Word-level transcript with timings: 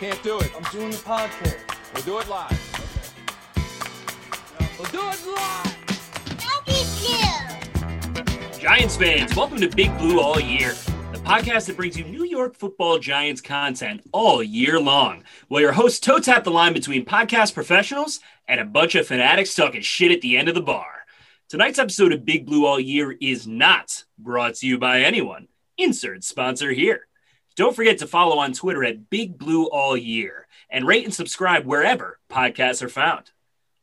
can't 0.00 0.22
do 0.22 0.40
it. 0.40 0.50
I'm 0.56 0.62
doing 0.72 0.90
the 0.90 0.96
podcast. 0.96 1.58
We'll 1.92 2.02
do 2.04 2.18
it 2.20 2.28
live. 2.30 2.58
We'll 4.78 4.88
do 4.88 4.98
it 4.98 5.26
live. 5.36 5.76
Giants 8.58 8.96
fans, 8.96 9.36
welcome 9.36 9.60
to 9.60 9.68
Big 9.68 9.94
Blue 9.98 10.18
All 10.18 10.40
Year, 10.40 10.70
the 11.12 11.20
podcast 11.22 11.66
that 11.66 11.76
brings 11.76 11.98
you 11.98 12.04
New 12.04 12.24
York 12.24 12.56
football 12.56 12.98
Giants 12.98 13.42
content 13.42 14.00
all 14.12 14.42
year 14.42 14.80
long. 14.80 15.22
While 15.48 15.60
your 15.60 15.72
hosts 15.72 16.00
toe 16.00 16.18
tap 16.18 16.44
the 16.44 16.50
line 16.50 16.72
between 16.72 17.04
podcast 17.04 17.52
professionals 17.52 18.20
and 18.48 18.58
a 18.58 18.64
bunch 18.64 18.94
of 18.94 19.06
fanatics 19.06 19.54
talking 19.54 19.82
shit 19.82 20.12
at 20.12 20.22
the 20.22 20.38
end 20.38 20.48
of 20.48 20.54
the 20.54 20.62
bar. 20.62 21.04
Tonight's 21.50 21.78
episode 21.78 22.14
of 22.14 22.24
Big 22.24 22.46
Blue 22.46 22.64
All 22.64 22.80
Year 22.80 23.12
is 23.20 23.46
not 23.46 24.04
brought 24.18 24.54
to 24.56 24.66
you 24.66 24.78
by 24.78 25.02
anyone. 25.02 25.48
Insert 25.76 26.24
sponsor 26.24 26.70
here. 26.72 27.06
Don't 27.56 27.74
forget 27.74 27.98
to 27.98 28.06
follow 28.06 28.38
on 28.38 28.52
Twitter 28.52 28.84
at 28.84 29.10
Big 29.10 29.38
Blue 29.38 29.66
All 29.66 29.96
Year 29.96 30.46
and 30.70 30.86
rate 30.86 31.04
and 31.04 31.14
subscribe 31.14 31.64
wherever 31.64 32.18
podcasts 32.30 32.82
are 32.82 32.88
found. 32.88 33.30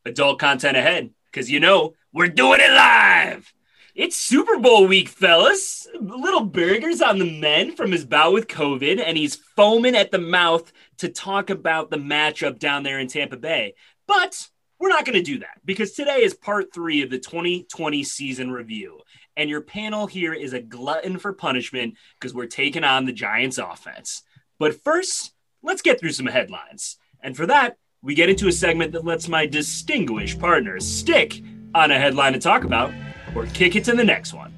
Adult 0.05 0.39
content 0.39 0.77
ahead, 0.77 1.12
because 1.25 1.52
you 1.52 1.59
know 1.59 1.94
we're 2.13 2.30
doing 2.30 2.59
it 2.61 2.72
live. 2.72 3.53
It's 3.94 4.16
Super 4.16 4.58
Bowl 4.59 4.88
week, 4.88 5.09
fellas. 5.09 5.88
Little 5.99 6.45
burgers 6.45 7.02
on 7.02 7.17
the 7.17 7.39
men 7.39 7.75
from 7.75 7.91
his 7.91 8.05
bout 8.05 8.31
with 8.31 8.48
COVID, 8.48 9.02
and 9.03 9.17
he's 9.17 9.35
foaming 9.55 9.95
at 9.95 10.11
the 10.11 10.20
mouth 10.20 10.72
to 10.97 11.09
talk 11.09 11.49
about 11.49 11.89
the 11.89 11.97
matchup 11.97 12.59
down 12.59 12.84
there 12.84 12.99
in 12.99 13.08
Tampa 13.08 13.38
Bay. 13.38 13.73
But 14.08 14.49
we're 14.80 14.89
not 14.89 15.05
going 15.05 15.17
to 15.17 15.23
do 15.23 15.39
that 15.39 15.59
because 15.66 15.94
today 15.94 16.23
is 16.23 16.36
part 16.36 16.73
three 16.73 17.02
of 17.02 17.09
the 17.09 17.17
2020 17.17 18.03
season 18.03 18.52
review. 18.52 18.99
And 19.38 19.52
your 19.52 19.62
panel 19.62 20.08
here 20.08 20.34
is 20.34 20.54
a 20.54 20.59
glutton 20.59 21.20
for 21.20 21.32
punishment 21.32 21.94
because 22.20 22.34
we're 22.34 22.48
taking 22.48 22.84
on 22.84 23.05
the 23.05 23.14
Giants 23.14 23.59
offense. 23.59 24.23
But 24.58 24.84
first, 24.84 25.32
let's 25.62 25.84
get 25.84 26.00
through 26.00 26.14
some 26.14 26.26
headlines. 26.26 26.98
And 27.22 27.38
for 27.38 27.45
that, 27.45 27.78
we 28.02 28.16
get 28.16 28.30
into 28.30 28.48
a 28.48 28.52
segment 28.52 28.94
that 28.94 29.06
lets 29.06 29.28
my 29.28 29.45
distinguished 29.45 30.39
partners 30.39 30.88
stick 30.88 31.44
on 31.76 31.92
a 31.92 32.00
headline 32.00 32.34
to 32.34 32.39
talk 32.39 32.64
about 32.64 32.92
or 33.36 33.45
kick 33.45 33.76
it 33.76 33.84
to 33.86 33.95
the 33.95 34.03
next 34.03 34.34
one. 34.34 34.52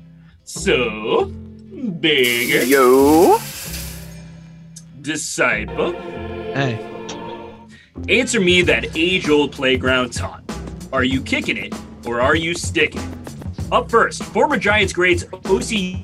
So, 0.46 1.26
bigger. 1.26 2.64
Yo. 2.64 3.38
Disciple. 5.02 5.92
Hey, 6.54 6.86
Answer 8.08 8.40
me 8.40 8.62
that 8.62 8.96
age 8.96 9.28
old 9.28 9.52
playground 9.52 10.14
taunt. 10.14 10.50
Are 10.94 11.04
you 11.04 11.22
kicking 11.22 11.58
it 11.58 11.76
or 12.06 12.22
are 12.22 12.36
you 12.36 12.54
sticking? 12.54 13.19
Up 13.72 13.88
first, 13.92 14.24
former 14.24 14.58
Giants 14.58 14.94
greats 14.94 15.26
Osi 15.26 16.04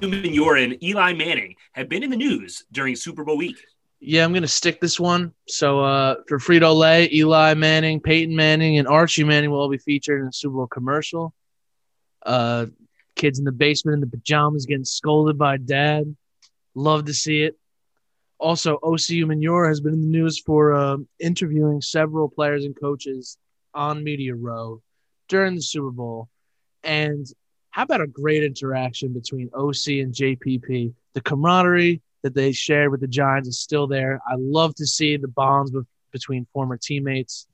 Umenyiora 0.00 0.64
and 0.64 0.82
Eli 0.82 1.12
Manning 1.12 1.54
have 1.72 1.88
been 1.88 2.02
in 2.02 2.10
the 2.10 2.16
news 2.16 2.64
during 2.72 2.96
Super 2.96 3.22
Bowl 3.22 3.36
week. 3.36 3.56
yeah, 4.00 4.24
I'm 4.24 4.32
gonna 4.32 4.48
stick 4.48 4.80
this 4.80 4.98
one. 4.98 5.32
So 5.46 5.78
uh, 5.78 6.16
for 6.26 6.38
Frito 6.38 6.74
Lay, 6.74 7.08
Eli 7.12 7.54
Manning, 7.54 8.00
Peyton 8.00 8.34
Manning, 8.34 8.78
and 8.78 8.88
Archie 8.88 9.22
Manning 9.22 9.52
will 9.52 9.60
all 9.60 9.70
be 9.70 9.78
featured 9.78 10.22
in 10.22 10.26
a 10.26 10.32
Super 10.32 10.56
Bowl 10.56 10.66
commercial. 10.66 11.32
Uh, 12.26 12.66
kids 13.14 13.38
in 13.38 13.44
the 13.44 13.52
basement 13.52 13.94
in 13.94 14.00
the 14.00 14.08
pajamas 14.08 14.66
getting 14.66 14.84
scolded 14.84 15.38
by 15.38 15.58
dad. 15.58 16.16
Love 16.74 17.04
to 17.04 17.14
see 17.14 17.42
it. 17.42 17.56
Also, 18.38 18.78
Osi 18.82 19.24
Umenyiora 19.24 19.68
has 19.68 19.80
been 19.80 19.92
in 19.92 20.00
the 20.00 20.18
news 20.18 20.40
for 20.40 20.74
uh, 20.74 20.96
interviewing 21.20 21.80
several 21.80 22.28
players 22.28 22.64
and 22.64 22.74
coaches 22.78 23.38
on 23.72 24.02
Media 24.02 24.34
Row 24.34 24.82
during 25.28 25.54
the 25.54 25.62
Super 25.62 25.92
Bowl. 25.92 26.28
And 26.84 27.26
how 27.70 27.82
about 27.82 28.00
a 28.00 28.06
great 28.06 28.42
interaction 28.42 29.12
between 29.12 29.48
Osi 29.50 30.02
and 30.02 30.14
JPP? 30.14 30.92
The 31.14 31.20
camaraderie 31.20 32.02
that 32.22 32.34
they 32.34 32.52
shared 32.52 32.90
with 32.90 33.00
the 33.00 33.08
Giants 33.08 33.48
is 33.48 33.58
still 33.58 33.86
there. 33.86 34.20
I 34.28 34.34
love 34.36 34.74
to 34.76 34.86
see 34.86 35.16
the 35.16 35.28
bonds 35.28 35.70
be- 35.70 35.80
between 36.12 36.46
former 36.52 36.76
teammates. 36.76 37.46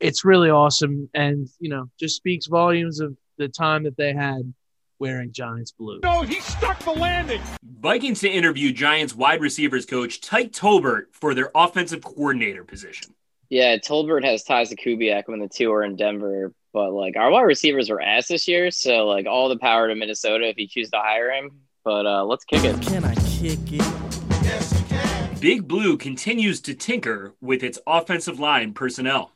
It's 0.00 0.24
really 0.24 0.50
awesome, 0.50 1.08
and 1.14 1.48
you 1.60 1.70
know, 1.70 1.88
just 1.98 2.16
speaks 2.16 2.46
volumes 2.46 3.00
of 3.00 3.16
the 3.38 3.48
time 3.48 3.84
that 3.84 3.96
they 3.96 4.12
had 4.12 4.52
wearing 4.98 5.32
Giants 5.32 5.72
blue. 5.72 6.00
No, 6.02 6.22
he 6.22 6.40
stuck 6.40 6.78
the 6.80 6.92
landing. 6.92 7.40
Vikings 7.62 8.20
to 8.20 8.28
interview 8.28 8.72
Giants 8.72 9.14
wide 9.14 9.40
receivers 9.40 9.86
coach 9.86 10.20
Tyke 10.20 10.52
Tolbert 10.52 11.06
for 11.12 11.34
their 11.34 11.50
offensive 11.54 12.02
coordinator 12.02 12.64
position. 12.64 13.14
Yeah, 13.50 13.76
Tolbert 13.76 14.24
has 14.24 14.42
ties 14.42 14.70
to 14.70 14.76
Kubiak 14.76 15.24
when 15.26 15.40
the 15.40 15.48
two 15.48 15.72
are 15.72 15.84
in 15.84 15.96
Denver, 15.96 16.52
but 16.74 16.92
like 16.92 17.16
our 17.16 17.30
wide 17.30 17.42
receivers 17.42 17.88
were 17.88 18.02
ass 18.02 18.26
this 18.26 18.46
year, 18.46 18.70
so 18.70 19.06
like 19.06 19.26
all 19.26 19.48
the 19.48 19.58
power 19.58 19.88
to 19.88 19.94
Minnesota 19.94 20.48
if 20.48 20.58
you 20.58 20.66
choose 20.66 20.90
to 20.90 20.98
hire 20.98 21.30
him. 21.30 21.52
But 21.84 22.04
uh, 22.04 22.24
let's 22.24 22.44
kick 22.44 22.64
it. 22.64 22.82
Can 22.82 23.04
I 23.04 23.14
kick 23.14 23.60
it? 23.72 25.40
Big 25.40 25.68
Blue 25.68 25.96
continues 25.96 26.60
to 26.62 26.74
tinker 26.74 27.34
with 27.40 27.62
its 27.62 27.78
offensive 27.86 28.40
line 28.40 28.74
personnel. 28.74 29.30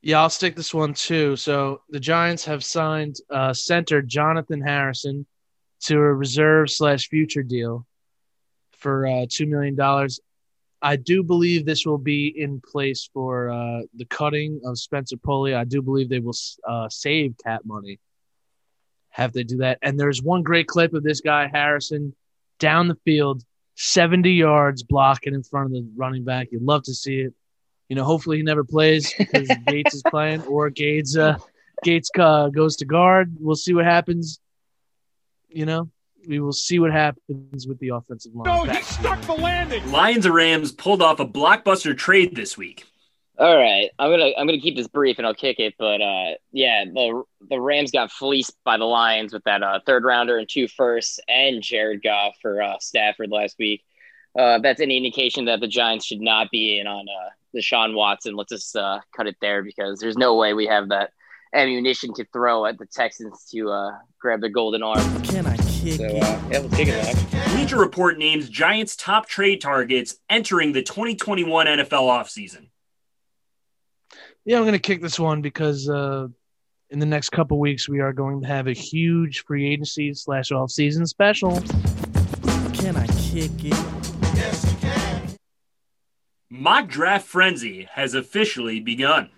Yeah, 0.00 0.20
I'll 0.22 0.30
stick 0.30 0.56
this 0.56 0.72
one 0.72 0.94
too. 0.94 1.36
So 1.36 1.82
the 1.90 2.00
Giants 2.00 2.44
have 2.44 2.64
signed 2.64 3.16
uh, 3.28 3.52
center 3.52 4.00
Jonathan 4.00 4.60
Harrison 4.60 5.26
to 5.82 5.96
a 5.96 6.14
reserve 6.14 6.70
slash 6.70 7.08
future 7.08 7.42
deal 7.42 7.86
for 8.72 9.06
uh, 9.06 9.26
two 9.28 9.46
million 9.46 9.74
dollars. 9.74 10.20
I 10.82 10.96
do 10.96 11.22
believe 11.22 11.64
this 11.64 11.86
will 11.86 11.98
be 11.98 12.28
in 12.28 12.60
place 12.60 13.08
for 13.12 13.50
uh, 13.50 13.82
the 13.94 14.04
cutting 14.04 14.60
of 14.64 14.78
Spencer 14.78 15.16
Pulley. 15.16 15.54
I 15.54 15.64
do 15.64 15.80
believe 15.80 16.08
they 16.08 16.20
will 16.20 16.36
uh, 16.66 16.88
save 16.88 17.34
cap 17.42 17.62
money. 17.64 17.98
Have 19.10 19.32
they 19.32 19.44
do 19.44 19.58
that? 19.58 19.78
And 19.80 19.98
there's 19.98 20.22
one 20.22 20.42
great 20.42 20.68
clip 20.68 20.92
of 20.92 21.02
this 21.02 21.22
guy 21.22 21.48
Harrison 21.52 22.14
down 22.58 22.88
the 22.88 22.98
field, 23.04 23.42
70 23.76 24.30
yards 24.30 24.82
blocking 24.82 25.34
in 25.34 25.42
front 25.42 25.66
of 25.66 25.72
the 25.72 25.88
running 25.96 26.24
back. 26.24 26.48
You'd 26.52 26.62
love 26.62 26.82
to 26.84 26.94
see 26.94 27.20
it. 27.20 27.34
You 27.88 27.96
know, 27.96 28.04
hopefully 28.04 28.38
he 28.38 28.42
never 28.42 28.64
plays 28.64 29.14
because 29.18 29.48
Gates 29.66 29.94
is 29.94 30.02
playing, 30.02 30.42
or 30.42 30.70
Gates 30.70 31.16
uh, 31.16 31.38
Gates 31.82 32.10
uh, 32.18 32.48
goes 32.48 32.76
to 32.76 32.84
guard. 32.84 33.36
We'll 33.38 33.56
see 33.56 33.74
what 33.74 33.84
happens. 33.84 34.40
You 35.48 35.66
know, 35.66 35.90
we 36.26 36.40
will 36.40 36.52
see 36.52 36.78
what 36.78 36.92
happens 36.92 37.66
with 37.66 37.78
the 37.78 37.90
offensive 37.90 38.34
line. 38.34 38.44
No, 38.44 38.64
he 38.64 38.82
stuck 38.82 39.20
the 39.22 39.34
landing. 39.34 39.90
Lions 39.90 40.26
and 40.26 40.34
Rams 40.34 40.72
pulled 40.72 41.02
off 41.02 41.20
a 41.20 41.26
blockbuster 41.26 41.96
trade 41.96 42.34
this 42.34 42.56
week. 42.56 42.84
All 43.38 43.56
right, 43.56 43.90
I'm 43.98 44.10
gonna 44.10 44.32
I'm 44.38 44.46
gonna 44.46 44.60
keep 44.60 44.76
this 44.76 44.88
brief 44.88 45.18
and 45.18 45.26
I'll 45.26 45.34
kick 45.34 45.58
it. 45.58 45.74
But 45.78 46.00
uh, 46.00 46.34
yeah, 46.52 46.86
the 46.86 47.22
the 47.50 47.60
Rams 47.60 47.90
got 47.90 48.10
fleeced 48.10 48.56
by 48.64 48.78
the 48.78 48.86
Lions 48.86 49.34
with 49.34 49.44
that 49.44 49.62
uh, 49.62 49.80
third 49.84 50.04
rounder 50.04 50.38
and 50.38 50.48
two 50.48 50.68
firsts 50.68 51.20
and 51.28 51.62
Jared 51.62 52.02
Goff 52.02 52.34
for 52.40 52.62
uh, 52.62 52.76
Stafford 52.80 53.30
last 53.30 53.56
week. 53.58 53.84
Uh, 54.38 54.58
that's 54.58 54.80
any 54.80 54.96
indication 54.96 55.44
that 55.46 55.60
the 55.60 55.68
Giants 55.68 56.06
should 56.06 56.20
not 56.20 56.50
be 56.50 56.78
in 56.78 56.86
on 56.86 57.06
uh, 57.08 57.28
Deshaun 57.54 57.94
Watson. 57.94 58.36
Let's 58.36 58.52
just 58.52 58.74
uh, 58.74 59.00
cut 59.14 59.26
it 59.26 59.36
there 59.42 59.62
because 59.62 59.98
there's 59.98 60.16
no 60.16 60.36
way 60.36 60.54
we 60.54 60.66
have 60.66 60.88
that 60.88 61.10
ammunition 61.54 62.12
to 62.14 62.24
throw 62.32 62.66
at 62.66 62.78
the 62.78 62.86
Texans 62.86 63.48
to 63.52 63.70
uh, 63.70 63.90
grab 64.20 64.40
their 64.40 64.50
golden 64.50 64.82
arm. 64.82 65.22
Can 65.22 65.46
I 65.46 65.56
kick 65.56 65.94
So 65.94 66.04
it? 66.04 66.22
uh, 66.22 66.40
yeah, 66.50 66.58
let's 66.58 66.76
kick 66.76 66.88
it 66.88 67.30
back. 67.32 67.48
Bleacher 67.54 67.78
Report 67.78 68.18
names 68.18 68.48
Giants 68.48 68.96
top 68.96 69.26
trade 69.28 69.60
targets 69.60 70.16
entering 70.28 70.72
the 70.72 70.82
2021 70.82 71.66
NFL 71.66 71.88
offseason. 71.90 72.68
Yeah, 74.44 74.58
I'm 74.58 74.62
going 74.62 74.72
to 74.74 74.78
kick 74.78 75.02
this 75.02 75.18
one 75.18 75.42
because 75.42 75.88
uh, 75.88 76.28
in 76.90 76.98
the 76.98 77.06
next 77.06 77.30
couple 77.30 77.58
weeks 77.58 77.88
we 77.88 78.00
are 78.00 78.12
going 78.12 78.42
to 78.42 78.46
have 78.46 78.68
a 78.68 78.72
huge 78.72 79.44
free 79.44 79.68
agency 79.72 80.14
slash 80.14 80.52
off 80.52 80.70
season 80.70 81.06
special. 81.06 81.60
Can 82.74 82.96
I 82.96 83.06
kick 83.08 83.50
it? 83.64 83.72
Yes, 84.36 84.64
you 84.70 84.76
can. 84.78 85.36
Mock 86.48 86.86
draft 86.88 87.26
frenzy 87.26 87.88
has 87.92 88.14
officially 88.14 88.78
begun. 88.78 89.30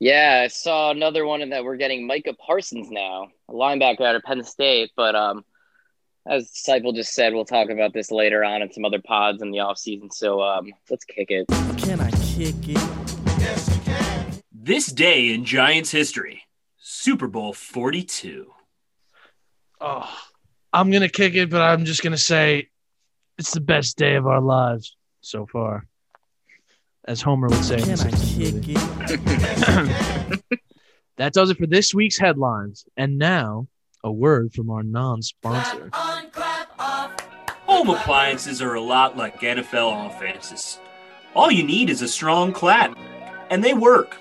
Yeah, 0.00 0.40
I 0.44 0.48
saw 0.48 0.90
another 0.90 1.26
one 1.26 1.42
in 1.42 1.50
that 1.50 1.62
we're 1.62 1.76
getting 1.76 2.06
Micah 2.06 2.32
Parsons 2.32 2.90
now, 2.90 3.28
a 3.50 3.52
linebacker 3.52 4.00
out 4.00 4.16
of 4.16 4.22
Penn 4.22 4.42
State. 4.42 4.92
But 4.96 5.14
um, 5.14 5.44
as 6.26 6.50
Disciple 6.50 6.92
just 6.92 7.12
said, 7.12 7.34
we'll 7.34 7.44
talk 7.44 7.68
about 7.68 7.92
this 7.92 8.10
later 8.10 8.42
on 8.42 8.62
in 8.62 8.72
some 8.72 8.86
other 8.86 9.02
pods 9.02 9.42
in 9.42 9.50
the 9.50 9.58
offseason. 9.58 10.10
So 10.10 10.40
um, 10.40 10.72
let's 10.88 11.04
kick 11.04 11.30
it. 11.30 11.46
Can 11.76 12.00
I 12.00 12.10
kick 12.12 12.56
it? 12.66 12.80
Yes, 13.40 13.68
you 13.68 13.80
can. 13.82 14.42
This 14.50 14.86
day 14.86 15.34
in 15.34 15.44
Giants 15.44 15.90
history, 15.90 16.44
Super 16.78 17.28
Bowl 17.28 17.52
42. 17.52 18.50
Oh, 19.82 20.18
I'm 20.72 20.90
going 20.90 21.02
to 21.02 21.10
kick 21.10 21.34
it, 21.34 21.50
but 21.50 21.60
I'm 21.60 21.84
just 21.84 22.02
going 22.02 22.12
to 22.12 22.18
say 22.18 22.68
it's 23.36 23.52
the 23.52 23.60
best 23.60 23.98
day 23.98 24.14
of 24.14 24.26
our 24.26 24.40
lives 24.40 24.96
so 25.20 25.44
far, 25.44 25.86
as 27.06 27.20
Homer 27.22 27.48
would 27.48 27.64
say. 27.64 27.76
in 27.78 27.84
Can 27.84 27.96
the 27.96 28.06
I 28.06 29.06
kick 29.06 29.22
movie. 29.22 30.40
it? 30.50 30.60
That 31.16 31.34
does 31.34 31.50
it 31.50 31.58
for 31.58 31.66
this 31.66 31.92
week's 31.94 32.16
headlines. 32.18 32.86
And 32.96 33.18
now, 33.18 33.66
a 34.02 34.10
word 34.10 34.54
from 34.54 34.70
our 34.70 34.82
non 34.82 35.20
sponsor. 35.20 35.90
Home 37.66 37.90
appliances 37.90 38.62
are 38.62 38.72
a 38.72 38.80
lot 38.80 39.18
like 39.18 39.38
NFL 39.40 40.06
offenses. 40.16 40.80
All 41.34 41.50
you 41.50 41.62
need 41.62 41.90
is 41.90 42.00
a 42.00 42.08
strong 42.08 42.54
clap, 42.54 42.96
and 43.50 43.62
they 43.62 43.74
work. 43.74 44.16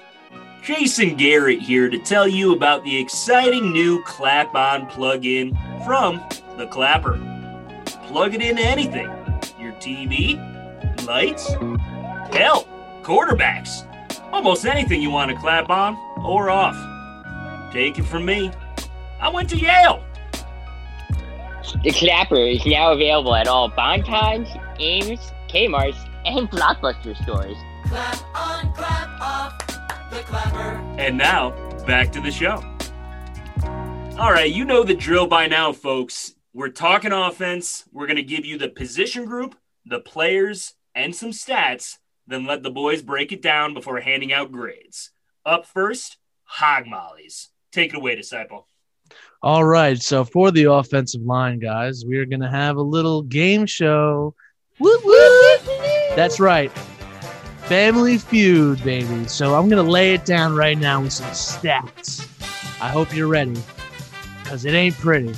Jason 0.61 1.15
Garrett 1.15 1.61
here 1.61 1.89
to 1.89 1.97
tell 1.99 2.27
you 2.27 2.53
about 2.53 2.83
the 2.83 2.97
exciting 2.99 3.71
new 3.71 4.03
Clap 4.03 4.53
On 4.53 4.85
plug-in 4.87 5.57
from 5.85 6.21
The 6.57 6.67
Clapper. 6.67 7.13
Plug 8.07 8.35
it 8.35 8.41
into 8.41 8.61
anything 8.61 9.07
your 9.57 9.71
TV, 9.73 10.37
highlights? 11.09 11.49
Hell, 12.31 12.67
quarterbacks. 13.01 13.85
Almost 14.31 14.65
anything 14.65 15.01
you 15.01 15.09
want 15.09 15.31
to 15.31 15.37
clap 15.37 15.69
on 15.69 15.97
or 16.23 16.49
off. 16.49 16.75
Take 17.73 17.99
it 17.99 18.03
from 18.03 18.25
me. 18.25 18.51
I 19.19 19.29
went 19.29 19.49
to 19.49 19.57
Yale. 19.57 20.03
The 21.83 21.91
Clapper 21.91 22.35
is 22.35 22.65
now 22.65 22.91
available 22.93 23.35
at 23.35 23.47
all 23.47 23.69
Bontimes, 23.69 24.49
Ames, 24.79 25.19
Kmart's, 25.49 25.97
and 26.25 26.49
Blockbuster 26.49 27.21
stores. 27.23 27.57
Clap 27.85 28.35
on, 28.35 28.73
clap 28.73 29.21
off, 29.21 29.67
the 30.11 30.19
Clapper. 30.23 30.81
And 30.97 31.17
now, 31.17 31.51
back 31.85 32.11
to 32.13 32.21
the 32.21 32.31
show. 32.31 32.63
All 34.17 34.31
right, 34.31 34.51
you 34.51 34.65
know 34.65 34.83
the 34.83 34.95
drill 34.95 35.27
by 35.27 35.47
now, 35.47 35.71
folks. 35.73 36.35
We're 36.53 36.69
talking 36.69 37.11
offense. 37.11 37.85
We're 37.91 38.07
going 38.07 38.17
to 38.17 38.23
give 38.23 38.45
you 38.45 38.57
the 38.57 38.69
position 38.69 39.25
group, 39.25 39.55
the 39.85 39.99
players, 39.99 40.73
and 40.95 41.15
some 41.15 41.31
stats. 41.31 41.97
Then 42.29 42.45
let 42.45 42.61
the 42.61 42.69
boys 42.69 43.01
break 43.01 43.31
it 43.31 43.41
down 43.41 43.73
before 43.73 43.99
handing 43.99 44.31
out 44.31 44.51
grades. 44.51 45.09
Up 45.47 45.65
first, 45.65 46.17
Hog 46.43 46.85
Mollies. 46.85 47.47
Take 47.71 47.91
it 47.91 47.97
away, 47.97 48.15
Disciple. 48.15 48.67
All 49.41 49.63
right. 49.63 49.99
So 49.99 50.23
for 50.23 50.51
the 50.51 50.65
offensive 50.65 51.23
line, 51.23 51.57
guys, 51.57 52.05
we 52.07 52.17
are 52.17 52.25
going 52.25 52.41
to 52.41 52.49
have 52.49 52.77
a 52.77 52.83
little 52.83 53.23
game 53.23 53.65
show. 53.65 54.35
That's 56.15 56.39
right. 56.39 56.71
Family 57.63 58.19
Feud, 58.19 58.83
baby. 58.83 59.25
So 59.27 59.55
I'm 59.55 59.67
going 59.67 59.83
to 59.83 59.91
lay 59.91 60.13
it 60.13 60.23
down 60.23 60.55
right 60.55 60.77
now 60.77 61.01
with 61.01 61.13
some 61.13 61.31
stats. 61.31 62.27
I 62.79 62.89
hope 62.89 63.15
you're 63.15 63.27
ready 63.27 63.59
because 64.43 64.65
it 64.65 64.75
ain't 64.75 64.95
pretty. 64.95 65.33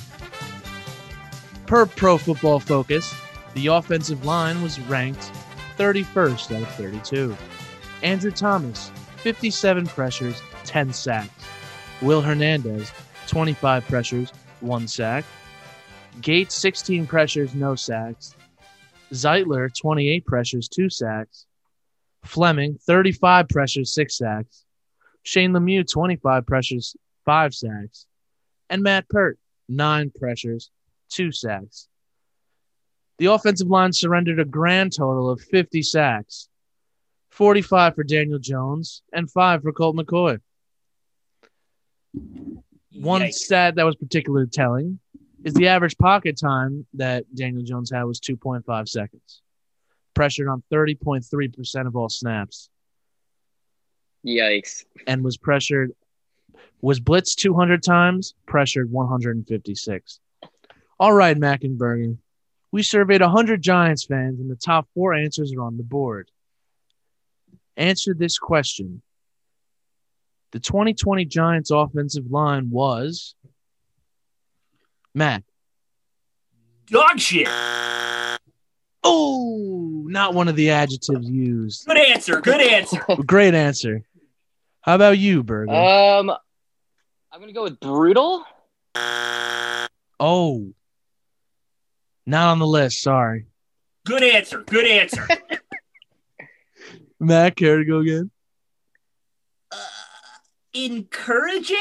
Per 1.68 1.86
Pro 1.86 2.18
Football 2.18 2.60
Focus, 2.60 3.16
the 3.54 3.68
offensive 3.68 4.26
line 4.26 4.62
was 4.62 4.78
ranked 4.82 5.32
31st 5.78 6.56
out 6.56 6.62
of 6.64 6.76
32. 6.76 7.36
Andrew 8.04 8.32
Thomas, 8.32 8.92
57 9.18 9.88
pressures, 9.88 10.42
10 10.66 10.94
sacks. 10.94 11.30
Will 12.02 12.22
Hernandez, 12.22 12.92
25 13.28 13.86
pressures, 13.88 14.32
1 14.62 14.88
sack. 14.88 15.24
Gates, 16.20 16.56
16 16.56 17.08
pressures, 17.08 17.54
no 17.54 17.76
sacks. 17.76 18.36
Zeitler, 19.12 19.70
28 19.80 20.26
pressures, 20.26 20.68
2 20.68 20.90
sacks. 20.90 21.46
Fleming, 22.24 22.78
35 22.86 23.48
pressures, 23.50 23.94
6 23.94 24.18
sacks. 24.18 24.66
Shane 25.24 25.52
Lemieux, 25.52 25.90
25 25.90 26.46
pressures, 26.46 26.96
5 27.26 27.54
sacks. 27.54 28.06
And 28.70 28.84
Matt 28.84 29.08
Peart, 29.10 29.38
9 29.70 30.12
pressures, 30.18 30.72
2 31.10 31.32
sacks. 31.32 31.88
The 33.22 33.32
offensive 33.32 33.68
line 33.68 33.94
surrendered 33.94 34.40
a 34.40 34.46
grand 34.46 34.94
total 34.94 35.30
of 35.30 35.40
50 35.42 35.84
sacks 35.84 36.50
45 37.30 37.94
for 37.94 38.04
Daniel 38.04 38.40
Jones 38.40 39.04
and 39.14 39.30
5 39.30 39.62
for 39.62 39.72
Colt 39.72 39.96
McCoy. 39.96 40.40
One 42.94 43.22
Yikes. 43.22 43.34
stat 43.34 43.76
that 43.76 43.86
was 43.86 43.96
particularly 43.96 44.48
telling 44.48 44.98
is 45.44 45.54
the 45.54 45.68
average 45.68 46.00
pocket 46.00 46.36
time 46.36 46.88
that 46.96 47.26
Daniel 47.36 47.62
Jones 47.62 47.92
had 47.92 48.06
was 48.06 48.20
2.5 48.20 48.90
seconds. 48.90 49.44
Pressured 50.16 50.48
on 50.48 50.64
30.3% 50.74 51.86
of 51.86 51.96
all 51.96 52.10
snaps 52.10 52.72
Yikes. 54.26 54.84
and 55.06 55.24
was 55.24 55.38
pressured 55.38 55.92
was 56.82 57.00
blitzed 57.00 57.36
200 57.36 57.84
times, 57.84 58.34
pressured 58.48 58.92
156. 58.92 60.20
All 61.00 61.14
right, 61.14 61.38
Mackenbergen. 61.38 62.18
We 62.72 62.84
surveyed 62.84 63.22
100 63.22 63.62
Giants 63.62 64.06
fans 64.06 64.40
and 64.40 64.50
the 64.50 64.56
top 64.56 64.88
4 64.96 65.14
answers 65.14 65.54
are 65.54 65.62
on 65.62 65.78
the 65.78 65.84
board. 65.84 66.30
Answer 67.76 68.14
this 68.14 68.38
question. 68.38 69.02
The 70.52 70.60
2020 70.60 71.26
Giants 71.26 71.72
offensive 71.72 72.30
line 72.30 72.70
was 72.70 73.36
Matt. 75.14 75.44
Dog 76.88 77.20
shit. 77.20 77.48
Oh, 79.04 80.04
not 80.08 80.34
one 80.34 80.48
of 80.48 80.56
the 80.56 80.72
adjectives 80.72 81.30
used. 81.30 81.86
Good 81.88 81.98
answer. 81.98 82.42
Good 82.42 82.62
answer. 82.62 83.02
Great 83.26 83.54
answer. 83.54 84.04
How 84.82 84.96
about 84.96 85.18
you, 85.18 85.44
Berger? 85.44 85.72
Um, 85.74 86.30
I'm 87.32 87.40
gonna 87.40 87.54
go 87.54 87.64
with 87.64 87.80
brutal. 87.80 88.44
oh, 90.20 90.74
not 92.26 92.50
on 92.50 92.60
the 92.60 92.68
list. 92.68 93.02
Sorry. 93.02 93.46
Good 94.06 94.24
answer. 94.24 94.64
Good 94.64 94.88
answer. 94.88 95.28
Matt, 97.20 97.56
care 97.56 97.78
to 97.78 97.86
go 97.86 98.00
again? 98.00 98.32
Encouraging? 100.74 101.78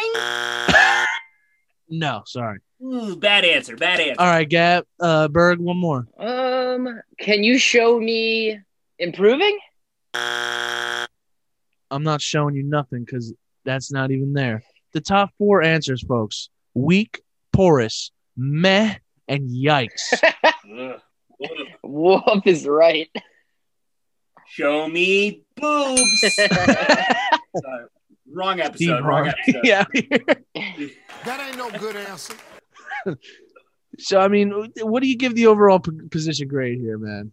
No, 1.89 2.23
sorry. 2.27 2.59
Ooh, 2.83 3.17
bad 3.17 3.45
answer. 3.45 3.77
Bad 3.77 4.01
answer. 4.01 4.21
All 4.21 4.27
right, 4.27 4.49
Gap. 4.49 4.87
Uh, 4.99 5.29
Berg, 5.29 5.59
one 5.59 5.77
more. 5.77 6.07
Um, 6.19 7.01
can 7.19 7.43
you 7.43 7.59
show 7.59 7.99
me 7.99 8.59
improving? 8.99 9.59
I'm 10.15 12.03
not 12.03 12.21
showing 12.21 12.55
you 12.55 12.63
nothing 12.63 13.05
because 13.05 13.33
that's 13.65 13.93
not 13.93 14.11
even 14.11 14.33
there. 14.33 14.63
The 14.93 15.01
top 15.01 15.31
four 15.39 15.63
answers, 15.63 16.03
folks: 16.03 16.49
weak, 16.75 17.21
porous, 17.53 18.13
meh, 18.37 18.97
and 19.31 19.49
yikes. 19.49 20.13
Wolf 21.83 22.47
is 22.47 22.67
right. 22.67 23.09
Show 24.49 24.89
me 24.89 25.45
boobs. 25.57 26.21
Sorry. 26.37 27.87
Wrong 28.33 28.61
episode. 28.61 28.77
Steve 28.77 29.05
Wrong 29.05 29.27
Harvey. 29.27 29.57
episode. 29.57 29.65
yeah. 29.65 29.85
That 31.25 31.41
ain't 31.49 31.57
no 31.57 31.71
good 31.79 31.97
answer. 31.97 32.35
so 33.99 34.21
I 34.21 34.29
mean, 34.29 34.71
what 34.81 35.03
do 35.03 35.09
you 35.09 35.17
give 35.17 35.35
the 35.35 35.47
overall 35.47 35.79
p- 35.81 35.93
position 36.11 36.49
grade 36.49 36.79
here, 36.79 36.99
man? 36.99 37.33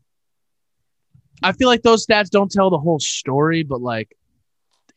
I 1.44 1.52
feel 1.54 1.68
like 1.68 1.82
those 1.84 2.06
stats 2.06 2.30
don't 2.30 2.52
tell 2.52 2.70
the 2.70 2.80
whole 2.80 3.00
story, 3.00 3.64
but 3.64 3.82
like 3.82 4.16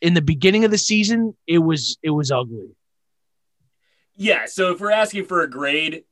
in 0.00 0.14
the 0.14 0.22
beginning 0.22 0.64
of 0.64 0.70
the 0.70 0.78
season, 0.78 1.34
it 1.46 1.58
was 1.58 1.98
it 2.02 2.10
was 2.10 2.30
ugly. 2.30 2.76
Yeah. 4.16 4.44
So 4.46 4.72
if 4.72 4.80
we're 4.80 4.90
asking 4.90 5.24
for 5.26 5.40
a 5.42 5.48
grade, 5.50 5.94
it- 5.94 6.06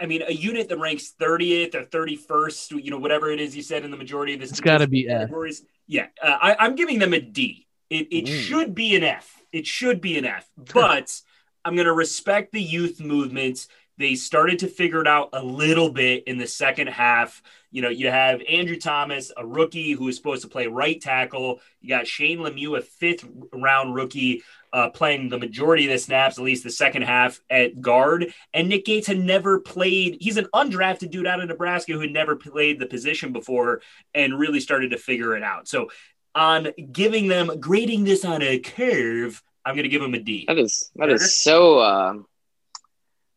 I 0.00 0.06
mean, 0.06 0.22
a 0.26 0.32
unit 0.32 0.68
that 0.68 0.78
ranks 0.78 1.12
30th 1.20 1.74
or 1.74 1.84
31st, 1.84 2.84
you 2.84 2.90
know, 2.90 2.98
whatever 2.98 3.30
it 3.30 3.40
is 3.40 3.56
you 3.56 3.62
said 3.62 3.84
in 3.84 3.90
the 3.90 3.96
majority 3.96 4.34
of 4.34 4.40
this, 4.40 4.50
It's 4.50 4.60
gotta 4.60 4.86
be 4.86 5.08
F. 5.08 5.20
categories. 5.20 5.64
Yeah, 5.86 6.06
uh, 6.22 6.38
I, 6.40 6.56
I'm 6.58 6.74
giving 6.74 6.98
them 6.98 7.12
a 7.12 7.20
D. 7.20 7.66
It, 7.90 8.08
it 8.10 8.28
Ooh. 8.28 8.32
should 8.32 8.74
be 8.74 8.96
an 8.96 9.04
F. 9.04 9.42
It 9.52 9.66
should 9.66 10.00
be 10.00 10.18
an 10.18 10.24
F. 10.24 10.48
But 10.74 11.20
I'm 11.64 11.74
going 11.74 11.86
to 11.86 11.92
respect 11.92 12.52
the 12.52 12.62
youth 12.62 13.00
movement. 13.00 13.66
They 13.96 14.16
started 14.16 14.58
to 14.60 14.66
figure 14.68 15.00
it 15.00 15.06
out 15.06 15.30
a 15.32 15.42
little 15.42 15.90
bit 15.90 16.24
in 16.26 16.36
the 16.36 16.46
second 16.46 16.88
half. 16.88 17.42
You 17.70 17.82
know, 17.82 17.88
you 17.88 18.10
have 18.10 18.42
Andrew 18.48 18.76
Thomas, 18.76 19.30
a 19.36 19.46
rookie 19.46 19.92
who 19.92 20.08
is 20.08 20.16
supposed 20.16 20.42
to 20.42 20.48
play 20.48 20.66
right 20.66 21.00
tackle. 21.00 21.60
You 21.80 21.90
got 21.90 22.06
Shane 22.06 22.38
Lemieux, 22.38 22.76
a 22.76 22.82
fifth 22.82 23.24
round 23.52 23.94
rookie, 23.94 24.42
uh, 24.74 24.90
playing 24.90 25.28
the 25.28 25.38
majority 25.38 25.86
of 25.86 25.92
the 25.92 25.98
snaps, 25.98 26.36
at 26.36 26.44
least 26.44 26.64
the 26.64 26.70
second 26.70 27.02
half 27.02 27.40
at 27.48 27.80
guard. 27.80 28.34
And 28.52 28.68
Nick 28.68 28.84
Gates 28.84 29.06
had 29.06 29.20
never 29.20 29.60
played. 29.60 30.18
He's 30.20 30.36
an 30.36 30.48
undrafted 30.52 31.12
dude 31.12 31.28
out 31.28 31.40
of 31.40 31.48
Nebraska 31.48 31.92
who 31.92 32.00
had 32.00 32.10
never 32.10 32.34
played 32.34 32.80
the 32.80 32.86
position 32.86 33.32
before 33.32 33.82
and 34.14 34.36
really 34.36 34.58
started 34.58 34.90
to 34.90 34.98
figure 34.98 35.36
it 35.36 35.44
out. 35.44 35.68
So, 35.68 35.90
on 36.34 36.72
giving 36.90 37.28
them 37.28 37.60
grading 37.60 38.02
this 38.02 38.24
on 38.24 38.42
a 38.42 38.58
curve, 38.58 39.40
I'm 39.64 39.76
going 39.76 39.84
to 39.84 39.88
give 39.88 40.02
them 40.02 40.14
a 40.14 40.18
D. 40.18 40.44
That 40.48 40.58
is 40.58 40.90
that 40.96 41.08
is 41.08 41.36
so. 41.36 41.80
Um, 41.80 42.26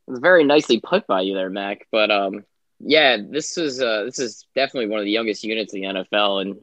it 0.07 0.11
was 0.11 0.19
very 0.19 0.43
nicely 0.43 0.79
put 0.79 1.05
by 1.05 1.21
you 1.21 1.35
there, 1.35 1.51
Mac. 1.51 1.85
But 1.91 2.09
um, 2.09 2.45
yeah, 2.79 3.17
this 3.17 3.59
is 3.59 3.79
uh, 3.79 4.05
this 4.05 4.17
is 4.17 4.47
definitely 4.55 4.87
one 4.87 4.99
of 4.99 5.05
the 5.05 5.11
youngest 5.11 5.43
units 5.43 5.75
in 5.75 5.81
the 5.81 5.87
NFL, 5.87 6.41
and 6.41 6.55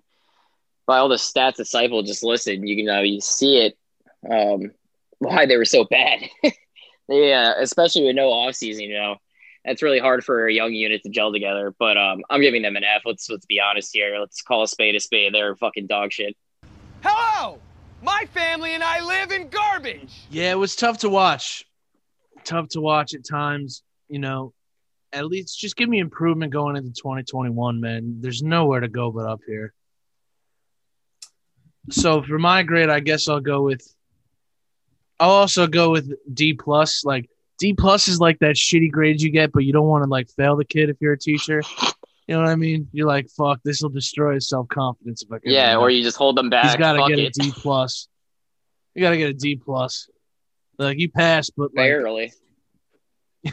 by 0.84 0.98
all 0.98 1.08
the 1.08 1.14
stats 1.14 1.32
that 1.32 1.56
Disciple 1.58 2.02
just 2.02 2.24
listed, 2.24 2.66
you 2.66 2.74
can 2.74 2.92
uh, 2.92 3.02
you 3.02 3.20
see 3.20 3.58
it 3.58 3.78
um, 4.30 4.70
why 5.18 5.46
they 5.46 5.56
were 5.56 5.64
so 5.64 5.84
bad. 5.84 6.20
yeah, 7.08 7.54
especially 7.58 8.04
with 8.04 8.16
no 8.16 8.30
offseason, 8.30 8.82
you 8.82 8.94
know. 8.94 9.16
That's 9.64 9.82
really 9.82 9.98
hard 9.98 10.24
for 10.24 10.46
a 10.46 10.52
young 10.52 10.74
unit 10.74 11.02
to 11.04 11.08
gel 11.08 11.32
together, 11.32 11.74
but 11.78 11.96
um, 11.96 12.20
I'm 12.28 12.42
giving 12.42 12.60
them 12.60 12.76
an 12.76 12.84
F. 12.84 13.02
Let's 13.06 13.30
let's 13.30 13.46
be 13.46 13.60
honest 13.60 13.90
here. 13.94 14.18
Let's 14.18 14.42
call 14.42 14.62
a 14.62 14.68
spade 14.68 14.94
a 14.94 15.00
spade. 15.00 15.32
They're 15.32 15.56
fucking 15.56 15.86
dog 15.86 16.12
shit. 16.12 16.36
Hello! 17.02 17.58
My 18.02 18.26
family 18.34 18.74
and 18.74 18.84
I 18.84 19.02
live 19.02 19.32
in 19.32 19.48
garbage! 19.48 20.26
Yeah, 20.30 20.52
it 20.52 20.58
was 20.58 20.76
tough 20.76 20.98
to 20.98 21.08
watch. 21.08 21.64
Tough 22.44 22.68
to 22.70 22.82
watch 22.82 23.14
at 23.14 23.24
times. 23.24 23.82
You 24.08 24.18
know, 24.18 24.52
at 25.14 25.26
least 25.26 25.58
just 25.58 25.76
give 25.76 25.88
me 25.88 25.98
improvement 25.98 26.52
going 26.52 26.76
into 26.76 26.90
2021, 26.90 27.80
man. 27.80 28.18
There's 28.20 28.42
nowhere 28.42 28.80
to 28.80 28.88
go 28.88 29.10
but 29.10 29.26
up 29.26 29.40
here. 29.46 29.72
So 31.90 32.22
for 32.22 32.38
my 32.38 32.62
grade, 32.62 32.90
I 32.90 33.00
guess 33.00 33.28
I'll 33.28 33.40
go 33.40 33.62
with. 33.62 33.86
I'll 35.24 35.30
also 35.30 35.66
go 35.66 35.90
with 35.90 36.12
D 36.34 36.52
plus. 36.52 37.02
Like 37.02 37.30
D 37.58 37.72
plus 37.72 38.08
is 38.08 38.20
like 38.20 38.38
that 38.40 38.56
shitty 38.56 38.90
grade 38.90 39.22
you 39.22 39.30
get, 39.30 39.52
but 39.52 39.64
you 39.64 39.72
don't 39.72 39.86
want 39.86 40.04
to 40.04 40.10
like 40.10 40.28
fail 40.28 40.54
the 40.54 40.66
kid 40.66 40.90
if 40.90 40.98
you're 41.00 41.14
a 41.14 41.18
teacher. 41.18 41.62
You 42.26 42.34
know 42.34 42.42
what 42.42 42.50
I 42.50 42.56
mean? 42.56 42.88
You're 42.92 43.06
like, 43.06 43.30
fuck, 43.30 43.60
this 43.64 43.80
will 43.80 43.88
destroy 43.88 44.34
his 44.34 44.48
self 44.48 44.68
confidence 44.68 45.22
if 45.22 45.32
I 45.32 45.38
can. 45.38 45.50
Yeah, 45.50 45.78
or 45.78 45.88
you 45.88 46.02
just 46.02 46.18
hold 46.18 46.36
them 46.36 46.50
back. 46.50 46.66
he's 46.66 46.76
got 46.76 46.92
to 46.92 47.08
get 47.08 47.18
it. 47.18 47.34
a 47.36 47.40
D 47.40 47.52
plus. 47.56 48.06
You 48.94 49.00
got 49.00 49.10
to 49.10 49.16
get 49.16 49.30
a 49.30 49.34
D 49.34 49.56
plus. 49.56 50.10
Like 50.78 50.98
you 50.98 51.10
passed, 51.10 51.52
but 51.56 51.70
like, 51.74 51.76
Barely. 51.76 52.32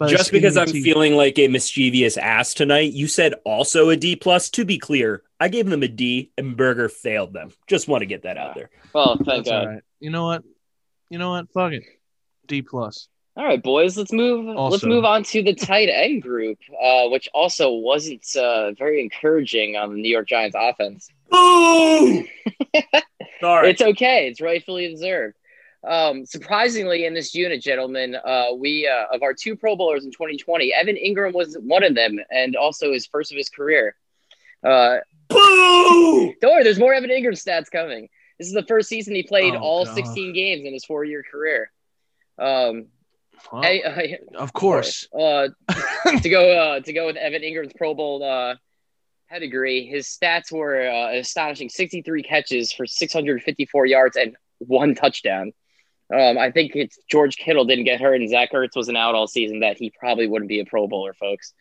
by 0.00 0.08
Just 0.08 0.32
because 0.32 0.56
I'm 0.56 0.66
teeth. 0.66 0.82
feeling 0.82 1.14
like 1.14 1.38
a 1.38 1.46
mischievous 1.48 2.16
ass 2.16 2.54
tonight, 2.54 2.92
you 2.94 3.06
said 3.06 3.34
also 3.44 3.90
a 3.90 3.96
D 3.96 4.16
plus. 4.16 4.48
To 4.50 4.64
be 4.64 4.78
clear, 4.78 5.22
I 5.38 5.48
gave 5.48 5.66
them 5.68 5.82
a 5.82 5.88
D, 5.88 6.32
and 6.38 6.56
Berger 6.56 6.88
failed 6.88 7.34
them. 7.34 7.50
Just 7.66 7.86
want 7.86 8.00
to 8.00 8.06
get 8.06 8.22
that 8.22 8.38
out 8.38 8.54
there. 8.54 8.70
Well, 8.94 9.16
thank 9.16 9.44
That's 9.44 9.50
God. 9.50 9.68
right. 9.68 9.82
You 10.00 10.10
know 10.10 10.24
what? 10.24 10.42
You 11.10 11.18
know 11.18 11.30
what? 11.30 11.52
Fuck 11.52 11.72
it. 11.72 11.82
D 12.46 12.62
plus. 12.62 13.08
All 13.36 13.44
right, 13.44 13.62
boys, 13.62 13.96
let's 13.96 14.12
move. 14.12 14.56
let's 14.56 14.84
move 14.84 15.04
on 15.04 15.22
to 15.24 15.42
the 15.42 15.54
tight 15.54 15.88
end 15.88 16.22
group, 16.22 16.58
uh, 16.82 17.08
which 17.08 17.28
also 17.32 17.72
wasn't 17.72 18.24
uh, 18.36 18.72
very 18.72 19.00
encouraging 19.00 19.76
on 19.76 19.90
the 19.90 20.00
New 20.00 20.08
York 20.08 20.28
Giants 20.28 20.56
offense. 20.58 21.08
Boo! 21.30 22.26
Sorry. 23.40 23.70
It's 23.70 23.82
okay; 23.82 24.28
it's 24.28 24.40
rightfully 24.40 24.88
deserved. 24.88 25.36
Um, 25.88 26.26
surprisingly, 26.26 27.06
in 27.06 27.14
this 27.14 27.34
unit, 27.34 27.62
gentlemen, 27.62 28.14
uh, 28.16 28.48
we 28.56 28.86
uh, 28.86 29.14
of 29.14 29.22
our 29.22 29.32
two 29.32 29.56
Pro 29.56 29.76
Bowlers 29.76 30.04
in 30.04 30.10
2020, 30.10 30.74
Evan 30.74 30.96
Engram 30.96 31.32
was 31.32 31.56
one 31.60 31.82
of 31.82 31.94
them, 31.94 32.18
and 32.30 32.56
also 32.56 32.92
his 32.92 33.06
first 33.06 33.32
of 33.32 33.38
his 33.38 33.48
career. 33.48 33.94
Uh, 34.62 34.98
Boo! 35.28 36.34
don't 36.40 36.52
worry, 36.52 36.64
there's 36.64 36.78
more 36.78 36.92
Evan 36.92 37.10
Engram 37.10 37.32
stats 37.32 37.70
coming. 37.70 38.08
This 38.40 38.48
is 38.48 38.54
the 38.54 38.62
first 38.64 38.88
season 38.88 39.14
he 39.14 39.22
played 39.22 39.54
Oh, 39.54 39.58
all 39.58 39.84
God. 39.84 39.94
16 39.94 40.32
games 40.32 40.64
in 40.64 40.72
his 40.72 40.86
four-year 40.86 41.22
career. 41.30 41.70
Um, 42.38 42.86
Well, 43.52 43.62
I- 43.62 43.82
I- 43.86 44.18
of 44.38 44.54
course. 44.54 45.06
Uh, 45.12 45.48
to 46.22 46.28
go 46.30 46.50
uh, 46.50 46.80
to 46.80 46.92
go 46.94 47.04
with 47.04 47.16
Evan 47.16 47.42
Engram's 47.42 47.74
Pro 47.76 47.92
Bowl 47.92 48.22
uh, 48.24 48.54
pedigree, 49.28 49.84
his 49.84 50.06
stats 50.06 50.50
were 50.50 50.88
uh, 50.88 51.12
astonishing: 51.18 51.68
63 51.68 52.22
catches 52.22 52.72
for 52.72 52.86
654 52.86 53.84
yards 53.84 54.16
and 54.16 54.36
one 54.58 54.94
touchdown. 54.94 55.52
Um, 56.10 56.38
I 56.38 56.50
think 56.50 56.74
it's 56.76 56.98
George 57.10 57.36
Kittle 57.36 57.66
didn't 57.66 57.84
get 57.84 58.00
hurt 58.00 58.14
and 58.14 58.28
Zach 58.30 58.52
Ertz 58.52 58.74
wasn't 58.74 58.96
out 58.96 59.14
all 59.14 59.26
season. 59.26 59.60
That 59.60 59.76
he 59.78 59.90
probably 59.90 60.26
wouldn't 60.26 60.48
be 60.48 60.60
a 60.60 60.64
Pro 60.64 60.86
Bowler, 60.88 61.12
folks. 61.12 61.52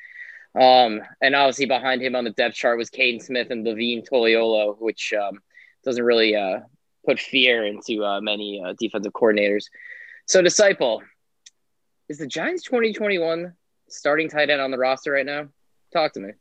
Um, 0.55 1.01
and 1.21 1.35
obviously 1.35 1.65
behind 1.65 2.01
him 2.01 2.15
on 2.15 2.23
the 2.23 2.31
depth 2.31 2.55
chart 2.55 2.77
was 2.77 2.89
Kaden 2.89 3.21
Smith 3.21 3.51
and 3.51 3.65
Levine 3.65 4.01
Toilolo, 4.03 4.79
which 4.79 5.13
um, 5.13 5.41
doesn't 5.83 6.03
really 6.03 6.35
uh, 6.35 6.59
put 7.05 7.19
fear 7.19 7.65
into 7.65 8.03
uh, 8.03 8.21
many 8.21 8.61
uh, 8.63 8.73
defensive 8.77 9.13
coordinators. 9.13 9.65
So, 10.27 10.41
disciple, 10.41 11.01
is 12.07 12.17
the 12.17 12.27
Giants 12.27 12.63
2021 12.63 13.53
starting 13.87 14.29
tight 14.29 14.49
end 14.49 14.61
on 14.61 14.71
the 14.71 14.77
roster 14.77 15.11
right 15.11 15.25
now? 15.25 15.47
Talk 15.93 16.13
to 16.13 16.19
me. 16.19 16.31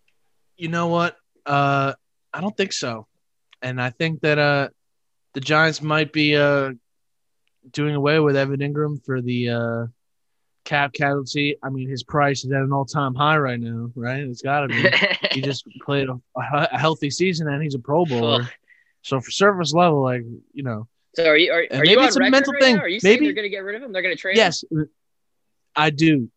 You 0.56 0.68
know 0.68 0.88
what? 0.88 1.16
Uh, 1.46 1.94
I 2.32 2.40
don't 2.40 2.56
think 2.56 2.72
so, 2.72 3.06
and 3.62 3.80
I 3.80 3.90
think 3.90 4.20
that 4.20 4.38
uh, 4.38 4.68
the 5.34 5.40
Giants 5.40 5.80
might 5.80 6.12
be 6.12 6.36
uh 6.36 6.72
doing 7.70 7.94
away 7.94 8.18
with 8.18 8.36
Evan 8.36 8.60
Engram 8.60 9.04
for 9.04 9.20
the 9.20 9.50
uh 9.50 9.86
cap 10.64 10.92
casualty. 10.92 11.56
I 11.62 11.70
mean, 11.70 11.88
his 11.88 12.02
price 12.02 12.44
is 12.44 12.52
at 12.52 12.60
an 12.60 12.72
all 12.72 12.84
time 12.84 13.14
high 13.14 13.38
right 13.38 13.58
now, 13.58 13.90
right? 13.94 14.20
It's 14.20 14.42
got 14.42 14.60
to 14.60 14.68
be. 14.68 14.88
he 15.32 15.40
just 15.40 15.66
played 15.82 16.08
a, 16.08 16.20
a 16.36 16.78
healthy 16.78 17.10
season 17.10 17.48
and 17.48 17.62
he's 17.62 17.74
a 17.74 17.78
Pro 17.78 18.04
Bowler. 18.04 18.48
So 19.02 19.20
for 19.20 19.30
service 19.30 19.72
level, 19.72 20.02
like 20.02 20.22
you 20.52 20.62
know, 20.62 20.86
so, 21.14 21.24
are 21.26 21.36
you 21.36 21.52
are, 21.52 21.58
are 21.58 21.62
you 21.62 21.68
maybe 21.96 21.96
on 21.96 22.04
it's 22.06 22.16
a 22.16 22.20
record 22.20 22.30
mental 22.32 22.52
right 22.52 22.62
thing. 22.62 22.76
now? 22.76 22.82
Are 22.82 22.88
you 22.88 23.00
Maybe- 23.02 23.26
they're 23.26 23.34
going 23.34 23.44
to 23.44 23.48
get 23.48 23.64
rid 23.64 23.74
of 23.76 23.82
him? 23.82 23.92
They're 23.92 24.02
going 24.02 24.14
to 24.14 24.20
trade 24.20 24.32
him? 24.36 24.38
yes, 24.38 24.64
I 25.74 25.90
do, 25.90 26.28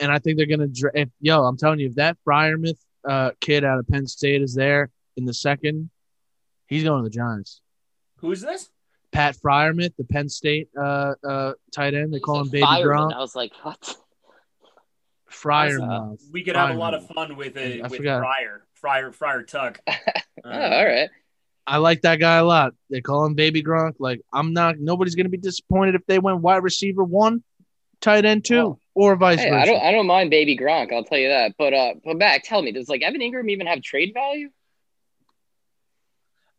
and 0.00 0.10
I 0.10 0.18
think 0.18 0.36
they're 0.38 0.46
gonna. 0.46 0.66
dra- 0.68 0.90
If, 0.94 1.08
yo, 1.20 1.44
I'm 1.44 1.56
telling 1.56 1.78
you, 1.80 1.88
if 1.88 1.94
that 1.96 2.16
Freiermuth 2.26 2.78
uh, 3.08 3.30
kid 3.40 3.64
out 3.64 3.78
of 3.78 3.86
Penn 3.88 4.06
State 4.06 4.42
is 4.42 4.54
there 4.54 4.90
in 5.16 5.24
the 5.26 5.34
second, 5.34 5.90
he's 6.66 6.82
going 6.84 7.02
to 7.02 7.08
the 7.08 7.14
Giants. 7.14 7.60
Who 8.18 8.32
is 8.32 8.40
this? 8.40 8.70
Pat 9.12 9.36
Freiermuth, 9.36 9.94
the 9.96 10.04
Penn 10.04 10.28
State 10.28 10.68
uh, 10.78 11.14
uh, 11.26 11.52
tight 11.74 11.94
end, 11.94 12.12
they 12.12 12.18
call 12.20 12.40
him 12.40 12.48
Baby 12.48 12.62
fireman. 12.62 12.96
Gronk. 13.10 13.14
I 13.14 13.18
was 13.20 13.36
like, 13.36 13.52
what? 13.62 13.96
Freiermuth. 15.30 16.20
We 16.32 16.42
could 16.42 16.56
have 16.56 16.70
a 16.70 16.78
lot 16.78 16.94
of 16.94 17.06
fun 17.08 17.36
with 17.36 17.56
a 17.56 17.80
I 17.80 17.88
with 17.88 17.96
forgot. 17.96 18.20
Fryer, 18.20 18.66
Fryer, 18.74 19.12
Fryer 19.12 19.42
Tuck. 19.42 19.80
oh, 19.88 19.92
Uh, 20.44 20.48
all 20.52 20.84
right. 20.86 21.08
I 21.66 21.78
like 21.78 22.02
that 22.02 22.16
guy 22.20 22.36
a 22.36 22.44
lot. 22.44 22.74
They 22.90 23.00
call 23.00 23.24
him 23.26 23.34
Baby 23.34 23.62
Gronk. 23.62 23.94
Like 23.98 24.20
I'm 24.32 24.52
not. 24.52 24.78
Nobody's 24.78 25.14
gonna 25.14 25.28
be 25.28 25.36
disappointed 25.38 25.94
if 25.94 26.06
they 26.06 26.18
went 26.18 26.40
wide 26.40 26.62
receiver 26.62 27.02
one, 27.02 27.42
tight 28.00 28.24
end 28.24 28.44
two, 28.44 28.58
Oh. 28.58 28.78
or 28.94 29.16
vice 29.16 29.40
Hey, 29.40 29.50
versa. 29.50 29.62
I 29.62 29.66
don't 29.66 29.82
I 29.82 29.92
don't 29.92 30.06
mind 30.06 30.30
Baby 30.30 30.56
Gronk. 30.56 30.92
I'll 30.92 31.04
tell 31.04 31.18
you 31.18 31.28
that. 31.28 31.54
But 31.58 31.74
uh, 31.74 31.94
but 32.04 32.18
back, 32.18 32.44
tell 32.44 32.62
me, 32.62 32.72
does 32.72 32.88
like 32.88 33.02
Evan 33.02 33.20
Engram 33.20 33.50
even 33.50 33.66
have 33.66 33.82
trade 33.82 34.12
value? 34.14 34.48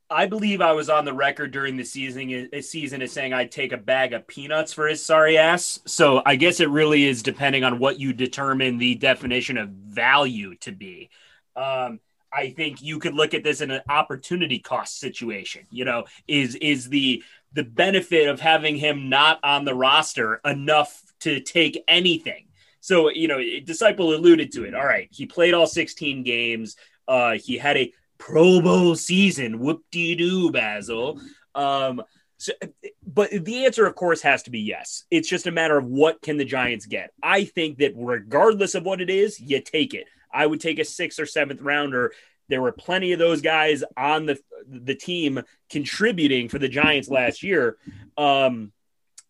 I 0.09 0.25
believe 0.25 0.61
I 0.61 0.71
was 0.71 0.89
on 0.89 1.03
the 1.03 1.11
record 1.13 1.51
during 1.51 1.75
the 1.75 1.83
season 1.83 2.49
uh, 2.55 2.61
season 2.61 3.01
as 3.01 3.11
saying 3.11 3.33
I'd 3.33 3.51
take 3.51 3.73
a 3.73 3.77
bag 3.77 4.13
of 4.13 4.25
peanuts 4.25 4.71
for 4.71 4.87
his 4.87 5.03
sorry 5.03 5.37
ass. 5.37 5.79
So 5.85 6.21
I 6.25 6.37
guess 6.37 6.61
it 6.61 6.69
really 6.69 7.03
is 7.05 7.21
depending 7.23 7.65
on 7.65 7.77
what 7.79 7.99
you 7.99 8.13
determine 8.13 8.77
the 8.77 8.95
definition 8.95 9.57
of 9.57 9.69
value 9.69 10.55
to 10.61 10.71
be. 10.71 11.09
Um, 11.57 11.99
I 12.31 12.50
think 12.50 12.81
you 12.81 13.00
could 13.00 13.13
look 13.13 13.34
at 13.34 13.43
this 13.43 13.62
in 13.62 13.72
an 13.72 13.81
opportunity 13.89 14.60
cost 14.60 15.00
situation. 15.00 15.65
You 15.72 15.86
know, 15.86 16.05
is 16.27 16.55
is 16.55 16.89
the 16.89 17.24
the 17.53 17.63
benefit 17.63 18.27
of 18.27 18.39
having 18.39 18.75
him 18.75 19.10
not 19.10 19.39
on 19.43 19.65
the 19.65 19.74
roster 19.74 20.41
enough 20.46 21.01
to 21.22 21.39
take 21.39 21.84
anything? 21.88 22.48
So 22.81 23.10
you 23.10 23.27
know, 23.27 23.39
disciple 23.63 24.13
alluded 24.13 24.51
to 24.53 24.65
it. 24.65 24.75
All 24.75 24.86
right, 24.86 25.07
he 25.12 25.25
played 25.25 25.53
all 25.53 25.67
16 25.67 26.24
games. 26.24 26.75
Uh, 27.07 27.34
he 27.34 27.57
had 27.57 27.77
a 27.77 27.93
Pro 28.17 28.62
Bowl 28.62 28.96
season. 28.96 29.60
Whoop 29.60 29.84
de 29.91 30.15
doo, 30.15 30.51
Basil. 30.51 31.22
Um, 31.55 32.01
so, 32.38 32.53
but 33.05 33.31
the 33.31 33.65
answer, 33.65 33.86
of 33.86 33.96
course, 33.96 34.22
has 34.22 34.43
to 34.43 34.51
be 34.51 34.60
yes. 34.60 35.05
It's 35.10 35.27
just 35.27 35.48
a 35.48 35.51
matter 35.51 35.77
of 35.77 35.86
what 35.86 36.22
can 36.22 36.38
the 36.38 36.46
Giants 36.46 36.86
get. 36.86 37.12
I 37.22 37.46
think 37.46 37.79
that 37.79 37.93
regardless 37.96 38.75
of 38.75 38.84
what 38.84 39.01
it 39.01 39.10
is, 39.10 39.39
you 39.39 39.60
take 39.60 39.93
it. 39.93 40.05
I 40.31 40.46
would 40.46 40.62
take 40.62 40.79
a 40.79 40.86
sixth 40.86 41.19
or 41.19 41.25
seventh 41.25 41.62
rounder. 41.62 42.13
There 42.50 42.62
were 42.62 42.72
plenty 42.72 43.12
of 43.12 43.19
those 43.19 43.41
guys 43.41 43.84
on 43.96 44.25
the 44.25 44.39
the 44.67 44.96
team 44.96 45.41
contributing 45.69 46.50
for 46.50 46.60
the 46.60 46.69
Giants 46.69 47.10
last 47.10 47.43
year. 47.43 47.77
Um, 48.17 48.72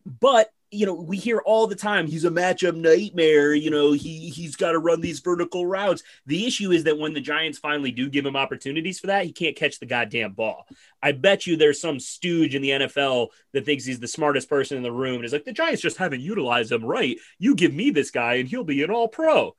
but 0.04 0.50
you 0.70 0.84
know, 0.84 0.94
we 0.94 1.16
hear 1.16 1.38
all 1.38 1.66
the 1.66 1.74
time 1.74 2.06
he's 2.06 2.26
a 2.26 2.30
matchup 2.30 2.76
nightmare. 2.76 3.54
You 3.54 3.70
know, 3.70 3.92
he 3.92 4.28
he's 4.28 4.54
got 4.54 4.72
to 4.72 4.78
run 4.78 5.00
these 5.00 5.20
vertical 5.20 5.66
routes. 5.66 6.02
The 6.26 6.46
issue 6.46 6.72
is 6.72 6.84
that 6.84 6.98
when 6.98 7.14
the 7.14 7.20
Giants 7.20 7.58
finally 7.58 7.90
do 7.90 8.10
give 8.10 8.26
him 8.26 8.36
opportunities 8.36 9.00
for 9.00 9.06
that, 9.06 9.24
he 9.24 9.32
can't 9.32 9.56
catch 9.56 9.78
the 9.78 9.86
goddamn 9.86 10.32
ball. 10.32 10.66
I 11.02 11.12
bet 11.12 11.46
you 11.46 11.56
there's 11.56 11.80
some 11.80 11.98
stooge 11.98 12.54
in 12.54 12.62
the 12.62 12.70
NFL 12.70 13.28
that 13.54 13.64
thinks 13.64 13.84
he's 13.84 14.00
the 14.00 14.08
smartest 14.08 14.50
person 14.50 14.76
in 14.76 14.82
the 14.82 14.92
room 14.92 15.16
and 15.16 15.24
is 15.24 15.32
like, 15.32 15.44
the 15.44 15.52
Giants 15.52 15.82
just 15.82 15.96
haven't 15.96 16.20
utilized 16.20 16.70
him 16.70 16.84
right. 16.84 17.16
You 17.38 17.54
give 17.54 17.72
me 17.72 17.90
this 17.90 18.10
guy 18.10 18.34
and 18.34 18.48
he'll 18.48 18.64
be 18.64 18.82
an 18.82 18.90
all 18.90 19.08
pro. 19.08 19.54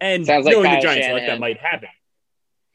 And 0.00 0.26
Sounds 0.26 0.44
like 0.44 0.54
knowing 0.54 0.64
the 0.64 0.68
Kyle 0.70 0.82
Giants 0.82 1.08
like 1.08 1.26
that 1.26 1.40
might 1.40 1.58
happen. 1.58 1.88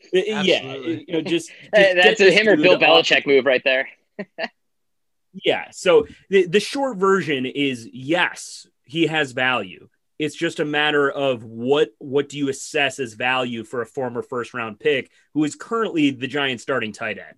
Uh, 0.05 0.19
Yeah, 0.43 0.75
you 0.75 1.05
know, 1.07 1.21
just, 1.21 1.49
just 1.75 1.95
that's 1.95 2.21
a 2.21 2.31
him 2.31 2.47
or 2.47 2.55
dude 2.55 2.63
Bill 2.63 2.73
off 2.75 2.81
Belichick 2.81 3.25
move 3.25 3.45
right 3.45 3.63
there. 3.63 3.89
yeah. 5.33 5.69
So 5.71 6.07
the, 6.29 6.45
the 6.47 6.59
short 6.59 6.97
version 6.97 7.45
is 7.45 7.87
yes, 7.91 8.67
he 8.83 9.07
has 9.07 9.31
value. 9.31 9.89
It's 10.17 10.35
just 10.35 10.59
a 10.59 10.65
matter 10.65 11.11
of 11.11 11.43
what 11.43 11.89
what 11.97 12.29
do 12.29 12.37
you 12.37 12.49
assess 12.49 12.99
as 12.99 13.13
value 13.13 13.63
for 13.63 13.81
a 13.81 13.85
former 13.85 14.21
first 14.21 14.53
round 14.53 14.79
pick 14.79 15.11
who 15.33 15.43
is 15.43 15.55
currently 15.55 16.11
the 16.11 16.27
Giants 16.27 16.63
starting 16.63 16.93
tight 16.93 17.17
end. 17.17 17.37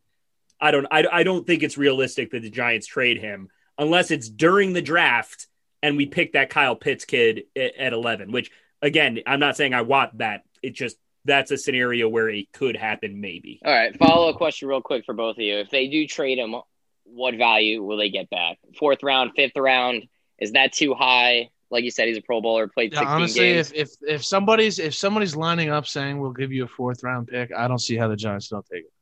I 0.60 0.72
don't 0.72 0.88
I, 0.92 1.06
I 1.12 1.24
don't 1.24 1.46
think 1.48 1.64
it's 1.64 1.78
realistic 1.78 2.32
that 2.32 2.44
the 2.44 2.50
Giants 2.50 2.86
trade 2.86 3.20
him 3.20 3.50
unless 3.78 4.12
it's 4.12 4.30
during 4.30 4.74
the 4.74 4.82
draft 4.82 5.48
and 5.82 5.98
we 5.98 6.06
pick 6.06 6.34
that 6.34 6.50
Kyle 6.50 6.76
Pitts 6.76 7.06
kid 7.06 7.44
at, 7.56 7.76
at 7.78 7.94
11, 7.94 8.32
which 8.32 8.52
again, 8.82 9.20
I'm 9.26 9.40
not 9.40 9.58
saying 9.58 9.74
I 9.74 9.82
want 9.82 10.18
that. 10.20 10.44
It 10.62 10.74
just 10.76 10.98
that's 11.26 11.52
a 11.52 11.58
scenario 11.58 12.08
where 12.08 12.30
it 12.30 12.52
could 12.54 12.76
happen 12.78 13.20
maybe. 13.20 13.60
All 13.66 13.74
right, 13.74 13.96
follow 13.98 14.30
up 14.30 14.38
question 14.38 14.68
real 14.68 14.82
quick 14.82 15.06
for 15.06 15.14
both 15.14 15.38
of 15.38 15.42
you. 15.42 15.58
If 15.60 15.70
they 15.70 15.88
do 15.88 16.08
trade 16.08 16.38
him, 16.38 16.56
what 17.04 17.36
value 17.36 17.84
will 17.84 17.98
they 17.98 18.10
get 18.10 18.30
back? 18.30 18.58
Fourth 18.78 19.04
round, 19.04 19.32
fifth 19.36 19.58
round? 19.58 20.08
Is 20.40 20.54
that 20.54 20.74
too 20.74 20.94
high? 20.94 21.50
Like 21.70 21.84
you 21.84 21.92
said, 21.92 22.08
he's 22.08 22.18
a 22.18 22.22
Pro 22.22 22.40
Bowler, 22.42 22.68
played 22.70 22.94
Yeah, 22.94 23.00
16 23.00 23.16
honestly, 23.16 23.40
games. 23.54 23.72
if, 23.72 23.78
if 23.78 23.90
if 24.08 24.26
somebody's 24.26 24.80
if 24.80 24.96
somebody's 24.96 25.36
lining 25.36 25.70
up 25.70 25.86
saying 25.86 26.18
we'll 26.20 26.32
give 26.32 26.54
you 26.54 26.64
a 26.64 26.68
fourth 26.68 27.04
round 27.04 27.28
pick, 27.28 27.52
I 27.54 27.68
don't 27.68 27.80
see 27.80 27.98
how 27.98 28.08
the 28.08 28.16
Giants 28.16 28.48
don't 28.48 28.66
take 28.72 28.86
it. 28.86 28.94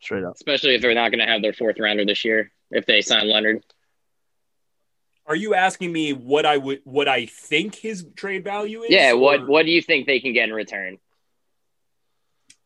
Straight 0.00 0.24
up. 0.24 0.34
Especially 0.34 0.74
if 0.74 0.80
they're 0.80 0.94
not 0.94 1.10
going 1.10 1.18
to 1.18 1.30
have 1.30 1.42
their 1.42 1.52
fourth 1.52 1.78
rounder 1.78 2.06
this 2.06 2.24
year 2.24 2.50
if 2.70 2.86
they 2.86 3.02
sign 3.02 3.28
Leonard. 3.28 3.62
Are 5.30 5.36
you 5.36 5.54
asking 5.54 5.92
me 5.92 6.12
what 6.12 6.44
I 6.44 6.56
would 6.56 6.80
what 6.82 7.06
I 7.06 7.26
think 7.26 7.76
his 7.76 8.04
trade 8.16 8.42
value 8.42 8.82
is? 8.82 8.90
Yeah, 8.90 9.12
what 9.12 9.42
or- 9.42 9.46
what 9.46 9.64
do 9.64 9.70
you 9.70 9.80
think 9.80 10.08
they 10.08 10.18
can 10.18 10.32
get 10.32 10.48
in 10.48 10.54
return? 10.54 10.98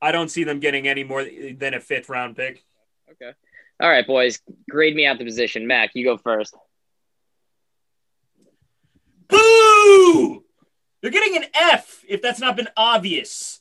I 0.00 0.12
don't 0.12 0.30
see 0.30 0.44
them 0.44 0.60
getting 0.60 0.88
any 0.88 1.04
more 1.04 1.22
than 1.22 1.74
a 1.74 1.80
fifth 1.80 2.08
round 2.08 2.36
pick. 2.36 2.64
Okay. 3.10 3.32
All 3.80 3.90
right, 3.90 4.06
boys, 4.06 4.40
grade 4.70 4.96
me 4.96 5.04
out 5.04 5.18
the 5.18 5.26
position. 5.26 5.66
Mac, 5.66 5.90
you 5.92 6.06
go 6.06 6.16
first. 6.16 6.56
Boo! 9.28 10.42
They're 11.02 11.10
getting 11.10 11.36
an 11.36 11.44
F 11.52 12.02
if 12.08 12.22
that's 12.22 12.40
not 12.40 12.56
been 12.56 12.68
obvious. 12.78 13.60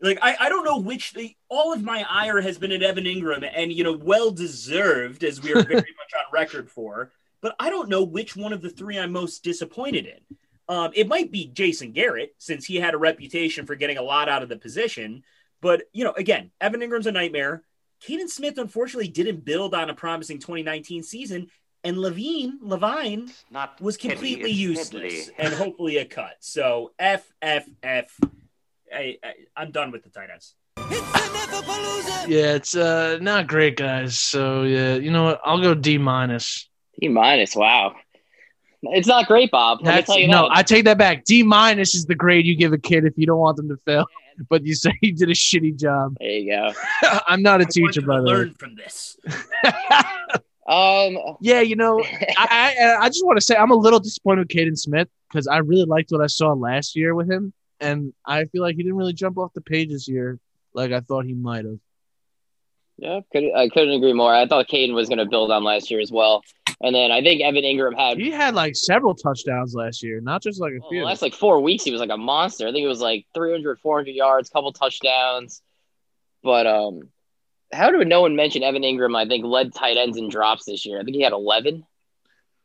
Like 0.00 0.20
I, 0.22 0.36
I 0.40 0.48
don't 0.48 0.64
know 0.64 0.78
which 0.78 1.12
the 1.12 1.36
all 1.50 1.74
of 1.74 1.82
my 1.82 2.02
ire 2.08 2.40
has 2.40 2.56
been 2.56 2.72
at 2.72 2.82
Evan 2.82 3.04
Engram, 3.04 3.46
and 3.54 3.70
you 3.70 3.84
know, 3.84 3.92
well 3.92 4.30
deserved 4.30 5.22
as 5.22 5.42
we 5.42 5.52
are 5.52 5.62
very 5.62 5.74
much 5.74 6.14
on 6.16 6.32
record 6.32 6.70
for. 6.70 7.12
But 7.40 7.54
I 7.58 7.70
don't 7.70 7.88
know 7.88 8.04
which 8.04 8.36
one 8.36 8.52
of 8.52 8.62
the 8.62 8.70
three 8.70 8.98
I'm 8.98 9.12
most 9.12 9.44
disappointed 9.44 10.06
in. 10.06 10.36
Um, 10.68 10.90
it 10.94 11.08
might 11.08 11.32
be 11.32 11.46
Jason 11.46 11.92
Garrett 11.92 12.34
since 12.38 12.64
he 12.66 12.76
had 12.76 12.94
a 12.94 12.98
reputation 12.98 13.64
for 13.64 13.74
getting 13.74 13.96
a 13.96 14.02
lot 14.02 14.28
out 14.28 14.42
of 14.42 14.48
the 14.48 14.56
position. 14.56 15.22
But 15.60 15.84
you 15.92 16.04
know, 16.04 16.12
again, 16.12 16.50
Evan 16.60 16.80
Engram's 16.80 17.06
a 17.06 17.12
nightmare. 17.12 17.62
Kaden 18.06 18.28
Smith 18.28 18.58
unfortunately 18.58 19.08
didn't 19.08 19.44
build 19.44 19.74
on 19.74 19.90
a 19.90 19.94
promising 19.94 20.38
2019 20.38 21.02
season, 21.02 21.48
and 21.82 21.98
Levine 21.98 22.58
Levine 22.60 23.32
Not 23.50 23.80
was 23.80 23.96
completely 23.96 24.50
it's 24.50 24.58
useless 24.58 25.30
and 25.38 25.54
hopefully 25.54 25.96
a 25.96 26.04
cut. 26.04 26.36
So 26.40 26.92
F 26.98 27.26
F 27.40 27.68
F. 27.82 28.18
I, 28.94 29.18
I 29.22 29.32
I'm 29.56 29.70
done 29.70 29.90
with 29.90 30.02
the 30.02 30.10
tight 30.10 30.30
ends. 30.30 30.54
Yeah, 32.28 32.54
it's 32.54 32.76
uh 32.76 33.18
not 33.20 33.46
great, 33.46 33.76
guys. 33.76 34.18
So 34.18 34.62
yeah, 34.62 34.94
you 34.94 35.10
know 35.10 35.24
what? 35.24 35.40
I'll 35.44 35.60
go 35.60 35.74
D 35.74 35.98
minus. 35.98 36.67
D 37.00 37.08
minus. 37.08 37.54
Wow. 37.56 37.94
It's 38.82 39.08
not 39.08 39.26
great, 39.26 39.50
Bob. 39.50 39.80
Let 39.82 39.96
me 39.96 40.02
tell 40.02 40.18
you 40.18 40.28
no, 40.28 40.48
that. 40.48 40.56
I 40.56 40.62
take 40.62 40.84
that 40.84 40.98
back. 40.98 41.24
D 41.24 41.42
minus 41.42 41.94
is 41.94 42.06
the 42.06 42.14
grade 42.14 42.46
you 42.46 42.54
give 42.54 42.72
a 42.72 42.78
kid 42.78 43.04
if 43.04 43.14
you 43.16 43.26
don't 43.26 43.38
want 43.38 43.56
them 43.56 43.68
to 43.68 43.76
fail. 43.78 44.06
But 44.48 44.64
you 44.64 44.74
say 44.74 44.92
he 45.00 45.10
did 45.12 45.28
a 45.30 45.34
shitty 45.34 45.76
job. 45.78 46.16
there 46.20 46.30
you 46.30 46.50
go. 46.52 46.72
I'm 47.26 47.42
not 47.42 47.60
a 47.60 47.64
I 47.64 47.68
teacher, 47.68 48.00
you 48.00 48.06
by 48.06 48.16
to 48.16 48.22
the 48.22 48.28
way. 48.28 48.32
learn 48.34 48.54
from 48.54 48.76
this. 48.76 49.16
Um, 50.68 51.16
Yeah, 51.40 51.60
you 51.62 51.76
know, 51.76 52.04
I, 52.36 52.74
I 52.78 52.96
I 53.00 53.08
just 53.08 53.24
want 53.24 53.38
to 53.38 53.40
say 53.40 53.56
I'm 53.56 53.70
a 53.70 53.74
little 53.74 54.00
disappointed 54.00 54.40
with 54.40 54.48
Kaden 54.48 54.76
Smith 54.78 55.08
because 55.28 55.46
I 55.46 55.58
really 55.58 55.86
liked 55.86 56.12
what 56.12 56.20
I 56.20 56.26
saw 56.26 56.52
last 56.52 56.94
year 56.94 57.14
with 57.14 57.30
him, 57.30 57.54
and 57.80 58.12
I 58.26 58.44
feel 58.44 58.60
like 58.60 58.76
he 58.76 58.82
didn't 58.82 58.98
really 58.98 59.14
jump 59.14 59.38
off 59.38 59.54
the 59.54 59.62
page 59.62 59.88
this 59.88 60.06
year 60.08 60.38
like 60.74 60.92
I 60.92 61.00
thought 61.00 61.24
he 61.24 61.32
might 61.32 61.64
have. 61.64 61.78
yeah, 62.98 63.20
could, 63.32 63.44
I 63.56 63.70
couldn't 63.70 63.94
agree 63.94 64.12
more. 64.12 64.34
I 64.34 64.46
thought 64.46 64.68
Kaden 64.68 64.92
was 64.92 65.08
going 65.08 65.18
to 65.20 65.24
build 65.24 65.50
on 65.50 65.64
last 65.64 65.90
year 65.90 66.00
as 66.00 66.12
well. 66.12 66.42
And 66.80 66.94
then 66.94 67.10
I 67.10 67.22
think 67.22 67.42
Evan 67.42 67.64
Engram 67.64 67.96
had 67.96 68.18
He 68.18 68.30
had 68.30 68.54
like 68.54 68.76
several 68.76 69.14
touchdowns 69.14 69.74
last 69.74 70.02
year, 70.02 70.20
not 70.20 70.42
just 70.42 70.60
like 70.60 70.74
a 70.74 70.78
well, 70.80 70.90
few. 70.90 71.04
last 71.04 71.22
like 71.22 71.34
four 71.34 71.60
weeks, 71.60 71.82
he 71.82 71.90
was 71.90 72.00
like 72.00 72.10
a 72.10 72.16
monster. 72.16 72.68
I 72.68 72.72
think 72.72 72.84
it 72.84 72.88
was 72.88 73.00
like 73.00 73.26
300, 73.34 73.80
400 73.80 74.10
yards, 74.12 74.48
couple 74.48 74.72
touchdowns. 74.72 75.60
But 76.42 76.68
um, 76.68 77.08
how 77.72 77.90
did 77.90 78.06
no 78.06 78.20
one 78.20 78.36
mention 78.36 78.62
Evan 78.62 78.82
Engram? 78.82 79.16
I 79.16 79.26
think 79.26 79.44
led 79.44 79.74
tight 79.74 79.96
ends 79.96 80.16
in 80.16 80.28
drops 80.28 80.66
this 80.66 80.86
year. 80.86 81.00
I 81.00 81.04
think 81.04 81.16
he 81.16 81.22
had 81.22 81.32
11. 81.32 81.84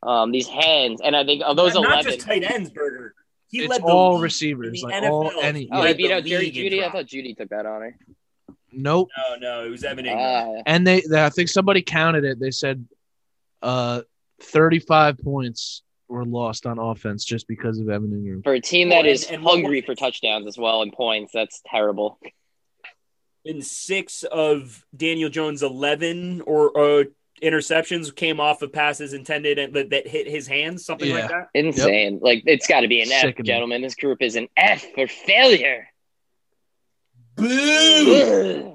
Um, 0.04 0.32
these 0.32 0.46
hands, 0.46 1.00
and 1.02 1.16
I 1.16 1.24
think 1.24 1.42
of 1.44 1.56
those 1.56 1.74
not, 1.74 1.84
not 1.84 2.04
11. 2.04 2.12
just 2.12 2.26
tight 2.26 2.44
ends, 2.44 2.70
Burger. 2.70 3.14
He 3.48 3.60
it's 3.60 3.70
led 3.70 3.80
the 3.82 3.86
all 3.86 4.20
receivers, 4.20 4.82
in 4.82 4.90
the 4.90 4.96
like 4.96 5.10
all 5.10 5.30
NFL. 5.30 5.42
any. 5.42 5.68
oh, 5.72 5.78
he 5.78 5.82
led 5.82 5.96
beat 5.96 6.10
out 6.10 6.24
Jerry 6.24 6.50
league 6.50 6.54
Jeudy. 6.54 6.84
I 6.84 6.90
thought 6.90 7.06
Jeudy 7.06 7.36
took 7.36 7.48
that 7.48 7.66
honor. 7.66 7.96
Nope. 8.70 9.08
No, 9.16 9.36
no, 9.36 9.64
it 9.64 9.70
was 9.70 9.82
Evan 9.82 10.04
Engram. 10.04 10.58
Ah, 10.58 10.62
And 10.66 10.86
they, 10.86 11.02
they, 11.08 11.24
I 11.24 11.30
think 11.30 11.48
somebody 11.48 11.80
counted 11.80 12.24
it. 12.24 12.38
They 12.38 12.50
said, 12.50 12.86
uh, 13.64 14.02
35 14.42 15.18
points 15.18 15.82
were 16.08 16.24
lost 16.24 16.66
on 16.66 16.78
offense 16.78 17.24
just 17.24 17.48
because 17.48 17.78
of 17.80 17.88
Evan 17.88 18.10
Engram. 18.10 18.44
for 18.44 18.52
a 18.54 18.60
team 18.60 18.90
that 18.90 19.06
is 19.06 19.24
and- 19.24 19.36
and 19.36 19.44
hungry 19.44 19.80
for 19.80 19.94
touchdowns 19.94 20.46
as 20.46 20.56
well 20.58 20.82
and 20.82 20.92
points, 20.92 21.32
that's 21.32 21.60
terrible. 21.66 22.18
in 23.46 23.60
six 23.60 24.22
of 24.22 24.84
Daniel 24.96 25.28
Jones' 25.28 25.62
11 25.62 26.40
or 26.42 26.78
uh, 26.78 27.04
interceptions 27.42 28.14
came 28.14 28.40
off 28.40 28.62
of 28.62 28.72
passes 28.72 29.12
intended 29.12 29.58
and 29.58 29.74
that, 29.74 29.90
that 29.90 30.06
hit 30.08 30.26
his 30.26 30.46
hands, 30.46 30.84
something 30.86 31.08
Yeah. 31.10 31.14
like 31.14 31.28
that. 31.30 31.48
Insane. 31.54 32.20
Like 32.22 32.42
it's 32.46 32.66
got 32.66 32.80
to 32.82 32.88
be 32.88 33.02
an 33.02 33.12
F, 33.12 33.20
Sickening. 33.22 33.44
gentlemen. 33.46 33.82
This 33.82 33.96
group 33.96 34.22
is 34.22 34.36
an 34.36 34.48
F 34.56 34.86
for 34.94 35.06
failure. 35.06 35.88
Boo! 37.36 38.73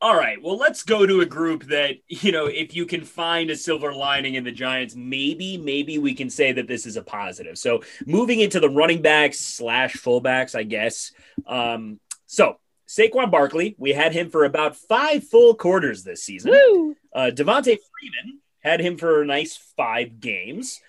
All 0.00 0.14
right, 0.14 0.40
well, 0.40 0.56
let's 0.56 0.84
go 0.84 1.06
to 1.06 1.22
a 1.22 1.26
group 1.26 1.64
that, 1.64 1.96
you 2.06 2.30
know, 2.30 2.46
if 2.46 2.74
you 2.76 2.86
can 2.86 3.04
find 3.04 3.50
a 3.50 3.56
silver 3.56 3.92
lining 3.92 4.36
in 4.36 4.44
the 4.44 4.52
Giants, 4.52 4.94
maybe, 4.94 5.58
maybe 5.58 5.98
we 5.98 6.14
can 6.14 6.30
say 6.30 6.52
that 6.52 6.68
this 6.68 6.86
is 6.86 6.96
a 6.96 7.02
positive. 7.02 7.58
So 7.58 7.82
moving 8.06 8.38
into 8.38 8.60
the 8.60 8.70
running 8.70 9.02
backs 9.02 9.40
slash 9.40 9.94
fullbacks, 9.94 10.54
I 10.54 10.62
guess. 10.62 11.10
Um, 11.48 11.98
so 12.26 12.58
Saquon 12.86 13.32
Barkley, 13.32 13.74
we 13.76 13.92
had 13.92 14.12
him 14.12 14.30
for 14.30 14.44
about 14.44 14.76
five 14.76 15.24
full 15.24 15.54
quarters 15.54 16.04
this 16.04 16.22
season. 16.22 16.52
Woo! 16.52 16.96
Uh, 17.12 17.30
Devonta 17.34 17.64
Freeman 17.64 18.40
had 18.60 18.80
him 18.80 18.98
for 18.98 19.22
a 19.22 19.26
nice 19.26 19.56
five 19.76 20.20
games. 20.20 20.80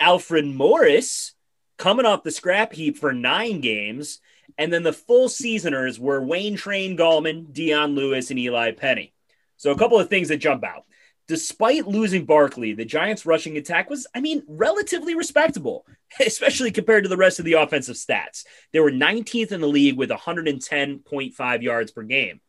Alfred 0.00 0.46
Morris 0.46 1.34
coming 1.76 2.06
off 2.06 2.22
the 2.22 2.30
scrap 2.30 2.72
heap 2.72 2.96
for 2.96 3.12
nine 3.12 3.60
games. 3.60 4.20
And 4.58 4.72
then 4.72 4.82
the 4.82 4.92
full 4.92 5.28
seasoners 5.28 6.00
were 6.00 6.22
Wayne 6.22 6.56
Train 6.56 6.96
Gallman, 6.96 7.52
Dion 7.52 7.94
Lewis, 7.94 8.30
and 8.30 8.38
Eli 8.38 8.72
Penny. 8.72 9.12
So 9.56 9.70
a 9.70 9.78
couple 9.78 9.98
of 9.98 10.08
things 10.08 10.28
that 10.28 10.38
jump 10.38 10.64
out. 10.64 10.84
Despite 11.28 11.88
losing 11.88 12.24
Barkley, 12.24 12.72
the 12.72 12.84
Giants' 12.84 13.26
rushing 13.26 13.56
attack 13.56 13.90
was, 13.90 14.06
I 14.14 14.20
mean, 14.20 14.42
relatively 14.46 15.16
respectable, 15.16 15.84
especially 16.24 16.70
compared 16.70 17.02
to 17.02 17.08
the 17.08 17.16
rest 17.16 17.38
of 17.38 17.44
the 17.44 17.54
offensive 17.54 17.96
stats. 17.96 18.44
They 18.72 18.80
were 18.80 18.92
19th 18.92 19.50
in 19.50 19.60
the 19.60 19.66
league 19.66 19.96
with 19.96 20.10
110.5 20.10 21.62
yards 21.62 21.90
per 21.90 22.02
game. 22.02 22.40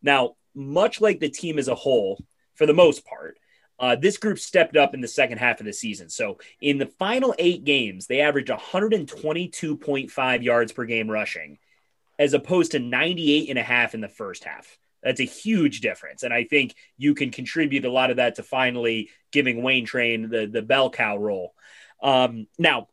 Now, 0.00 0.36
much 0.54 1.00
like 1.00 1.18
the 1.20 1.28
team 1.28 1.58
as 1.58 1.68
a 1.68 1.74
whole, 1.74 2.22
for 2.54 2.66
the 2.66 2.74
most 2.74 3.04
part, 3.04 3.38
uh, 3.80 3.96
this 3.96 4.18
group 4.18 4.38
stepped 4.38 4.76
up 4.76 4.92
in 4.92 5.00
the 5.00 5.08
second 5.08 5.38
half 5.38 5.58
of 5.58 5.66
the 5.66 5.72
season. 5.72 6.10
So 6.10 6.38
in 6.60 6.76
the 6.76 6.86
final 6.86 7.34
eight 7.38 7.64
games, 7.64 8.06
they 8.06 8.20
averaged 8.20 8.50
122.5 8.50 10.42
yards 10.42 10.72
per 10.72 10.84
game 10.84 11.10
rushing, 11.10 11.58
as 12.18 12.34
opposed 12.34 12.72
to 12.72 12.78
98 12.78 13.48
and 13.48 13.58
a 13.58 13.62
half 13.62 13.94
in 13.94 14.02
the 14.02 14.08
first 14.08 14.44
half. 14.44 14.78
That's 15.02 15.20
a 15.20 15.24
huge 15.24 15.80
difference. 15.80 16.22
And 16.22 16.34
I 16.34 16.44
think 16.44 16.74
you 16.98 17.14
can 17.14 17.30
contribute 17.30 17.86
a 17.86 17.90
lot 17.90 18.10
of 18.10 18.18
that 18.18 18.34
to 18.34 18.42
finally 18.42 19.08
giving 19.32 19.62
Wayne 19.62 19.86
Train 19.86 20.28
the, 20.28 20.46
the 20.46 20.60
bell 20.60 20.90
cow 20.90 21.16
role. 21.16 21.54
Um, 22.02 22.48
now, 22.58 22.88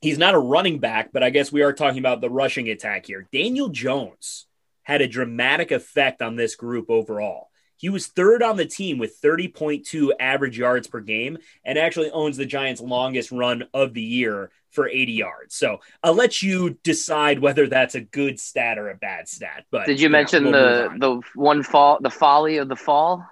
he's 0.00 0.18
not 0.18 0.34
a 0.34 0.38
running 0.38 0.80
back, 0.80 1.12
but 1.12 1.22
I 1.22 1.30
guess 1.30 1.52
we 1.52 1.62
are 1.62 1.72
talking 1.72 2.00
about 2.00 2.20
the 2.20 2.28
rushing 2.28 2.68
attack 2.68 3.06
here. 3.06 3.28
Daniel 3.32 3.68
Jones 3.68 4.46
had 4.82 5.00
a 5.00 5.06
dramatic 5.06 5.70
effect 5.70 6.22
on 6.22 6.34
this 6.34 6.56
group 6.56 6.90
overall. 6.90 7.50
He 7.84 7.90
was 7.90 8.06
third 8.06 8.42
on 8.42 8.56
the 8.56 8.64
team 8.64 8.96
with 8.96 9.20
30.2 9.20 10.12
average 10.18 10.56
yards 10.56 10.86
per 10.86 11.00
game 11.00 11.36
and 11.66 11.76
actually 11.76 12.10
owns 12.12 12.38
the 12.38 12.46
Giants' 12.46 12.80
longest 12.80 13.30
run 13.30 13.64
of 13.74 13.92
the 13.92 14.00
year 14.00 14.50
for 14.70 14.88
80 14.88 15.12
yards. 15.12 15.54
So 15.54 15.80
I'll 16.02 16.14
let 16.14 16.40
you 16.40 16.78
decide 16.82 17.40
whether 17.40 17.66
that's 17.66 17.94
a 17.94 18.00
good 18.00 18.40
stat 18.40 18.78
or 18.78 18.88
a 18.88 18.94
bad 18.94 19.28
stat. 19.28 19.66
But 19.70 19.84
Did 19.84 20.00
you 20.00 20.08
mention 20.08 20.44
we'll 20.44 20.52
the 20.52 20.96
the 20.98 21.20
one 21.34 21.62
fall, 21.62 21.98
the 22.00 22.08
folly 22.08 22.56
of 22.56 22.70
the 22.70 22.76
fall, 22.76 23.22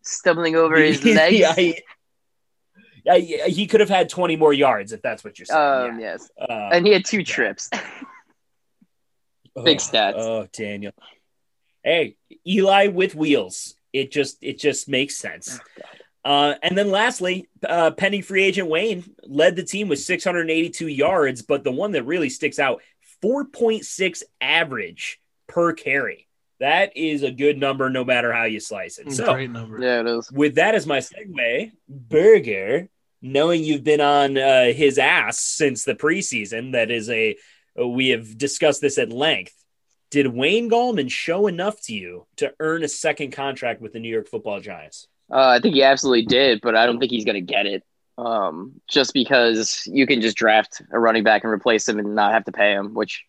stumbling 0.00 0.56
over 0.56 0.76
his 0.76 1.04
legs? 1.04 1.36
yeah, 1.36 1.54
he, 1.54 1.82
yeah, 3.04 3.46
he- 3.48 3.66
could 3.66 3.80
have 3.80 3.90
had 3.90 4.08
20 4.08 4.36
more 4.36 4.54
yards 4.54 4.92
if 4.92 5.02
that's 5.02 5.22
what 5.22 5.38
you're 5.38 5.44
saying. 5.44 5.90
Um, 5.90 6.00
yes. 6.00 6.30
Uh, 6.40 6.70
and 6.72 6.86
he 6.86 6.94
had 6.94 7.04
two 7.04 7.22
trips. 7.22 7.68
big 9.62 9.78
oh, 9.78 9.82
stats. 9.82 10.14
Oh, 10.16 10.48
Daniel. 10.54 10.92
Hey, 11.84 12.16
Eli 12.46 12.88
with 12.88 13.14
wheels. 13.14 13.74
It 13.92 14.10
just 14.10 14.38
it 14.42 14.58
just 14.58 14.88
makes 14.88 15.16
sense. 15.16 15.60
Uh, 16.24 16.54
and 16.62 16.76
then 16.76 16.90
lastly, 16.90 17.46
uh, 17.68 17.90
pending 17.90 18.22
free 18.22 18.42
agent 18.42 18.68
Wayne 18.68 19.04
led 19.24 19.56
the 19.56 19.62
team 19.62 19.88
with 19.88 19.98
682 20.00 20.88
yards, 20.88 21.42
but 21.42 21.62
the 21.64 21.70
one 21.70 21.92
that 21.92 22.04
really 22.04 22.30
sticks 22.30 22.58
out 22.58 22.80
4.6 23.22 24.22
average 24.40 25.20
per 25.46 25.72
carry. 25.72 26.26
That 26.60 26.96
is 26.96 27.22
a 27.22 27.30
good 27.30 27.58
number 27.58 27.90
no 27.90 28.04
matter 28.04 28.32
how 28.32 28.44
you 28.44 28.60
slice 28.60 28.98
it. 28.98 29.12
So, 29.12 29.32
Great 29.32 29.50
number. 29.50 29.78
Yeah, 29.80 30.00
it 30.00 30.06
is. 30.06 30.30
with 30.32 30.54
that 30.54 30.74
as 30.74 30.86
my 30.86 30.98
segue, 30.98 31.72
Burger, 31.88 32.88
knowing 33.20 33.62
you've 33.64 33.84
been 33.84 34.00
on 34.00 34.38
uh, 34.38 34.72
his 34.72 34.98
ass 34.98 35.38
since 35.40 35.84
the 35.84 35.94
preseason, 35.94 36.72
that 36.72 36.90
is 36.90 37.10
a 37.10 37.36
we 37.76 38.10
have 38.10 38.38
discussed 38.38 38.80
this 38.80 38.98
at 38.98 39.12
length. 39.12 39.54
Did 40.14 40.28
Wayne 40.28 40.70
Gallman 40.70 41.10
show 41.10 41.48
enough 41.48 41.80
to 41.86 41.92
you 41.92 42.24
to 42.36 42.54
earn 42.60 42.84
a 42.84 42.88
second 42.88 43.32
contract 43.32 43.80
with 43.80 43.92
the 43.92 43.98
New 43.98 44.08
York 44.08 44.28
Football 44.28 44.60
Giants? 44.60 45.08
Uh, 45.28 45.48
I 45.48 45.58
think 45.58 45.74
he 45.74 45.82
absolutely 45.82 46.24
did, 46.24 46.60
but 46.60 46.76
I 46.76 46.86
don't 46.86 47.00
think 47.00 47.10
he's 47.10 47.24
going 47.24 47.34
to 47.34 47.40
get 47.40 47.66
it. 47.66 47.82
Um, 48.16 48.80
just 48.88 49.12
because 49.12 49.82
you 49.90 50.06
can 50.06 50.20
just 50.20 50.36
draft 50.36 50.80
a 50.92 51.00
running 51.00 51.24
back 51.24 51.42
and 51.42 51.52
replace 51.52 51.88
him 51.88 51.98
and 51.98 52.14
not 52.14 52.32
have 52.32 52.44
to 52.44 52.52
pay 52.52 52.70
him, 52.74 52.94
which 52.94 53.24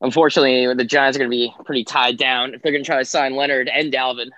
unfortunately 0.00 0.72
the 0.74 0.84
Giants 0.84 1.16
are 1.16 1.18
going 1.18 1.28
to 1.28 1.36
be 1.36 1.52
pretty 1.64 1.82
tied 1.82 2.16
down 2.16 2.54
if 2.54 2.62
they're 2.62 2.70
going 2.70 2.84
to 2.84 2.88
try 2.88 2.98
to 2.98 3.04
sign 3.04 3.34
Leonard 3.34 3.68
and 3.68 3.92
Dalvin. 3.92 4.30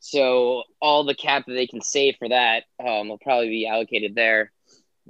So 0.00 0.64
all 0.80 1.04
the 1.04 1.14
cap 1.14 1.46
that 1.46 1.52
they 1.52 1.68
can 1.68 1.80
save 1.80 2.16
for 2.18 2.28
that 2.28 2.64
um, 2.84 3.08
will 3.08 3.18
probably 3.18 3.50
be 3.50 3.68
allocated 3.68 4.16
there. 4.16 4.50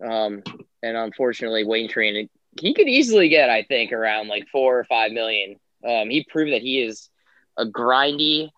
Um, 0.06 0.42
and 0.82 0.98
unfortunately, 0.98 1.64
Wayne 1.64 1.88
Train 1.88 2.28
he 2.60 2.74
could 2.74 2.88
easily 2.88 3.28
get, 3.28 3.50
I 3.50 3.62
think, 3.62 3.92
around 3.92 4.28
like 4.28 4.48
four 4.48 4.78
or 4.78 4.84
five 4.84 5.12
million. 5.12 5.56
Um, 5.86 6.10
he 6.10 6.24
proved 6.24 6.52
that 6.52 6.62
he 6.62 6.82
is 6.82 7.08
a 7.56 7.64
grindy, 7.64 8.50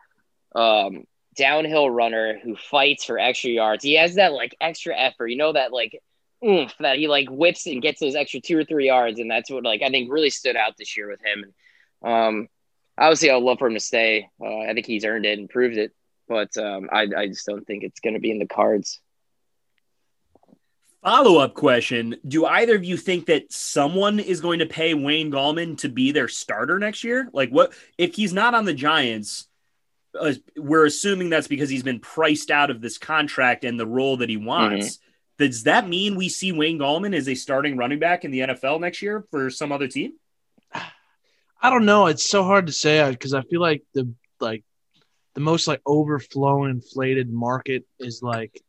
um, 0.55 1.05
downhill 1.37 1.91
runner 1.91 2.39
who 2.43 2.57
fights 2.57 3.05
for 3.05 3.19
extra 3.19 3.51
yards. 3.51 3.85
He 3.85 3.95
has 3.95 4.17
that 4.17 4.33
like 4.33 4.57
extra 4.61 4.97
effort, 4.97 5.29
you 5.29 5.37
know, 5.37 5.53
that 5.53 5.73
like 5.73 5.99
oomph 6.45 6.75
that 6.81 6.99
he 6.99 7.09
like 7.09 7.29
whips 7.31 7.67
and 7.67 7.83
gets 7.83 8.01
those 8.01 8.15
extra 8.15 8.41
two 8.41 8.59
or 8.59 8.65
three 8.65 8.87
yards, 8.87 9.19
and 9.19 9.31
that's 9.31 9.51
what 9.51 9.65
like 9.65 9.83
I 9.83 9.91
think 9.91 10.13
really 10.13 10.31
stood 10.31 10.57
out 10.57 10.77
this 10.77 10.97
year 10.97 11.09
with 11.09 11.21
him. 11.25 11.55
Um, 12.03 12.49
obviously, 12.99 13.31
I'd 13.31 13.43
love 13.43 13.59
for 13.59 13.69
him 13.69 13.75
to 13.75 13.81
stay. 13.81 14.29
Uh, 14.41 14.61
I 14.61 14.75
think 14.75 14.87
he's 14.87 15.05
earned 15.05 15.27
it 15.27 15.39
and 15.39 15.49
proved 15.49 15.77
it, 15.77 15.93
but 16.29 16.57
um, 16.57 16.89
I 16.93 17.07
I 17.17 17.27
just 17.29 17.47
don't 17.47 17.67
think 17.67 17.83
it's 17.83 18.01
going 18.01 18.15
to 18.15 18.21
be 18.21 18.31
in 18.31 18.39
the 18.39 18.47
cards. 18.47 19.01
Follow 21.05 21.39
up 21.39 21.53
question 21.53 22.17
Do 22.27 22.47
either 22.47 22.75
of 22.75 22.83
you 22.83 22.97
think 22.97 23.27
that 23.27 23.53
someone 23.53 24.19
is 24.19 24.41
going 24.41 24.61
to 24.61 24.67
pay 24.67 24.95
Wayne 24.95 25.31
Gallman 25.31 25.77
to 25.79 25.91
be 25.91 26.13
their 26.13 26.29
starter 26.29 26.79
next 26.79 27.05
year? 27.05 27.29
Like, 27.33 27.51
what 27.51 27.75
if 27.99 28.15
he's 28.15 28.33
not 28.33 28.55
on 28.55 28.65
the 28.65 28.73
Giants? 28.73 29.47
Uh, 30.19 30.33
we're 30.57 30.87
assuming 30.87 31.29
that's 31.29 31.49
because 31.49 31.69
he's 31.69 31.83
been 31.83 32.01
priced 32.01 32.51
out 32.51 32.71
of 32.71 32.81
this 32.81 32.97
contract 32.97 33.65
and 33.65 33.79
the 33.79 33.87
role 33.87 34.19
that 34.19 34.31
he 34.31 34.39
wants. 34.39 34.99
Does 35.39 35.65
that 35.65 35.89
mean 35.89 36.15
we 36.15 36.29
see 36.29 36.53
Wayne 36.53 36.79
Gallman 36.79 37.15
as 37.15 37.29
a 37.29 37.35
starting 37.35 37.77
running 37.77 37.99
back 37.99 38.25
in 38.25 38.31
the 38.31 38.41
NFL 38.41 38.81
next 38.81 39.03
year 39.03 39.27
for 39.31 39.51
some 39.51 39.73
other 39.73 39.89
team? 39.89 40.13
I 40.73 41.71
don't 41.71 41.85
know. 41.85 42.07
It's 42.07 42.25
so 42.25 42.45
hard 42.45 42.69
to 42.69 42.73
say 42.73 43.11
because 43.11 43.35
I 43.35 43.43
feel 43.43 43.61
like 43.61 43.83
the 43.93 44.11
like 44.41 44.65
the 45.35 45.41
most 45.41 45.67
like 45.67 45.83
overflow 45.85 46.65
inflated 46.65 47.31
market 47.31 47.85
is 47.99 48.23
like 48.23 48.63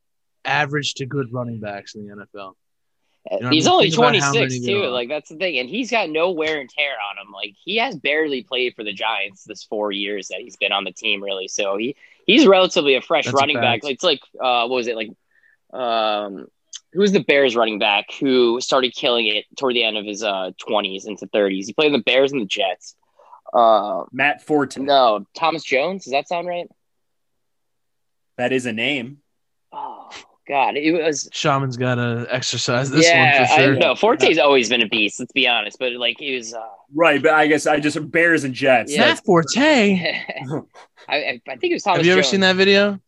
average 0.45 0.95
to 0.95 1.05
good 1.05 1.34
running 1.34 1.60
backs 1.60 1.95
in 1.95 2.08
the 2.08 2.15
NFL. 2.15 2.53
You 3.31 3.39
know, 3.39 3.49
he's 3.49 3.65
I 3.65 3.71
mean, 3.71 3.73
only 3.73 3.89
think 3.89 4.21
26 4.21 4.65
too. 4.65 4.84
Like 4.86 5.10
that's 5.10 5.29
the 5.29 5.38
thing, 5.38 5.58
and 5.58 5.67
he's 5.67 5.89
got 5.89 6.10
no 6.10 6.29
wear 6.31 6.60
and 6.60 6.69
tear 6.69 6.91
on 7.10 7.17
him. 7.17 7.31
Like 7.34 7.55
he 7.63 7.77
has 7.77 7.95
barely 7.95 8.43
played 8.43 8.75
for 8.75 8.84
the 8.84 8.93
Giants 8.93 9.43
this 9.43 9.63
four 9.63 9.91
years 9.91 10.27
that 10.27 10.41
he's 10.41 10.58
been 10.58 10.71
on 10.71 10.84
the 10.84 10.91
team, 10.91 11.23
really. 11.23 11.47
So 11.47 11.75
he 11.77 11.95
he's 12.27 12.45
relatively 12.45 12.95
a 12.95 13.01
fresh 13.01 13.25
That's 13.25 13.34
a 13.34 13.38
running 13.38 13.55
back. 13.55 13.81
fact. 13.81 13.86
It's 13.86 14.03
like 14.03 14.21
uh, 14.39 14.67
what 14.67 14.75
was 14.75 14.88
it 14.88 14.95
like? 14.95 15.10
Um, 15.73 16.47
who 16.93 17.01
was 17.01 17.12
the 17.12 17.23
Bears 17.23 17.55
running 17.55 17.79
back 17.79 18.05
who 18.19 18.62
started 18.62 18.93
killing 18.93 19.25
it 19.25 19.45
toward 19.58 19.75
the 19.75 19.84
end 19.84 19.97
of 19.97 20.05
his 20.05 20.23
uh 20.23 20.51
20s 20.62 21.08
into 21.08 21.25
30s? 21.25 21.65
He 21.65 21.73
played 21.73 21.88
in 21.88 21.93
the 21.93 21.99
Bears 21.99 22.31
and 22.31 22.41
the 22.41 22.45
Jets. 22.45 22.95
Uh, 23.51 24.03
Matt 24.12 24.43
Forte. 24.43 24.79
no, 24.79 25.25
Thomas 25.36 25.63
Jones. 25.63 26.03
Does 26.03 26.12
that 26.12 26.27
sound 26.27 26.47
right? 26.47 26.69
That 28.38 28.53
is 28.53 28.67
a 28.67 28.71
name. 28.73 29.17
Oh 29.71 30.10
God, 30.47 30.77
it 30.77 30.91
was. 30.91 31.27
Shaman's 31.31 31.75
got 31.75 31.95
to 31.95 32.27
exercise 32.29 32.91
this 32.91 33.08
yeah, 33.08 33.39
one 33.39 33.47
for 33.47 33.53
sure. 33.55 33.75
I 33.75 33.79
know. 33.79 33.95
Forte's 33.95 34.38
always 34.38 34.69
been 34.69 34.81
a 34.81 34.88
beast. 34.88 35.19
Let's 35.19 35.31
be 35.31 35.47
honest, 35.47 35.79
but 35.79 35.93
like 35.93 36.21
it 36.21 36.36
was. 36.36 36.53
Uh, 36.53 36.62
Right, 36.93 37.21
but 37.21 37.34
I 37.34 37.47
guess 37.47 37.65
I 37.65 37.79
just 37.79 38.12
Bears 38.12 38.43
and 38.43 38.53
Jets. 38.53 38.93
Yeah. 38.93 39.01
Matt 39.01 39.25
Forte. 39.25 39.55
I, 41.10 41.15
I, 41.15 41.41
I 41.47 41.55
think 41.55 41.71
it 41.71 41.73
was 41.73 41.84
Thomas. 41.84 41.97
Have 41.97 42.05
you 42.05 42.12
ever 42.12 42.21
Jones. 42.21 42.31
seen 42.31 42.39
that 42.41 42.55
video? 42.55 42.99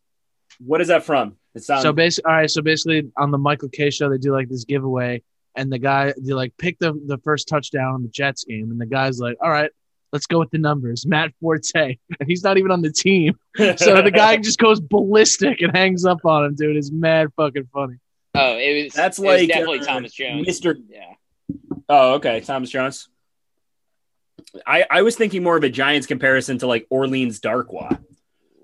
What 0.59 0.81
is 0.81 0.87
that 0.87 1.03
from? 1.03 1.37
It 1.53 1.63
sounds 1.63 1.83
so 1.83 1.93
basically, 1.93 2.29
all 2.29 2.37
right. 2.37 2.49
So 2.49 2.61
basically, 2.61 3.09
on 3.17 3.31
the 3.31 3.37
Michael 3.37 3.69
Kay 3.69 3.89
show, 3.89 4.09
they 4.09 4.17
do 4.17 4.31
like 4.31 4.49
this 4.49 4.65
giveaway, 4.65 5.21
and 5.55 5.71
the 5.71 5.79
guy 5.79 6.13
they 6.19 6.33
like 6.33 6.53
pick 6.57 6.79
the 6.79 6.99
the 7.05 7.17
first 7.19 7.47
touchdown 7.47 7.93
on 7.93 8.03
the 8.03 8.09
Jets 8.09 8.43
game, 8.43 8.71
and 8.71 8.81
the 8.81 8.85
guy's 8.85 9.19
like, 9.19 9.37
"All 9.41 9.49
right, 9.49 9.71
let's 10.11 10.25
go 10.25 10.39
with 10.39 10.51
the 10.51 10.57
numbers." 10.57 11.05
Matt 11.05 11.31
Forte, 11.39 11.73
and 11.75 11.97
he's 12.27 12.43
not 12.43 12.57
even 12.57 12.71
on 12.71 12.81
the 12.81 12.91
team, 12.91 13.37
so 13.55 14.01
the 14.01 14.11
guy 14.11 14.37
just 14.37 14.59
goes 14.59 14.79
ballistic 14.79 15.61
and 15.61 15.75
hangs 15.75 16.05
up 16.05 16.25
on 16.25 16.45
him, 16.45 16.55
dude. 16.55 16.77
It's 16.77 16.91
mad 16.91 17.29
fucking 17.35 17.67
funny. 17.73 17.95
Oh, 18.35 18.57
it 18.57 18.83
was. 18.83 18.93
That's 18.93 19.19
it 19.19 19.23
was 19.23 19.41
like, 19.41 19.47
definitely 19.49 19.79
uh, 19.79 19.85
Thomas 19.85 20.13
Jones. 20.13 20.47
Mr. 20.47 20.75
Yeah. 20.89 21.13
Oh, 21.89 22.15
okay. 22.15 22.41
Thomas 22.41 22.69
Jones. 22.69 23.07
I, 24.65 24.85
I 24.89 25.01
was 25.01 25.15
thinking 25.15 25.43
more 25.43 25.57
of 25.57 25.63
a 25.63 25.69
Giants 25.69 26.07
comparison 26.07 26.57
to 26.59 26.67
like 26.67 26.87
Orleans 26.89 27.39
Darkwa. 27.39 27.99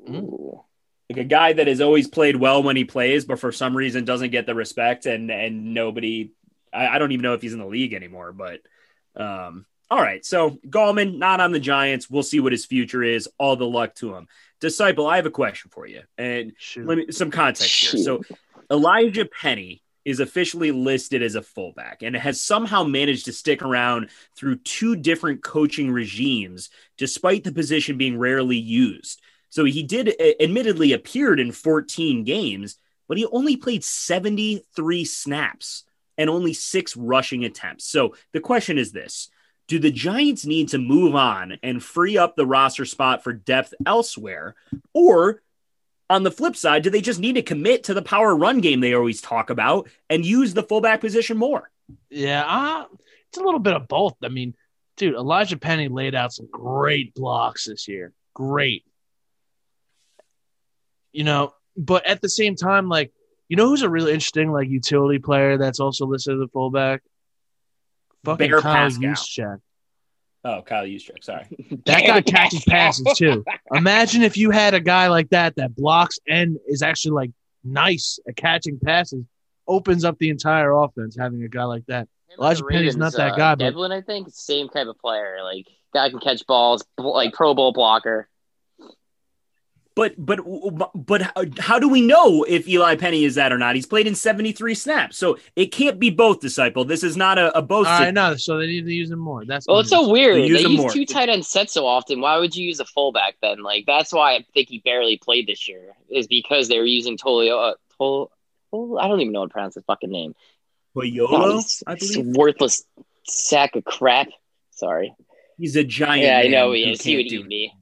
Ooh. 0.09 0.61
Like 1.09 1.19
a 1.19 1.23
guy 1.23 1.53
that 1.53 1.67
has 1.67 1.81
always 1.81 2.07
played 2.07 2.35
well 2.35 2.63
when 2.63 2.75
he 2.75 2.85
plays, 2.85 3.25
but 3.25 3.39
for 3.39 3.51
some 3.51 3.75
reason 3.75 4.05
doesn't 4.05 4.31
get 4.31 4.45
the 4.45 4.55
respect 4.55 5.05
and 5.05 5.29
and 5.29 5.73
nobody 5.73 6.31
I, 6.73 6.87
I 6.87 6.97
don't 6.97 7.11
even 7.11 7.23
know 7.23 7.33
if 7.33 7.41
he's 7.41 7.53
in 7.53 7.59
the 7.59 7.65
league 7.65 7.93
anymore, 7.93 8.33
but 8.33 8.61
um 9.15 9.65
all 9.89 10.01
right. 10.01 10.25
So 10.25 10.57
Gallman 10.67 11.17
not 11.17 11.39
on 11.39 11.51
the 11.51 11.59
Giants. 11.59 12.09
We'll 12.09 12.23
see 12.23 12.39
what 12.39 12.51
his 12.51 12.65
future 12.65 13.03
is. 13.03 13.27
All 13.37 13.55
the 13.55 13.65
luck 13.65 13.95
to 13.95 14.15
him. 14.15 14.27
Disciple, 14.59 15.07
I 15.07 15.17
have 15.17 15.25
a 15.25 15.31
question 15.31 15.69
for 15.71 15.85
you. 15.85 16.01
And 16.17 16.53
Shoot. 16.57 16.87
let 16.87 16.97
me 16.97 17.11
some 17.11 17.31
context 17.31 17.91
here. 17.91 18.01
So 18.01 18.21
Elijah 18.71 19.25
Penny 19.25 19.81
is 20.05 20.19
officially 20.19 20.71
listed 20.71 21.21
as 21.21 21.35
a 21.35 21.41
fullback 21.41 22.01
and 22.01 22.15
has 22.15 22.41
somehow 22.41 22.83
managed 22.83 23.25
to 23.25 23.33
stick 23.33 23.61
around 23.61 24.09
through 24.35 24.57
two 24.57 24.95
different 24.95 25.43
coaching 25.43 25.91
regimes, 25.91 26.69
despite 26.97 27.43
the 27.43 27.51
position 27.51 27.97
being 27.97 28.17
rarely 28.17 28.57
used. 28.57 29.21
So 29.49 29.63
he 29.63 29.83
did 29.83 30.13
admittedly 30.41 30.93
appeared 30.93 31.39
in 31.39 31.51
14 31.51 32.23
games, 32.23 32.77
but 33.07 33.17
he 33.17 33.25
only 33.27 33.55
played 33.55 33.83
73 33.83 35.05
snaps 35.05 35.83
and 36.17 36.29
only 36.29 36.53
six 36.53 36.97
rushing 36.97 37.45
attempts. 37.45 37.85
So 37.85 38.15
the 38.33 38.39
question 38.39 38.77
is 38.77 38.91
this 38.91 39.29
do 39.67 39.79
the 39.79 39.91
Giants 39.91 40.45
need 40.45 40.69
to 40.69 40.77
move 40.77 41.15
on 41.15 41.57
and 41.63 41.83
free 41.83 42.17
up 42.17 42.35
the 42.35 42.45
roster 42.45 42.85
spot 42.85 43.23
for 43.23 43.33
depth 43.33 43.73
elsewhere? 43.85 44.55
Or 44.93 45.41
on 46.09 46.23
the 46.23 46.31
flip 46.31 46.55
side, 46.55 46.83
do 46.83 46.89
they 46.89 47.01
just 47.01 47.19
need 47.19 47.33
to 47.33 47.41
commit 47.41 47.85
to 47.85 47.93
the 47.93 48.01
power 48.01 48.35
run 48.35 48.59
game 48.59 48.79
they 48.79 48.93
always 48.93 49.21
talk 49.21 49.49
about 49.49 49.89
and 50.09 50.25
use 50.25 50.53
the 50.53 50.63
fullback 50.63 51.01
position 51.01 51.37
more? 51.37 51.69
Yeah, 52.09 52.43
uh, 52.45 52.85
it's 53.29 53.37
a 53.37 53.43
little 53.43 53.59
bit 53.59 53.73
of 53.73 53.87
both. 53.87 54.15
I 54.23 54.29
mean, 54.29 54.53
dude, 54.97 55.15
Elijah 55.15 55.57
Penny 55.57 55.87
laid 55.87 56.15
out 56.15 56.33
some 56.33 56.47
great 56.51 57.13
blocks 57.13 57.65
this 57.65 57.87
year. 57.87 58.13
Great. 58.33 58.85
You 61.11 61.23
know, 61.23 61.53
but 61.77 62.05
at 62.05 62.21
the 62.21 62.29
same 62.29 62.55
time, 62.55 62.89
like, 62.89 63.11
you 63.47 63.57
know 63.57 63.67
who's 63.67 63.81
a 63.81 63.89
really 63.89 64.13
interesting 64.13 64.51
like 64.51 64.69
utility 64.69 65.19
player 65.19 65.57
that's 65.57 65.79
also 65.79 66.05
listed 66.05 66.35
as 66.35 66.41
a 66.41 66.47
fullback? 66.47 67.01
Fucking 68.25 68.49
Bear 68.49 68.61
Kyle 68.61 68.89
Pascal. 68.89 69.09
Juszczyk. 69.11 69.59
Oh, 70.45 70.61
Kyle 70.61 70.85
Juszczyk, 70.85 71.23
sorry. 71.23 71.47
That 71.85 72.05
guy 72.05 72.21
catches 72.21 72.63
passes 72.65 73.05
too. 73.17 73.43
Imagine 73.73 74.23
if 74.23 74.37
you 74.37 74.51
had 74.51 74.73
a 74.73 74.79
guy 74.79 75.07
like 75.07 75.29
that 75.29 75.55
that 75.55 75.75
blocks 75.75 76.19
and 76.27 76.57
is 76.67 76.81
actually 76.81 77.11
like 77.11 77.31
nice 77.63 78.19
at 78.27 78.35
catching 78.35 78.79
passes, 78.79 79.23
opens 79.67 80.03
up 80.03 80.17
the 80.19 80.29
entire 80.29 80.71
offense 80.71 81.15
having 81.17 81.43
a 81.43 81.47
guy 81.47 81.63
like 81.63 81.85
that. 81.87 82.07
Him 82.29 82.39
Elijah 82.39 82.63
the 82.63 82.69
Penny's 82.69 82.97
not 82.97 83.13
that 83.13 83.33
uh, 83.33 83.35
guy, 83.35 83.55
but- 83.55 83.65
Devlin, 83.65 83.91
I 83.91 84.01
think, 84.01 84.27
same 84.31 84.67
type 84.69 84.87
of 84.87 84.97
player. 84.99 85.37
Like 85.43 85.67
guy 85.93 86.09
can 86.09 86.19
catch 86.19 86.45
balls, 86.45 86.83
like 86.97 87.33
Pro 87.33 87.53
Bowl 87.53 87.71
blocker. 87.71 88.27
But 89.95 90.13
but 90.17 90.39
but 90.95 91.21
how, 91.21 91.43
how 91.59 91.79
do 91.79 91.87
we 91.87 92.01
know 92.01 92.43
if 92.43 92.67
Eli 92.67 92.95
Penny 92.95 93.25
is 93.25 93.35
that 93.35 93.51
or 93.53 93.59
not? 93.59 93.75
He's 93.75 93.85
played 93.85 94.07
in 94.07 94.15
73 94.15 94.73
snaps. 94.73 95.17
So 95.19 95.37
it 95.55 95.67
can't 95.67 95.99
be 95.99 96.09
both 96.09 96.39
disciple. 96.39 96.83
This 96.83 97.03
is 97.03 97.15
not 97.15 97.37
a, 97.37 97.55
a 97.55 97.61
both. 97.61 97.85
All 97.85 97.99
right, 97.99 98.13
no, 98.13 98.35
so 98.35 98.57
they 98.57 98.65
need 98.65 98.85
to 98.85 98.93
use 98.93 99.11
him 99.11 99.19
more. 99.19 99.45
That's 99.45 99.67
Well, 99.67 99.79
it's 99.79 99.89
so 99.89 100.09
weird. 100.09 100.35
They 100.37 100.41
They 100.41 100.47
use 100.47 100.63
use, 100.63 100.77
more. 100.79 100.89
two 100.89 101.05
tight 101.05 101.29
end 101.29 101.45
sets 101.45 101.73
so 101.73 101.85
often. 101.85 102.21
Why 102.21 102.39
would 102.39 102.55
you 102.55 102.65
use 102.65 102.79
a 102.79 102.85
fullback 102.85 103.35
then? 103.41 103.61
Like 103.61 103.85
that's 103.85 104.11
why 104.11 104.33
I 104.35 104.45
think 104.55 104.69
he 104.69 104.79
barely 104.79 105.17
played 105.17 105.45
this 105.45 105.67
year. 105.67 105.93
Is 106.09 106.25
because 106.25 106.69
they 106.69 106.79
were 106.79 106.85
using 106.85 107.15
Tolio. 107.15 107.73
Uh, 107.73 107.75
Tol, 107.99 108.31
Tol, 108.71 108.97
I 108.99 109.07
don't 109.07 109.21
even 109.21 109.31
know 109.31 109.41
how 109.41 109.45
to 109.45 109.51
pronounce 109.53 109.75
his 109.75 109.83
fucking 109.83 110.09
name. 110.09 110.33
God, 110.95 111.03
Toyolo, 111.03 111.51
he's- 111.53 111.83
I 111.85 111.95
believe. 111.95 112.25
worthless 112.35 112.83
sack 113.27 113.75
of 113.75 113.83
crap. 113.85 114.29
Sorry. 114.71 115.13
He's 115.59 115.75
a 115.75 115.83
giant. 115.83 116.23
Yeah, 116.25 116.39
I 116.39 116.47
know 116.47 116.69
man 116.69 116.77
he 116.77 116.85
who 116.85 116.91
is. 116.93 117.01
He 117.03 117.15
would 117.15 117.27
do 117.27 117.41
eat 117.41 117.45
me. 117.47 117.73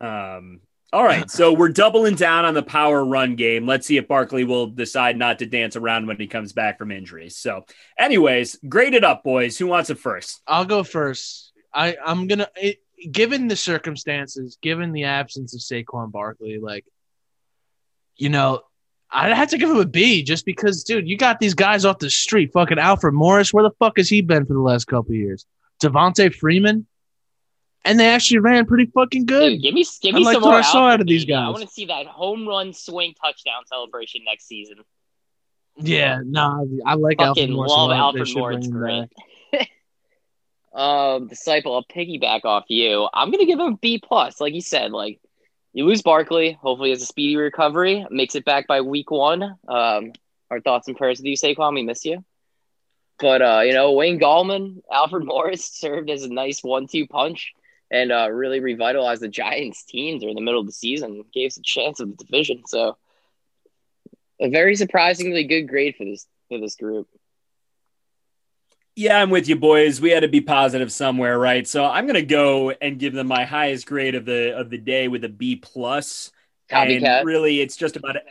Um, 0.00 0.60
all 0.90 1.04
right, 1.04 1.30
so 1.30 1.52
we're 1.52 1.68
doubling 1.68 2.14
down 2.14 2.46
on 2.46 2.54
the 2.54 2.62
power 2.62 3.04
run 3.04 3.36
game. 3.36 3.66
Let's 3.66 3.86
see 3.86 3.98
if 3.98 4.08
Barkley 4.08 4.44
will 4.44 4.68
decide 4.68 5.18
not 5.18 5.40
to 5.40 5.46
dance 5.46 5.76
around 5.76 6.06
when 6.06 6.16
he 6.16 6.26
comes 6.26 6.54
back 6.54 6.78
from 6.78 6.90
injuries. 6.90 7.36
So, 7.36 7.66
anyways, 7.98 8.58
grade 8.66 8.94
it 8.94 9.04
up, 9.04 9.22
boys. 9.22 9.58
Who 9.58 9.66
wants 9.66 9.90
it 9.90 9.98
first? 9.98 10.40
I'll 10.46 10.64
go 10.64 10.82
first. 10.82 11.52
I 11.74 11.96
I'm 12.02 12.26
gonna 12.26 12.48
it, 12.56 12.78
given 13.12 13.48
the 13.48 13.56
circumstances, 13.56 14.56
given 14.62 14.92
the 14.92 15.04
absence 15.04 15.54
of 15.54 15.60
Saquon 15.60 16.10
Barkley, 16.10 16.58
like 16.58 16.86
you 18.16 18.30
know, 18.30 18.62
I'd 19.10 19.32
have 19.32 19.50
to 19.50 19.58
give 19.58 19.70
him 19.70 19.76
a 19.76 19.86
B 19.86 20.22
just 20.22 20.44
because, 20.44 20.84
dude, 20.84 21.08
you 21.08 21.16
got 21.16 21.38
these 21.38 21.54
guys 21.54 21.84
off 21.84 21.98
the 21.98 22.10
street. 22.10 22.52
Fucking 22.52 22.78
Alfred 22.78 23.14
Morris, 23.14 23.52
where 23.52 23.64
the 23.64 23.74
fuck 23.78 23.96
has 23.96 24.08
he 24.08 24.20
been 24.20 24.44
for 24.44 24.52
the 24.54 24.60
last 24.60 24.86
couple 24.86 25.14
years? 25.14 25.46
Devonta 25.82 26.34
Freeman, 26.34 26.86
and 27.84 27.98
they 27.98 28.06
actually 28.06 28.38
ran 28.38 28.66
pretty 28.66 28.86
fucking 28.86 29.26
good. 29.26 29.50
Dude, 29.50 29.62
give 29.62 29.74
me, 29.74 29.84
give 30.02 30.14
I 30.14 30.18
me 30.18 30.24
liked 30.24 30.34
some 30.36 30.42
what 30.42 30.50
more 30.50 30.58
I 30.58 30.62
saw 30.62 30.88
out 30.88 31.00
of 31.00 31.06
these 31.06 31.24
guys. 31.24 31.46
I 31.46 31.50
want 31.50 31.62
to 31.62 31.68
see 31.68 31.86
that 31.86 32.06
home 32.06 32.46
run 32.46 32.72
swing 32.72 33.14
touchdown 33.14 33.62
celebration 33.66 34.22
next 34.24 34.46
season. 34.46 34.76
Yeah, 35.76 36.20
no, 36.24 36.68
I 36.84 36.94
like 36.94 37.20
Alfred 37.20 37.44
Fucking 37.44 37.54
Morris. 37.54 37.70
love 37.70 37.90
Alfred 37.92 38.28
Morris. 38.34 38.66
Great. 38.66 39.08
um, 40.74 41.28
disciple, 41.28 41.74
I'll 41.74 41.84
piggyback 41.84 42.44
off 42.44 42.64
you. 42.68 43.08
I'm 43.14 43.30
gonna 43.30 43.46
give 43.46 43.60
him 43.60 43.74
a 43.74 43.76
B 43.76 43.98
plus. 43.98 44.40
Like 44.40 44.54
you 44.54 44.60
said, 44.60 44.90
like 44.90 45.20
you 45.72 45.86
lose 45.86 46.02
Barkley. 46.02 46.58
Hopefully, 46.60 46.88
he 46.88 46.92
has 46.92 47.02
a 47.02 47.06
speedy 47.06 47.36
recovery. 47.36 48.04
Makes 48.10 48.34
it 48.34 48.44
back 48.44 48.66
by 48.66 48.80
week 48.80 49.10
one. 49.10 49.56
Um, 49.68 50.12
our 50.50 50.60
thoughts 50.60 50.88
and 50.88 50.96
prayers 50.96 51.18
with 51.18 51.26
you, 51.26 51.36
Saquon. 51.36 51.74
We 51.74 51.84
miss 51.84 52.04
you. 52.04 52.24
But 53.20 53.40
uh, 53.40 53.60
you 53.64 53.72
know, 53.72 53.92
Wayne 53.92 54.18
Gallman, 54.18 54.82
Alfred 54.90 55.24
Morris 55.24 55.64
served 55.72 56.10
as 56.10 56.24
a 56.24 56.28
nice 56.28 56.62
one-two 56.64 57.06
punch 57.06 57.52
and 57.90 58.12
uh, 58.12 58.28
really 58.30 58.60
revitalized 58.60 59.22
the 59.22 59.28
Giants' 59.28 59.84
team 59.84 60.18
during 60.18 60.34
the 60.34 60.42
middle 60.42 60.60
of 60.60 60.66
the 60.66 60.72
season. 60.72 61.24
Gave 61.32 61.48
us 61.48 61.56
a 61.56 61.62
chance 61.62 62.00
of 62.00 62.16
the 62.16 62.24
division. 62.24 62.62
So, 62.66 62.96
a 64.40 64.50
very 64.50 64.76
surprisingly 64.76 65.44
good 65.44 65.68
grade 65.68 65.96
for 65.96 66.04
this 66.04 66.26
for 66.48 66.58
this 66.58 66.76
group. 66.76 67.08
Yeah, 68.94 69.22
I'm 69.22 69.30
with 69.30 69.48
you, 69.48 69.54
boys. 69.54 70.00
We 70.00 70.10
had 70.10 70.20
to 70.20 70.28
be 70.28 70.40
positive 70.40 70.90
somewhere, 70.90 71.38
right? 71.38 71.66
So 71.68 71.84
I'm 71.84 72.06
gonna 72.06 72.22
go 72.22 72.70
and 72.70 72.98
give 72.98 73.14
them 73.14 73.28
my 73.28 73.44
highest 73.44 73.86
grade 73.86 74.14
of 74.16 74.24
the 74.24 74.58
of 74.58 74.70
the 74.70 74.78
day 74.78 75.08
with 75.08 75.24
a 75.24 75.28
B 75.28 75.56
plus. 75.56 76.32
Copycat. 76.68 77.20
And 77.20 77.26
really, 77.26 77.60
it's 77.60 77.76
just 77.76 77.96
about 77.96 78.16
it. 78.16 78.24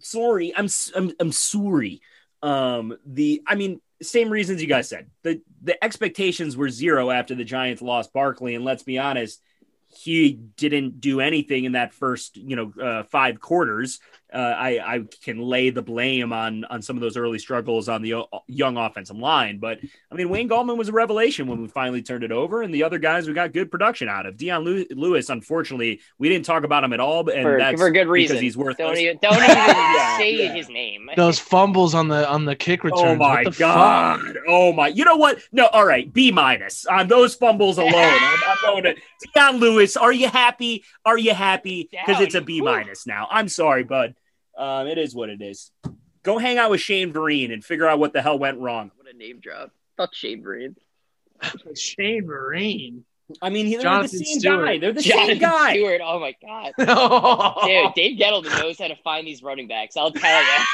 Sorry, 0.00 0.52
I'm 0.56 0.68
I'm 0.96 1.12
I'm 1.20 1.32
sorry. 1.32 2.00
Um, 2.42 2.96
the 3.06 3.42
I 3.46 3.54
mean, 3.54 3.80
same 4.02 4.30
reasons 4.30 4.60
you 4.60 4.68
guys 4.68 4.88
said. 4.88 5.10
the 5.22 5.40
The 5.62 5.82
expectations 5.82 6.56
were 6.56 6.68
zero 6.68 7.10
after 7.10 7.34
the 7.34 7.44
Giants 7.44 7.82
lost 7.82 8.12
Barkley, 8.12 8.54
and 8.54 8.64
let's 8.64 8.82
be 8.82 8.98
honest, 8.98 9.40
he 9.88 10.32
didn't 10.32 11.00
do 11.00 11.20
anything 11.20 11.64
in 11.64 11.72
that 11.72 11.92
first 11.92 12.36
you 12.36 12.56
know 12.56 12.72
uh, 12.82 13.02
five 13.04 13.40
quarters. 13.40 14.00
Uh, 14.32 14.38
I 14.58 14.94
I 14.94 15.00
can 15.22 15.38
lay 15.40 15.70
the 15.70 15.82
blame 15.82 16.32
on 16.32 16.64
on 16.64 16.80
some 16.82 16.96
of 16.96 17.02
those 17.02 17.16
early 17.16 17.38
struggles 17.38 17.88
on 17.88 18.00
the 18.02 18.14
o- 18.14 18.28
young 18.46 18.76
offensive 18.76 19.16
line, 19.16 19.58
but 19.58 19.78
I 20.10 20.14
mean 20.14 20.28
Wayne 20.30 20.48
Gallman 20.48 20.76
was 20.78 20.88
a 20.88 20.92
revelation 20.92 21.46
when 21.46 21.60
we 21.60 21.68
finally 21.68 22.00
turned 22.02 22.24
it 22.24 22.32
over, 22.32 22.62
and 22.62 22.74
the 22.74 22.82
other 22.84 22.98
guys 22.98 23.28
we 23.28 23.34
got 23.34 23.52
good 23.52 23.70
production 23.70 24.08
out 24.08 24.24
of. 24.26 24.36
Dion 24.36 24.64
Lew- 24.64 24.86
Lewis, 24.90 25.28
unfortunately, 25.28 26.00
we 26.18 26.28
didn't 26.28 26.46
talk 26.46 26.64
about 26.64 26.82
him 26.82 26.92
at 26.92 27.00
all, 27.00 27.28
and 27.28 27.42
For, 27.42 27.58
that's 27.58 27.80
for 27.80 27.90
good 27.90 28.08
reason. 28.08 28.34
because 28.36 28.40
he's 28.42 28.56
worth. 28.56 28.78
Don't 28.78 28.96
even, 28.96 29.18
don't 29.20 29.34
even 29.34 29.48
say 30.18 30.34
yeah. 30.34 30.52
his 30.54 30.68
name. 30.68 31.10
Those 31.16 31.38
fumbles 31.38 31.94
on 31.94 32.08
the 32.08 32.26
on 32.28 32.44
the 32.46 32.56
kick 32.56 32.84
return. 32.84 33.00
Oh 33.08 33.16
my 33.16 33.44
god! 33.44 34.20
Fuck? 34.20 34.36
Oh 34.48 34.72
my! 34.72 34.88
You 34.88 35.04
know 35.04 35.16
what? 35.16 35.40
No, 35.52 35.66
all 35.66 35.84
right. 35.84 36.10
B 36.12 36.32
minus 36.32 36.86
on 36.86 37.08
those 37.08 37.34
fumbles 37.34 37.76
alone. 37.78 37.92
I'm, 37.94 38.38
I'm 38.48 38.56
going 38.62 38.84
to 38.84 38.94
Dion 39.34 39.56
Lewis. 39.58 39.96
Are 39.96 40.12
you 40.12 40.28
happy? 40.28 40.84
Are 41.04 41.18
you 41.18 41.34
happy? 41.34 41.88
Because 41.90 42.22
it's 42.22 42.34
a 42.34 42.40
B 42.40 42.60
minus 42.62 43.06
now. 43.06 43.28
I'm 43.30 43.48
sorry, 43.48 43.84
bud. 43.84 44.14
Um, 44.56 44.86
it 44.86 44.98
is 44.98 45.14
what 45.14 45.28
it 45.30 45.40
is. 45.40 45.70
Go 46.22 46.38
hang 46.38 46.58
out 46.58 46.70
with 46.70 46.80
Shane 46.80 47.12
Vereen 47.12 47.52
and 47.52 47.64
figure 47.64 47.86
out 47.86 47.98
what 47.98 48.12
the 48.12 48.22
hell 48.22 48.38
went 48.38 48.58
wrong. 48.58 48.90
What 48.96 49.12
a 49.12 49.16
name 49.16 49.40
drop. 49.40 49.70
Fuck 49.96 50.14
Shane 50.14 50.42
Vereen. 50.42 50.76
Shane 51.74 52.24
Vereen. 52.26 53.02
I 53.40 53.50
mean, 53.50 53.70
they're 53.70 53.80
Jonathan 53.80 54.18
the 54.18 54.24
same 54.24 54.40
Stewart. 54.40 54.66
guy. 54.66 54.78
They're 54.78 54.92
the 54.92 55.00
Jonathan 55.00 55.28
same 55.30 55.38
guy. 55.38 55.72
Stewart. 55.74 56.00
Oh 56.04 56.20
my 56.20 56.34
god. 56.42 56.72
Dude, 56.78 56.84
Dude, 57.94 57.94
Dave 57.94 58.18
Gettleman 58.18 58.60
knows 58.60 58.78
how 58.78 58.88
to 58.88 58.96
find 58.96 59.26
these 59.26 59.42
running 59.42 59.68
backs. 59.68 59.96
I'll 59.96 60.12
tell 60.12 60.42
you. 60.42 60.64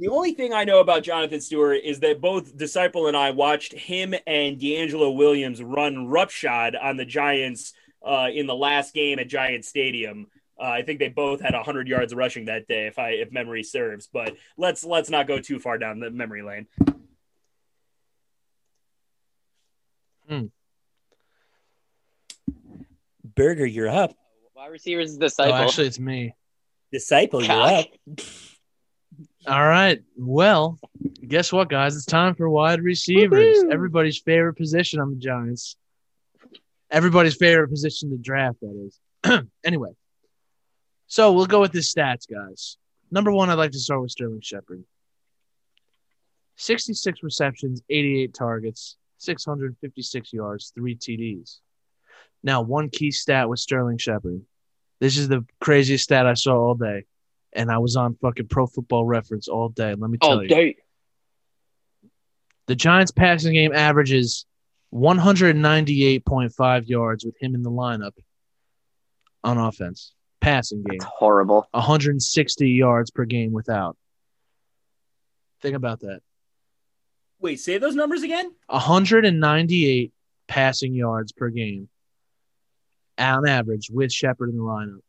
The 0.00 0.08
only 0.08 0.32
thing 0.32 0.52
I 0.52 0.64
know 0.64 0.78
about 0.80 1.02
Jonathan 1.02 1.40
Stewart 1.40 1.80
is 1.82 2.00
that 2.00 2.20
both 2.20 2.56
Disciple 2.56 3.08
and 3.08 3.16
I 3.16 3.32
watched 3.32 3.72
him 3.72 4.14
and 4.26 4.58
DeAngelo 4.58 5.16
Williams 5.16 5.60
run 5.62 6.06
roughshod 6.06 6.76
on 6.76 6.96
the 6.96 7.04
Giants 7.04 7.72
uh, 8.06 8.28
in 8.32 8.46
the 8.46 8.54
last 8.54 8.94
game 8.94 9.18
at 9.18 9.26
Giant 9.28 9.64
Stadium. 9.64 10.28
Uh, 10.60 10.64
I 10.64 10.82
think 10.82 10.98
they 10.98 11.08
both 11.08 11.40
had 11.40 11.54
100 11.54 11.86
yards 11.86 12.12
rushing 12.14 12.46
that 12.46 12.66
day, 12.66 12.86
if 12.88 12.98
I 12.98 13.10
if 13.10 13.30
memory 13.30 13.62
serves. 13.62 14.08
But 14.12 14.36
let's 14.56 14.82
let's 14.84 15.08
not 15.10 15.26
go 15.28 15.38
too 15.38 15.58
far 15.60 15.78
down 15.78 16.00
the 16.00 16.10
memory 16.10 16.42
lane. 16.42 16.66
Hmm. 20.28 20.46
Burger, 23.34 23.66
you're 23.66 23.88
up. 23.88 24.14
Wide 24.54 24.66
receivers 24.72 25.10
is 25.10 25.16
Oh, 25.16 25.20
disciple. 25.20 25.54
actually, 25.54 25.86
it's 25.86 26.00
me. 26.00 26.34
Disciple, 26.92 27.42
you're 27.44 27.52
up. 27.52 27.86
All 29.46 29.66
right. 29.66 30.02
Well, 30.16 30.78
guess 31.26 31.52
what, 31.52 31.68
guys? 31.70 31.94
It's 31.96 32.04
time 32.04 32.34
for 32.34 32.50
wide 32.50 32.82
receivers. 32.82 33.58
Woohoo. 33.58 33.72
Everybody's 33.72 34.18
favorite 34.18 34.54
position 34.54 35.00
on 35.00 35.10
the 35.10 35.16
Giants. 35.16 35.76
Everybody's 36.90 37.36
favorite 37.36 37.68
position 37.68 38.10
to 38.10 38.16
draft, 38.16 38.58
that 38.60 38.90
is. 39.24 39.46
anyway, 39.64 39.90
so 41.08 41.32
we'll 41.32 41.46
go 41.46 41.60
with 41.60 41.72
the 41.72 41.80
stats, 41.80 42.30
guys. 42.30 42.76
Number 43.10 43.32
one, 43.32 43.50
I'd 43.50 43.54
like 43.54 43.72
to 43.72 43.78
start 43.78 44.00
with 44.02 44.10
Sterling 44.12 44.40
Shepard. 44.42 44.84
66 46.56 47.22
receptions, 47.22 47.82
88 47.88 48.34
targets, 48.34 48.96
656 49.18 50.32
yards, 50.32 50.72
three 50.74 50.96
TDs. 50.96 51.58
Now, 52.42 52.62
one 52.62 52.88
key 52.90 53.10
stat 53.10 53.48
with 53.48 53.58
Sterling 53.60 53.98
Shepard. 53.98 54.42
This 55.00 55.16
is 55.16 55.28
the 55.28 55.44
craziest 55.60 56.04
stat 56.04 56.26
I 56.26 56.34
saw 56.34 56.54
all 56.56 56.74
day 56.74 57.04
and 57.52 57.70
I 57.70 57.78
was 57.78 57.96
on 57.96 58.14
fucking 58.16 58.48
Pro 58.48 58.66
Football 58.66 59.04
Reference 59.04 59.48
all 59.48 59.68
day. 59.68 59.94
Let 59.94 60.10
me 60.10 60.18
tell 60.18 60.38
Oh, 60.38 60.40
you, 60.40 60.48
dude. 60.48 60.74
the 62.66 62.74
Giants' 62.76 63.10
passing 63.12 63.54
game 63.54 63.72
averages 63.72 64.44
198.5 64.92 66.88
yards 66.88 67.24
with 67.24 67.36
him 67.40 67.54
in 67.54 67.62
the 67.62 67.70
lineup 67.70 68.12
on 69.44 69.58
offense. 69.58 70.12
Passing 70.40 70.82
game, 70.82 70.96
It's 70.96 71.04
horrible. 71.04 71.66
160 71.72 72.68
yards 72.70 73.10
per 73.10 73.24
game 73.24 73.52
without. 73.52 73.96
Think 75.60 75.76
about 75.76 76.00
that. 76.00 76.20
Wait, 77.40 77.58
say 77.60 77.78
those 77.78 77.94
numbers 77.94 78.22
again. 78.22 78.52
198 78.68 80.12
passing 80.46 80.94
yards 80.94 81.32
per 81.32 81.50
game 81.50 81.88
on 83.18 83.46
average 83.48 83.90
with 83.92 84.12
Shepard 84.12 84.50
in 84.50 84.56
the 84.56 84.62
lineup. 84.62 85.00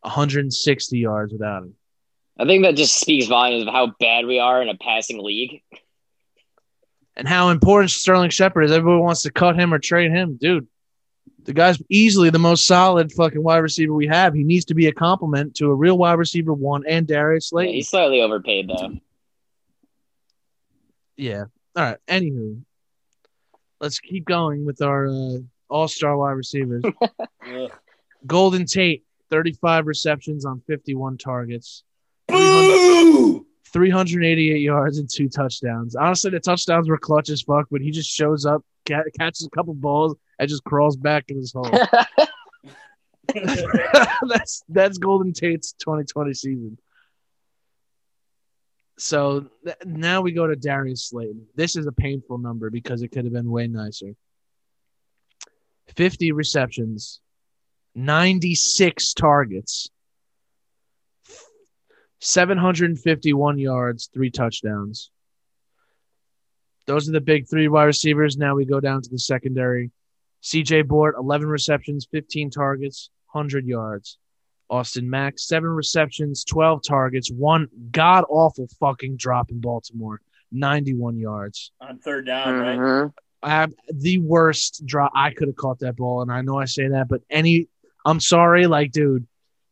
160 0.00 0.98
yards 0.98 1.32
without 1.32 1.62
him. 1.62 1.74
I 2.38 2.44
think 2.44 2.64
that 2.64 2.74
just 2.76 2.98
speaks 2.98 3.26
volumes 3.26 3.66
of 3.66 3.72
how 3.72 3.94
bad 4.00 4.26
we 4.26 4.38
are 4.40 4.60
in 4.62 4.68
a 4.68 4.76
passing 4.76 5.22
league. 5.22 5.62
and 7.14 7.28
how 7.28 7.50
important 7.50 7.90
Sterling 7.90 8.30
Shepard 8.30 8.64
is. 8.64 8.72
Everybody 8.72 9.00
wants 9.00 9.22
to 9.22 9.30
cut 9.30 9.58
him 9.58 9.72
or 9.72 9.78
trade 9.78 10.10
him, 10.10 10.36
dude. 10.40 10.66
The 11.44 11.52
guy's 11.52 11.82
easily 11.88 12.30
the 12.30 12.38
most 12.38 12.66
solid 12.66 13.12
fucking 13.12 13.42
wide 13.42 13.58
receiver 13.58 13.92
we 13.92 14.06
have. 14.06 14.32
He 14.32 14.44
needs 14.44 14.64
to 14.66 14.74
be 14.74 14.86
a 14.86 14.92
compliment 14.92 15.56
to 15.56 15.66
a 15.66 15.74
real 15.74 15.98
wide 15.98 16.14
receiver 16.18 16.52
one 16.52 16.84
and 16.86 17.06
Darius 17.06 17.50
Yeah, 17.52 17.62
he's 17.64 17.88
slightly 17.88 18.20
overpaid 18.20 18.68
though. 18.68 18.92
Yeah. 21.16 21.44
All 21.76 21.84
right. 21.84 21.96
Anywho, 22.08 22.62
let's 23.80 23.98
keep 23.98 24.24
going 24.24 24.64
with 24.64 24.82
our 24.82 25.08
uh, 25.08 25.38
all-star 25.68 26.16
wide 26.16 26.32
receivers. 26.32 26.82
Golden 28.26 28.66
Tate, 28.66 29.04
35 29.30 29.86
receptions 29.86 30.44
on 30.44 30.62
51 30.68 31.18
targets, 31.18 31.82
Boo! 32.28 33.46
388 33.72 34.60
yards 34.60 34.98
and 34.98 35.08
two 35.10 35.28
touchdowns. 35.28 35.96
Honestly, 35.96 36.30
the 36.30 36.38
touchdowns 36.40 36.88
were 36.88 36.98
clutch 36.98 37.30
as 37.30 37.42
fuck, 37.42 37.66
but 37.70 37.80
he 37.80 37.90
just 37.90 38.10
shows 38.10 38.44
up, 38.46 38.62
ca- 38.62 38.62
catches 38.84 39.46
a 39.46 39.50
couple 39.50 39.74
balls, 39.74 40.14
and 40.38 40.48
just 40.48 40.64
crawls 40.64 40.96
back 40.96 41.24
in 41.28 41.36
his 41.36 41.52
hole. 41.56 41.70
that's 44.28 44.62
that's 44.68 44.98
Golden 44.98 45.32
Tate's 45.32 45.72
2020 45.74 46.34
season. 46.34 46.78
So 48.98 49.46
th- 49.64 49.76
now 49.84 50.20
we 50.20 50.32
go 50.32 50.46
to 50.46 50.56
Darius 50.56 51.08
Slayton. 51.08 51.46
This 51.54 51.76
is 51.76 51.86
a 51.86 51.92
painful 51.92 52.38
number 52.38 52.70
because 52.70 53.02
it 53.02 53.08
could 53.08 53.24
have 53.24 53.32
been 53.32 53.50
way 53.50 53.66
nicer. 53.66 54.14
50 55.96 56.32
receptions, 56.32 57.20
96 57.94 59.14
targets, 59.14 59.90
751 62.20 63.58
yards, 63.58 64.08
three 64.12 64.30
touchdowns. 64.30 65.10
Those 66.86 67.08
are 67.08 67.12
the 67.12 67.20
big 67.20 67.48
three 67.48 67.68
wide 67.68 67.84
receivers. 67.84 68.36
Now 68.36 68.54
we 68.54 68.64
go 68.64 68.80
down 68.80 69.02
to 69.02 69.10
the 69.10 69.18
secondary. 69.18 69.90
CJ 70.42 70.88
Board, 70.88 71.14
11 71.18 71.46
receptions, 71.48 72.06
15 72.10 72.50
targets, 72.50 73.10
100 73.32 73.64
yards. 73.66 74.18
Austin 74.68 75.08
Mack, 75.08 75.38
seven 75.38 75.68
receptions, 75.70 76.44
12 76.44 76.82
targets, 76.82 77.30
one 77.30 77.68
god 77.90 78.24
awful 78.30 78.66
fucking 78.80 79.16
drop 79.16 79.50
in 79.50 79.60
Baltimore, 79.60 80.20
91 80.50 81.18
yards. 81.18 81.72
On 81.80 81.98
third 81.98 82.26
down, 82.26 82.58
right? 82.58 82.78
Mhm. 82.78 83.12
I 83.42 83.50
have 83.50 83.74
the 83.92 84.18
worst 84.18 84.84
drop. 84.86 85.12
I 85.14 85.30
could 85.32 85.48
have 85.48 85.56
caught 85.56 85.80
that 85.80 85.96
ball, 85.96 86.22
and 86.22 86.32
I 86.32 86.40
know 86.42 86.58
I 86.58 86.64
say 86.64 86.88
that, 86.88 87.08
but 87.08 87.20
any, 87.28 87.68
I'm 88.06 88.18
sorry, 88.20 88.66
like, 88.66 88.92
dude, 88.92 89.26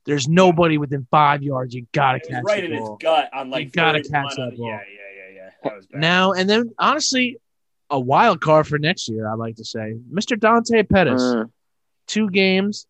there's 0.05 0.29
nobody 0.29 0.77
within 0.77 1.07
five 1.11 1.43
yards. 1.43 1.75
You 1.75 1.87
gotta 1.93 2.21
catch 2.21 2.43
right 2.45 2.65
in 2.65 2.73
his 2.73 2.81
ball. 2.81 2.97
gut 3.01 3.31
on 3.33 3.49
like 3.51 3.67
You 3.67 3.71
gotta 3.71 4.03
catch 4.03 4.37
that 4.37 4.57
ball. 4.57 4.69
Yeah, 4.69 4.81
yeah, 4.93 5.00
Now 5.93 6.33
and 6.33 6.49
then, 6.49 6.71
honestly, 6.79 7.39
a 7.91 7.99
wild 7.99 8.41
card 8.41 8.67
for 8.67 8.79
next 8.79 9.09
year. 9.09 9.29
I 9.29 9.35
like 9.35 9.57
to 9.57 9.65
say, 9.65 9.97
Mr. 10.13 10.39
Dante 10.39 10.83
Pettis, 10.85 11.23
Mm. 11.23 11.51
two 12.07 12.31
games, 12.31 12.87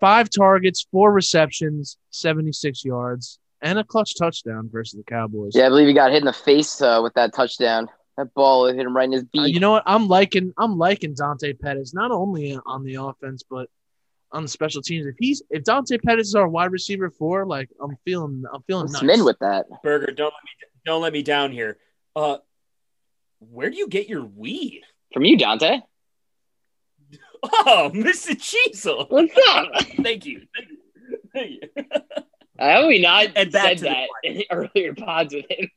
five 0.00 0.28
targets, 0.30 0.86
four 0.90 1.12
receptions, 1.12 1.96
76 2.10 2.84
yards, 2.84 3.38
and 3.60 3.78
a 3.78 3.84
clutch 3.84 4.16
touchdown 4.16 4.68
versus 4.70 4.98
the 4.98 5.04
Cowboys. 5.04 5.52
Yeah, 5.54 5.66
I 5.66 5.68
believe 5.68 5.86
he 5.88 5.94
got 5.94 6.10
hit 6.10 6.18
in 6.22 6.26
the 6.26 6.32
face 6.32 6.82
uh, 6.82 7.00
with 7.02 7.14
that 7.14 7.32
touchdown. 7.32 7.88
That 8.16 8.34
ball 8.34 8.66
hit 8.66 8.80
him 8.80 8.94
right 8.94 9.04
in 9.04 9.12
his 9.12 9.24
Uh, 9.36 9.42
you 9.44 9.58
know 9.60 9.70
what? 9.70 9.84
I'm 9.86 10.06
liking 10.08 10.52
I'm 10.58 10.76
liking 10.76 11.14
Dante 11.14 11.54
Pettis 11.54 11.94
not 11.94 12.10
only 12.10 12.58
on 12.66 12.84
the 12.84 12.96
offense 12.96 13.42
but 13.48 13.70
on 14.32 14.42
the 14.42 14.48
special 14.48 14.82
teams. 14.82 15.06
If 15.06 15.14
he's 15.18 15.42
if 15.48 15.64
Dante 15.64 15.96
Pettis 15.98 16.28
is 16.28 16.34
our 16.34 16.46
wide 16.48 16.72
receiver 16.72 17.08
four, 17.10 17.46
like 17.46 17.70
I'm 17.80 17.96
feeling 18.04 18.42
I'm 18.52 18.62
feeling 18.64 18.86
I'm 18.86 18.92
nice. 18.92 19.00
smitten 19.00 19.24
with 19.24 19.38
that. 19.38 19.64
Burger, 19.82 20.12
don't 20.12 20.26
let 20.34 20.44
me 20.44 20.50
don't 20.84 21.00
let 21.00 21.12
me 21.14 21.22
down 21.22 21.52
here. 21.52 21.78
Uh, 22.14 22.38
where 23.40 23.70
do 23.70 23.76
you 23.76 23.88
get 23.88 24.08
your 24.08 24.24
weed? 24.24 24.82
From 25.12 25.24
you, 25.24 25.36
Dante. 25.38 25.80
Oh, 27.42 27.90
Mr. 27.94 28.34
Cheezel. 28.36 29.10
What's 29.10 29.34
up? 29.48 29.68
Thank 30.02 30.26
you. 30.26 30.42
Thank 30.54 30.68
you. 30.70 30.78
Thank 31.34 31.50
you. 31.50 31.68
I 32.58 32.74
hope 32.74 32.88
we 32.88 33.00
not 33.00 33.28
And 33.34 33.50
back 33.50 33.78
said 33.78 33.78
to 33.78 33.84
the 33.84 33.88
that 33.90 34.08
in 34.24 34.42
earlier 34.50 34.94
pods 34.94 35.34
with 35.34 35.46
him. 35.50 35.68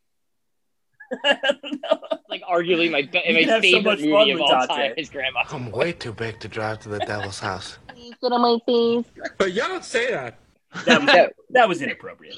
like 2.30 2.42
arguably 2.44 2.92
my 2.92 3.02
be- 3.04 3.22
You 3.28 3.34
my 3.34 3.40
can 3.42 3.50
have 3.50 3.64
so 3.64 3.72
favorite 3.72 3.84
much 3.84 4.00
fun 4.00 4.10
movie 4.10 4.32
of 4.32 4.40
with 4.40 4.52
all 4.52 4.68
Dante. 4.68 4.74
time 4.90 4.94
is 4.98 5.10
Grandma. 5.10 5.44
I'm 5.50 5.72
way 5.72 5.94
too 5.94 6.14
big 6.14 6.40
to 6.42 6.48
drive 6.48 6.80
to 6.82 6.90
the 6.90 7.00
devil's 7.00 7.40
house. 7.40 7.78
Sit 7.96 8.32
on 8.32 8.42
my 8.42 8.58
face. 8.66 9.06
But 9.38 9.54
y'all 9.54 9.68
don't 9.70 9.86
say 9.86 10.12
that. 10.12 10.40
That 10.86 11.02
was, 11.02 11.30
that 11.52 11.70
was 11.70 11.82
inappropriate. 11.82 12.38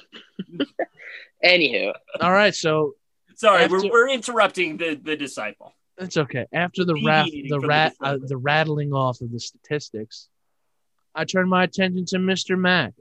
Anywho, 1.43 1.93
All 2.21 2.31
right, 2.31 2.53
so 2.53 2.93
Sorry, 3.37 3.63
After- 3.63 3.77
we're, 3.83 3.91
we're 3.91 4.09
interrupting 4.09 4.77
the, 4.77 4.95
the 4.95 5.15
disciple. 5.15 5.73
it's 5.97 6.17
okay. 6.17 6.45
After 6.51 6.83
the 6.83 6.93
Deviating 6.95 7.07
rat, 7.07 7.49
the 7.49 7.59
the 7.61 7.67
rat, 7.67 7.93
uh, 8.01 8.11
disciple. 8.13 8.27
the 8.27 8.37
rattling 8.37 8.93
off 8.93 9.21
of 9.21 9.31
the 9.31 9.39
statistics, 9.39 10.27
I 11.15 11.23
turn 11.25 11.47
my 11.47 11.63
attention 11.63 12.05
to 12.07 12.17
Mr. 12.17 12.57
Mack. 12.59 12.93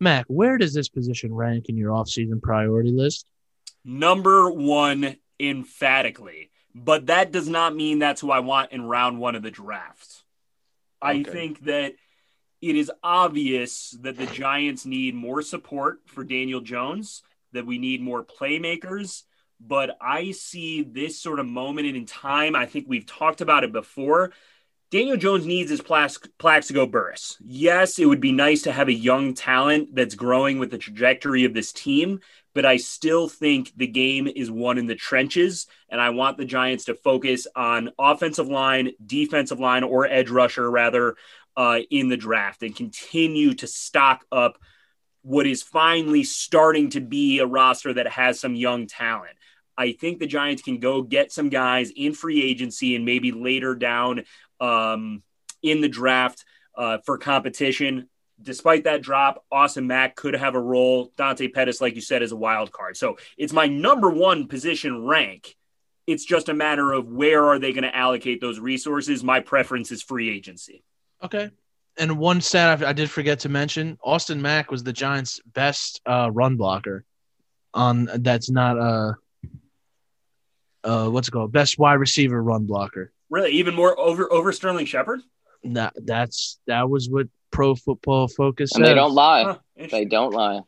Mac, 0.00 0.26
where 0.28 0.58
does 0.58 0.74
this 0.74 0.88
position 0.88 1.34
rank 1.34 1.68
in 1.68 1.76
your 1.76 1.90
offseason 1.92 2.40
priority 2.42 2.90
list? 2.92 3.26
Number 3.84 4.50
one, 4.50 5.16
emphatically. 5.40 6.50
But 6.74 7.06
that 7.06 7.32
does 7.32 7.48
not 7.48 7.74
mean 7.74 7.98
that's 7.98 8.20
who 8.20 8.30
I 8.30 8.40
want 8.40 8.70
in 8.72 8.82
round 8.84 9.18
one 9.18 9.34
of 9.34 9.42
the 9.42 9.50
draft. 9.50 10.22
I 11.02 11.20
Okay. 11.20 11.30
think 11.30 11.64
that 11.64 11.94
it 12.60 12.76
is 12.76 12.90
obvious 13.02 13.96
that 14.02 14.16
the 14.16 14.26
Giants 14.26 14.84
need 14.84 15.14
more 15.14 15.42
support 15.42 16.00
for 16.06 16.22
Daniel 16.24 16.60
Jones, 16.60 17.22
that 17.52 17.66
we 17.66 17.78
need 17.78 18.00
more 18.00 18.24
playmakers. 18.24 19.22
But 19.60 19.96
I 20.00 20.30
see 20.30 20.82
this 20.82 21.20
sort 21.20 21.40
of 21.40 21.46
moment 21.46 21.88
in 21.88 22.06
time. 22.06 22.54
I 22.54 22.66
think 22.66 22.86
we've 22.88 23.06
talked 23.06 23.40
about 23.40 23.64
it 23.64 23.72
before. 23.72 24.32
Daniel 24.90 25.18
Jones 25.18 25.44
needs 25.44 25.70
his 25.70 25.82
Plax- 25.82 26.28
Plaxico 26.38 26.86
Burress. 26.86 27.36
Yes, 27.44 27.98
it 27.98 28.06
would 28.06 28.20
be 28.20 28.32
nice 28.32 28.62
to 28.62 28.72
have 28.72 28.88
a 28.88 28.92
young 28.92 29.34
talent 29.34 29.94
that's 29.94 30.14
growing 30.14 30.58
with 30.58 30.70
the 30.70 30.78
trajectory 30.78 31.44
of 31.44 31.52
this 31.52 31.72
team, 31.74 32.20
but 32.54 32.64
I 32.64 32.78
still 32.78 33.28
think 33.28 33.72
the 33.76 33.86
game 33.86 34.26
is 34.26 34.50
won 34.50 34.78
in 34.78 34.86
the 34.86 34.94
trenches. 34.94 35.66
And 35.90 36.00
I 36.00 36.10
want 36.10 36.38
the 36.38 36.46
Giants 36.46 36.86
to 36.86 36.94
focus 36.94 37.46
on 37.54 37.90
offensive 37.98 38.48
line, 38.48 38.92
defensive 39.04 39.60
line, 39.60 39.84
or 39.84 40.06
edge 40.06 40.30
rusher, 40.30 40.70
rather, 40.70 41.16
uh, 41.54 41.80
in 41.90 42.08
the 42.08 42.16
draft 42.16 42.62
and 42.62 42.74
continue 42.74 43.52
to 43.52 43.66
stock 43.66 44.24
up 44.32 44.56
what 45.22 45.46
is 45.46 45.62
finally 45.62 46.24
starting 46.24 46.88
to 46.90 47.00
be 47.00 47.40
a 47.40 47.46
roster 47.46 47.92
that 47.92 48.08
has 48.08 48.40
some 48.40 48.54
young 48.54 48.86
talent. 48.86 49.36
I 49.78 49.92
think 49.92 50.18
the 50.18 50.26
Giants 50.26 50.60
can 50.60 50.80
go 50.80 51.02
get 51.02 51.30
some 51.30 51.50
guys 51.50 51.92
in 51.94 52.12
free 52.12 52.42
agency 52.42 52.96
and 52.96 53.04
maybe 53.04 53.30
later 53.30 53.76
down 53.76 54.24
um, 54.60 55.22
in 55.62 55.80
the 55.80 55.88
draft 55.88 56.44
uh, 56.76 56.98
for 57.06 57.16
competition. 57.16 58.08
Despite 58.42 58.84
that 58.84 59.02
drop, 59.02 59.44
Austin 59.52 59.86
Mack 59.86 60.16
could 60.16 60.34
have 60.34 60.56
a 60.56 60.60
role. 60.60 61.12
Dante 61.16 61.46
Pettis, 61.46 61.80
like 61.80 61.94
you 61.94 62.00
said, 62.00 62.22
is 62.22 62.32
a 62.32 62.36
wild 62.36 62.72
card. 62.72 62.96
So 62.96 63.18
it's 63.36 63.52
my 63.52 63.66
number 63.66 64.10
one 64.10 64.48
position 64.48 65.06
rank. 65.06 65.56
It's 66.08 66.24
just 66.24 66.48
a 66.48 66.54
matter 66.54 66.92
of 66.92 67.06
where 67.06 67.44
are 67.46 67.60
they 67.60 67.72
going 67.72 67.84
to 67.84 67.96
allocate 67.96 68.40
those 68.40 68.58
resources. 68.58 69.22
My 69.22 69.40
preference 69.40 69.92
is 69.92 70.02
free 70.02 70.28
agency. 70.28 70.82
Okay. 71.22 71.50
And 71.96 72.18
one 72.18 72.40
stat 72.40 72.82
I, 72.82 72.92
did 72.92 73.10
forget 73.10 73.40
to 73.40 73.48
mention: 73.48 73.98
Austin 74.02 74.40
Mack 74.40 74.70
was 74.70 74.82
the 74.82 74.92
Giants' 74.92 75.40
best 75.52 76.00
uh, 76.06 76.30
run 76.32 76.56
blocker. 76.56 77.04
On 77.74 78.08
that's 78.14 78.48
not 78.48 78.78
uh, 78.78 79.12
uh, 80.88 81.08
what's 81.10 81.28
it 81.28 81.32
called? 81.32 81.52
Best 81.52 81.78
wide 81.78 81.94
receiver 81.94 82.42
run 82.42 82.64
blocker. 82.64 83.12
Really, 83.30 83.52
even 83.52 83.74
more 83.74 83.98
over 83.98 84.32
over 84.32 84.52
Sterling 84.52 84.86
Shepard. 84.86 85.20
That 85.64 85.92
that's 85.96 86.58
that 86.66 86.88
was 86.88 87.10
what 87.10 87.26
Pro 87.50 87.74
Football 87.74 88.28
Focus 88.28 88.74
and 88.74 88.84
they 88.84 88.94
don't 88.94 89.14
lie. 89.14 89.44
Huh, 89.44 89.58
They 89.90 90.04
don't 90.04 90.32
lie. 90.32 90.60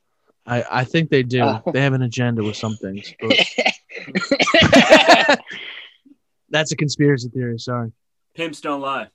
I 0.46 0.64
I 0.70 0.85
think 0.85 1.11
they 1.11 1.22
do. 1.22 1.40
Oh. 1.42 1.62
They 1.72 1.80
have 1.80 1.94
an 1.94 2.02
agenda 2.02 2.42
with 2.42 2.56
some 2.56 2.76
things. 2.76 3.14
but 3.20 3.37
that's 6.50 6.72
a 6.72 6.76
conspiracy 6.76 7.28
theory. 7.28 7.59
Sorry. 7.59 7.92
Pimps 8.35 8.61
don't 8.61 8.80
lie. 8.80 9.09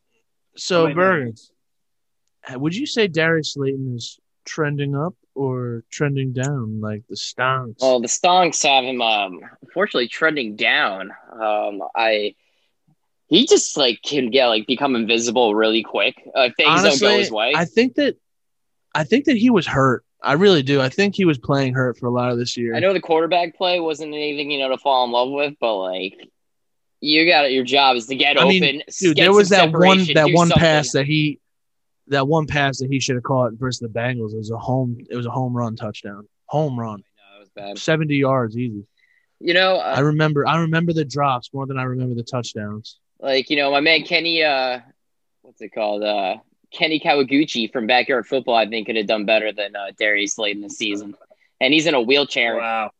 So 0.57 0.85
Wait, 0.85 0.95
Bergen, 0.95 1.35
wait. 2.49 2.59
would 2.59 2.75
you 2.75 2.85
say 2.85 3.07
Darius 3.07 3.53
Slayton 3.53 3.95
is 3.95 4.19
trending 4.45 4.95
up 4.95 5.15
or 5.33 5.83
trending 5.91 6.31
down 6.33 6.79
like 6.81 7.03
the 7.09 7.15
Stonks? 7.15 7.81
well, 7.81 7.99
the 7.99 8.07
Stonks 8.07 8.63
have 8.63 8.83
him, 8.85 9.01
um, 9.01 9.41
unfortunately, 9.63 10.07
trending 10.07 10.55
down. 10.55 11.11
Um, 11.33 11.81
I 11.95 12.35
he 13.27 13.45
just 13.47 13.75
like 13.75 13.99
can 14.03 14.29
get 14.29 14.47
like 14.47 14.67
become 14.67 14.95
invisible 14.95 15.55
really 15.55 15.83
quick. 15.83 16.15
Uh, 16.35 16.49
things 16.55 16.83
don't 16.83 16.99
go 17.01 17.17
his 17.17 17.31
way. 17.31 17.53
I 17.55 17.65
think 17.65 17.95
that 17.95 18.15
I 18.93 19.03
think 19.03 19.25
that 19.25 19.37
he 19.37 19.49
was 19.49 19.67
hurt. 19.67 20.03
I 20.23 20.33
really 20.33 20.63
do. 20.63 20.81
I 20.81 20.89
think 20.89 21.15
he 21.15 21.25
was 21.25 21.37
playing 21.37 21.73
hurt 21.73 21.97
for 21.99 22.07
a 22.07 22.11
lot 22.11 22.31
of 22.31 22.37
this 22.37 22.55
year. 22.57 22.75
I 22.75 22.79
know 22.79 22.93
the 22.93 22.99
quarterback 23.01 23.55
play 23.57 23.79
wasn't 23.79 24.13
anything 24.13 24.49
you 24.51 24.59
know 24.59 24.69
to 24.69 24.77
fall 24.77 25.05
in 25.05 25.11
love 25.11 25.29
with, 25.31 25.53
but 25.59 25.75
like 25.75 26.13
you 27.01 27.27
got 27.29 27.45
it. 27.45 27.51
your 27.51 27.63
job 27.63 27.97
is 27.97 28.07
to 28.07 28.15
get 28.15 28.37
I 28.37 28.41
open. 28.43 28.59
mean, 28.59 28.83
s- 28.87 28.99
Dude, 28.99 29.17
there 29.17 29.33
was 29.33 29.49
that 29.49 29.71
one 29.71 30.05
that 30.13 30.31
one 30.31 30.47
something. 30.47 30.57
pass 30.59 30.91
that 30.93 31.05
he 31.05 31.39
that 32.07 32.27
one 32.27 32.45
pass 32.45 32.79
that 32.79 32.89
he 32.89 32.99
should 32.99 33.15
have 33.15 33.23
caught 33.23 33.53
versus 33.53 33.79
the 33.79 33.87
Bengals. 33.87 34.33
It 34.33 34.37
was 34.37 34.51
a 34.51 34.57
home 34.57 34.97
it 35.09 35.15
was 35.15 35.25
a 35.25 35.31
home 35.31 35.55
run 35.55 35.75
touchdown. 35.75 36.27
Home 36.47 36.79
run. 36.79 37.03
No, 37.17 37.37
it 37.37 37.39
was 37.39 37.49
bad. 37.49 37.77
70 37.77 38.15
yards 38.15 38.57
easy. 38.57 38.85
You 39.39 39.53
know, 39.53 39.77
I 39.77 39.95
uh, 39.95 40.01
remember 40.03 40.47
I 40.47 40.59
remember 40.61 40.93
the 40.93 41.05
drops 41.05 41.53
more 41.53 41.65
than 41.65 41.77
I 41.77 41.83
remember 41.83 42.15
the 42.15 42.23
touchdowns. 42.23 42.99
like 43.19 43.49
you 43.49 43.57
know, 43.57 43.71
my 43.71 43.81
man 43.81 44.03
Kenny, 44.03 44.43
uh, 44.43 44.79
what's 45.41 45.61
it 45.61 45.69
called? 45.69 46.03
Uh, 46.03 46.37
Kenny 46.71 46.99
Kawaguchi 46.99 47.71
from 47.71 47.87
Backyard 47.87 48.27
Football. 48.27 48.55
I 48.55 48.67
think 48.67 48.87
could 48.87 48.95
have 48.95 49.07
done 49.07 49.25
better 49.25 49.51
than 49.51 49.75
uh, 49.75 49.87
Darius 49.97 50.37
in 50.39 50.61
the 50.61 50.69
season, 50.69 51.15
and 51.59 51.73
he's 51.73 51.85
in 51.85 51.93
a 51.93 52.01
wheelchair. 52.01 52.57
Wow. 52.57 52.91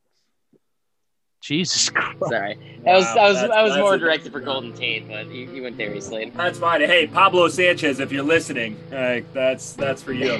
Jesus 1.45 1.89
Christ. 1.91 2.17
Sorry, 2.27 2.57
that 2.83 2.95
was 2.95 3.05
Wow, 3.05 3.13
that 3.15 3.23
was 3.23 3.35
that's- 3.35 3.49
that 3.49 3.61
was 3.61 3.71
that's 3.73 3.81
more 3.81 3.97
directed 3.97 4.31
for 4.31 4.39
Golden 4.39 4.73
Tate, 4.73 5.07
but 5.07 5.27
you, 5.29 5.47
you 5.51 5.61
went 5.63 5.77
Darius 5.77 6.07
Slayton. 6.07 6.33
That's 6.35 6.57
fine. 6.57 6.81
Hey, 6.81 7.05
Pablo 7.05 7.47
Sanchez, 7.49 7.99
if 7.99 8.11
you're 8.11 8.23
listening, 8.23 8.75
uh, 8.91 9.19
that's 9.33 9.73
that's 9.73 10.01
for 10.01 10.13
you. 10.13 10.31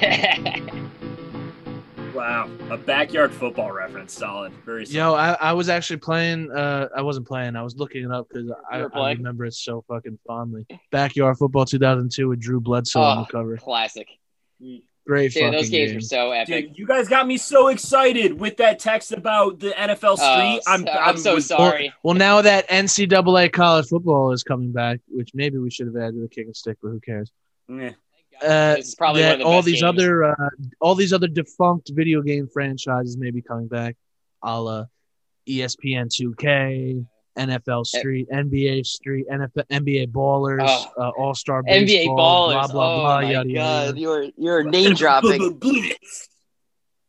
wow, 2.14 2.50
a 2.70 2.76
backyard 2.76 3.32
football 3.32 3.70
reference, 3.72 4.12
solid, 4.12 4.52
very 4.64 4.86
solid. 4.86 4.96
Yo, 4.96 5.14
I, 5.14 5.32
I 5.34 5.52
was 5.52 5.68
actually 5.68 5.98
playing. 5.98 6.50
Uh, 6.50 6.88
I 6.96 7.02
wasn't 7.02 7.28
playing. 7.28 7.56
I 7.56 7.62
was 7.62 7.76
looking 7.76 8.04
it 8.04 8.10
up 8.10 8.28
because 8.28 8.50
I, 8.70 8.80
I 8.80 9.12
remember 9.12 9.44
it 9.44 9.54
so 9.54 9.84
fucking 9.88 10.18
fondly. 10.26 10.66
Backyard 10.90 11.38
football 11.38 11.64
2002 11.64 12.28
with 12.28 12.40
Drew 12.40 12.60
Bledsoe 12.60 13.00
on 13.00 13.18
Oh, 13.18 13.20
the 13.22 13.26
cover. 13.32 13.56
Classic. 13.58 14.08
Great 15.06 15.32
Dude, 15.32 15.42
fucking 15.44 15.52
those 15.52 15.70
games 15.70 15.90
game. 15.90 15.96
were 15.96 16.00
so 16.00 16.30
epic. 16.32 16.68
Dude, 16.68 16.78
you 16.78 16.86
guys 16.86 17.08
got 17.08 17.26
me 17.28 17.36
so 17.36 17.68
excited 17.68 18.40
with 18.40 18.56
that 18.56 18.80
text 18.80 19.12
about 19.12 19.60
the 19.60 19.70
NFL 19.70 20.16
street. 20.16 20.20
Oh, 20.20 20.60
I'm, 20.66 20.84
so- 20.84 20.90
I'm, 20.92 21.08
I'm 21.10 21.16
so 21.16 21.34
was- 21.36 21.46
sorry. 21.46 21.92
Well, 22.02 22.14
now 22.14 22.42
that 22.42 22.68
NCAA 22.68 23.52
college 23.52 23.86
football 23.86 24.32
is 24.32 24.42
coming 24.42 24.72
back, 24.72 24.98
which 25.08 25.30
maybe 25.32 25.58
we 25.58 25.70
should 25.70 25.86
have 25.86 25.96
added 25.96 26.20
the 26.22 26.28
kick 26.28 26.46
and 26.46 26.56
stick, 26.56 26.76
but 26.82 26.88
who 26.88 26.98
cares? 27.00 27.30
Eh. 27.70 27.92
Uh, 28.42 28.74
This 28.76 28.88
is 28.88 28.94
probably 28.96 29.22
one 29.22 29.32
of 29.34 29.38
the 29.38 29.44
all 29.44 29.62
these 29.62 29.80
games. 29.80 29.84
other 29.84 30.24
uh, 30.24 30.34
all 30.80 30.94
these 30.94 31.12
other 31.12 31.28
defunct 31.28 31.90
video 31.94 32.20
game 32.20 32.48
franchises 32.52 33.16
may 33.16 33.30
be 33.30 33.40
coming 33.42 33.66
back, 33.68 33.96
a 34.42 34.60
la 34.60 34.84
ESPN 35.48 36.08
2K, 36.08 37.06
NFL 37.36 37.80
Eh. 37.94 37.98
Street, 37.98 38.28
NBA 38.32 38.84
Street, 38.86 39.26
NFL, 39.30 39.64
NBA 39.70 40.06
Ballers, 40.12 40.66
Oh. 40.68 40.86
uh, 40.98 41.10
All 41.18 41.34
Star 41.34 41.62
NBA 41.64 42.06
ballers. 42.06 42.14
blah 42.16 42.66
blah 42.68 42.96
oh 42.96 43.00
blah, 43.00 43.20
my 43.20 43.30
yada 43.32 43.48
yada. 43.50 43.92
god, 43.92 43.98
you're 43.98 44.26
you're 44.36 44.62
name 44.62 44.94
dropping. 44.94 45.58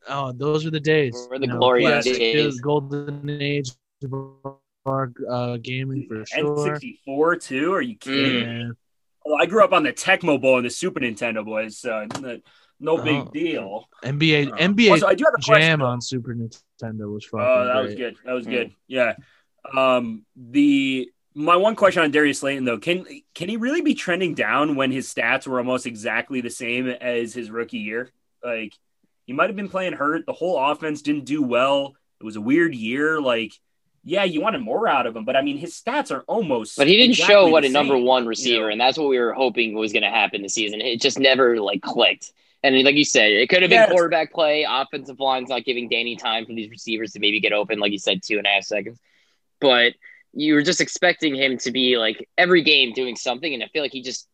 Oh, 0.09 0.31
those 0.31 0.63
were 0.63 0.71
the 0.71 0.79
days. 0.79 1.27
Were 1.29 1.37
the 1.37 1.47
you 1.47 1.51
know, 1.53 1.59
glorious 1.59 2.05
days. 2.05 2.59
golden 2.61 3.29
age 3.29 3.69
of 4.03 4.13
our 4.85 5.11
uh, 5.29 5.57
gaming 5.57 6.07
for 6.07 6.25
sure. 6.25 6.77
N64 6.79 7.41
too? 7.41 7.73
Are 7.73 7.81
you 7.81 7.97
kidding? 7.97 8.49
Yeah. 8.49 8.69
Well, 9.25 9.35
I 9.41 9.45
grew 9.45 9.61
up 9.63 9.73
on 9.73 9.83
the 9.83 9.91
Tecmo 9.91 10.39
Bowl 10.41 10.55
and 10.57 10.65
the 10.65 10.69
Super 10.69 11.01
Nintendo 11.01 11.43
boys, 11.43 11.77
so 11.77 12.07
no 12.79 12.97
big 13.03 13.15
Oh. 13.27 13.29
deal. 13.33 13.89
NBA 14.05 14.47
Uh, 14.53 14.55
NBA 14.57 14.91
also, 14.91 15.07
I 15.07 15.15
do 15.15 15.25
have 15.25 15.33
a 15.37 15.41
Jam 15.41 15.79
though. 15.79 15.87
on 15.87 15.99
Super 15.99 16.33
Nintendo 16.33 17.11
was 17.13 17.25
fucking 17.25 17.45
Oh, 17.45 17.65
that 17.65 17.73
great. 17.73 17.85
was 17.85 17.95
good. 17.95 18.15
That 18.23 18.33
was 18.33 18.45
Mm. 18.47 18.51
good. 18.51 18.71
Yeah. 18.87 19.15
Um, 19.75 20.25
the 20.35 21.09
my 21.33 21.55
one 21.55 21.75
question 21.75 22.01
on 22.01 22.11
Darius 22.11 22.39
Slayton 22.39 22.65
though, 22.65 22.79
can 22.79 23.05
can 23.35 23.49
he 23.49 23.57
really 23.57 23.81
be 23.81 23.93
trending 23.93 24.33
down 24.33 24.75
when 24.75 24.91
his 24.91 25.13
stats 25.13 25.45
were 25.45 25.59
almost 25.59 25.85
exactly 25.85 26.41
the 26.41 26.49
same 26.49 26.87
as 26.87 27.33
his 27.33 27.51
rookie 27.51 27.77
year? 27.77 28.11
Like 28.43 28.73
he 29.25 29.33
might 29.33 29.49
have 29.49 29.55
been 29.55 29.69
playing 29.69 29.93
hurt. 29.93 30.25
The 30.25 30.33
whole 30.33 30.57
offense 30.71 31.01
didn't 31.01 31.25
do 31.25 31.43
well. 31.43 31.93
It 32.19 32.23
was 32.23 32.37
a 32.37 32.41
weird 32.41 32.73
year. 32.73 33.21
Like, 33.21 33.53
yeah, 34.03 34.23
you 34.23 34.41
wanted 34.41 34.61
more 34.61 34.87
out 34.87 35.05
of 35.05 35.15
him, 35.15 35.25
but 35.25 35.35
I 35.35 35.41
mean, 35.41 35.57
his 35.57 35.73
stats 35.73 36.11
are 36.11 36.21
almost. 36.21 36.77
But 36.77 36.87
he 36.87 36.95
didn't 36.95 37.11
exactly 37.11 37.35
show 37.35 37.49
what 37.49 37.65
a 37.65 37.69
number 37.69 37.97
one 37.97 38.25
receiver, 38.25 38.67
know? 38.67 38.71
and 38.71 38.81
that's 38.81 38.97
what 38.97 39.09
we 39.09 39.19
were 39.19 39.33
hoping 39.33 39.75
was 39.75 39.91
going 39.91 40.03
to 40.03 40.09
happen 40.09 40.41
this 40.41 40.53
season. 40.53 40.81
It 40.81 41.01
just 41.01 41.19
never 41.19 41.59
like 41.59 41.81
clicked. 41.81 42.31
And 42.63 42.81
like 42.83 42.95
you 42.95 43.05
said, 43.05 43.31
it 43.31 43.49
could 43.49 43.61
have 43.61 43.69
been 43.69 43.81
Yes. 43.81 43.91
quarterback 43.91 44.33
play, 44.33 44.65
offensive 44.67 45.19
line's 45.19 45.49
not 45.49 45.65
giving 45.65 45.89
Danny 45.89 46.15
time 46.15 46.45
for 46.45 46.53
these 46.53 46.69
receivers 46.69 47.11
to 47.11 47.19
maybe 47.19 47.39
get 47.39 47.53
open, 47.53 47.79
like 47.79 47.91
you 47.91 47.99
said, 47.99 48.23
two 48.23 48.37
and 48.37 48.47
a 48.47 48.49
half 48.49 48.63
seconds. 48.63 48.99
But 49.59 49.93
you 50.33 50.53
were 50.53 50.61
just 50.61 50.81
expecting 50.81 51.35
him 51.35 51.57
to 51.59 51.71
be 51.71 51.97
like 51.97 52.27
every 52.37 52.61
game 52.61 52.93
doing 52.93 53.15
something, 53.15 53.53
and 53.53 53.63
I 53.63 53.67
feel 53.67 53.81
like 53.81 53.93
he 53.93 54.01
just 54.01 54.27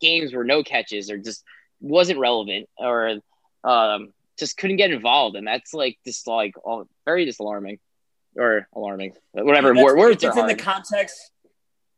games 0.00 0.32
were 0.32 0.44
no 0.44 0.62
catches 0.62 1.10
or 1.10 1.18
just 1.18 1.42
wasn't 1.80 2.18
relevant 2.20 2.68
or 2.76 3.18
um, 3.64 4.12
just 4.38 4.56
couldn't 4.56 4.76
get 4.76 4.92
involved, 4.92 5.36
and 5.36 5.46
that's 5.46 5.74
like 5.74 5.98
just 6.04 6.26
like 6.26 6.54
all, 6.64 6.86
very 7.04 7.26
disalarming. 7.26 7.78
or 8.36 8.68
alarming, 8.76 9.14
whatever. 9.32 9.74
That's- 9.74 9.94
words 9.96 10.22
if 10.22 10.28
are 10.28 10.30
it's 10.30 10.36
in 10.36 10.44
hard. 10.44 10.58
the 10.58 10.62
context 10.62 11.30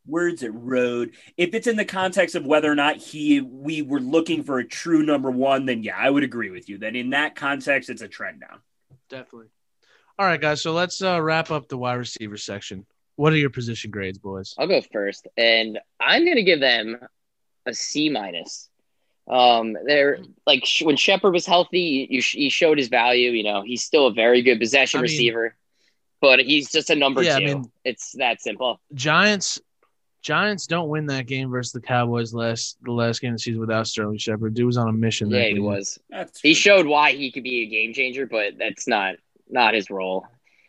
words 0.06 0.42
at 0.42 0.52
road 0.54 1.12
if 1.36 1.54
it's 1.54 1.66
in 1.66 1.76
the 1.76 1.84
context 1.84 2.34
of 2.34 2.44
whether 2.46 2.72
or 2.72 2.74
not 2.74 2.96
he 2.96 3.42
we 3.42 3.82
were 3.82 4.00
looking 4.00 4.42
for 4.42 4.58
a 4.58 4.66
true 4.66 5.02
number 5.02 5.30
one 5.30 5.66
then 5.66 5.82
yeah 5.82 5.94
i 5.96 6.08
would 6.08 6.24
agree 6.24 6.48
with 6.50 6.70
you 6.70 6.78
that 6.78 6.96
in 6.96 7.10
that 7.10 7.36
context 7.36 7.90
it's 7.90 8.00
a 8.00 8.08
trend 8.08 8.40
down 8.40 8.60
Definitely. 9.10 9.48
All 10.20 10.26
right, 10.26 10.38
guys. 10.38 10.60
So 10.60 10.72
let's 10.72 11.00
uh, 11.00 11.18
wrap 11.22 11.50
up 11.50 11.66
the 11.68 11.78
wide 11.78 11.94
receiver 11.94 12.36
section. 12.36 12.84
What 13.16 13.32
are 13.32 13.36
your 13.38 13.48
position 13.48 13.90
grades, 13.90 14.18
boys? 14.18 14.54
I'll 14.58 14.66
go 14.66 14.82
first, 14.92 15.26
and 15.38 15.78
I'm 15.98 16.26
gonna 16.26 16.42
give 16.42 16.60
them 16.60 16.98
a 17.64 17.72
C 17.72 18.10
minus. 18.10 18.68
Um, 19.26 19.78
they're 19.86 20.18
like 20.46 20.66
sh- 20.66 20.82
when 20.82 20.96
Shepard 20.96 21.32
was 21.32 21.46
healthy, 21.46 22.06
you 22.10 22.20
sh- 22.20 22.34
he 22.34 22.50
showed 22.50 22.76
his 22.76 22.88
value. 22.88 23.30
You 23.30 23.44
know, 23.44 23.62
he's 23.62 23.82
still 23.82 24.08
a 24.08 24.12
very 24.12 24.42
good 24.42 24.58
possession 24.60 24.98
I 24.98 25.04
mean- 25.04 25.10
receiver, 25.10 25.56
but 26.20 26.40
he's 26.40 26.70
just 26.70 26.90
a 26.90 26.94
number 26.96 27.22
Yeah, 27.22 27.36
I 27.36 27.40
two. 27.40 27.44
mean- 27.46 27.72
it's 27.86 28.12
that 28.18 28.42
simple. 28.42 28.78
Giants. 28.92 29.58
Giants 30.20 30.66
don't 30.66 30.90
win 30.90 31.06
that 31.06 31.24
game 31.26 31.48
versus 31.48 31.72
the 31.72 31.80
Cowboys 31.80 32.34
last 32.34 32.76
the 32.82 32.92
last 32.92 33.22
game 33.22 33.30
of 33.32 33.38
the 33.38 33.42
season 33.42 33.58
without 33.58 33.86
Sterling 33.86 34.18
Shepard. 34.18 34.52
Dude 34.52 34.66
was 34.66 34.76
on 34.76 34.86
a 34.86 34.92
mission. 34.92 35.30
that 35.30 35.38
Yeah, 35.38 35.46
he 35.48 35.54
game. 35.54 35.64
was. 35.64 35.98
that's 36.10 36.42
He 36.42 36.50
true. 36.52 36.54
showed 36.60 36.86
why 36.86 37.12
he 37.12 37.32
could 37.32 37.42
be 37.42 37.62
a 37.62 37.66
game 37.66 37.94
changer, 37.94 38.26
but 38.26 38.58
that's 38.58 38.86
not 38.86 39.14
not 39.52 39.74
his 39.74 39.90
role. 39.90 40.26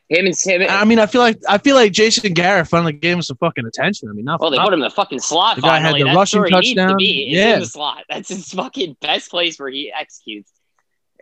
Him 0.09 0.25
and 0.25 0.35
him. 0.37 0.63
I 0.69 0.83
mean, 0.83 0.99
I 0.99 1.05
feel 1.05 1.21
like 1.21 1.39
I 1.47 1.57
feel 1.57 1.75
like 1.75 1.93
Jason 1.93 2.33
Garrett 2.33 2.67
finally 2.67 2.91
gave 2.91 3.15
him 3.15 3.21
some 3.21 3.37
fucking 3.37 3.65
attention. 3.65 4.09
I 4.09 4.11
mean, 4.11 4.25
not, 4.25 4.41
Well, 4.41 4.51
they 4.51 4.57
not- 4.57 4.65
put 4.65 4.73
him 4.73 4.79
in 4.79 4.83
the 4.83 4.89
fucking 4.89 5.19
slot. 5.19 5.55
The 5.55 5.61
guy 5.61 5.79
had 5.79 5.95
the 5.95 6.03
That's 6.03 6.15
rushing 6.15 6.41
where 6.41 6.49
to 6.49 6.55
touchdown. 6.55 6.97
be. 6.97 7.29
Is 7.31 7.37
Yeah. 7.37 7.53
in 7.53 7.59
the 7.61 7.65
slot. 7.65 8.03
That's 8.09 8.27
his 8.27 8.51
fucking 8.51 8.97
best 8.99 9.29
place 9.29 9.57
where 9.57 9.69
he 9.69 9.91
executes. 9.97 10.51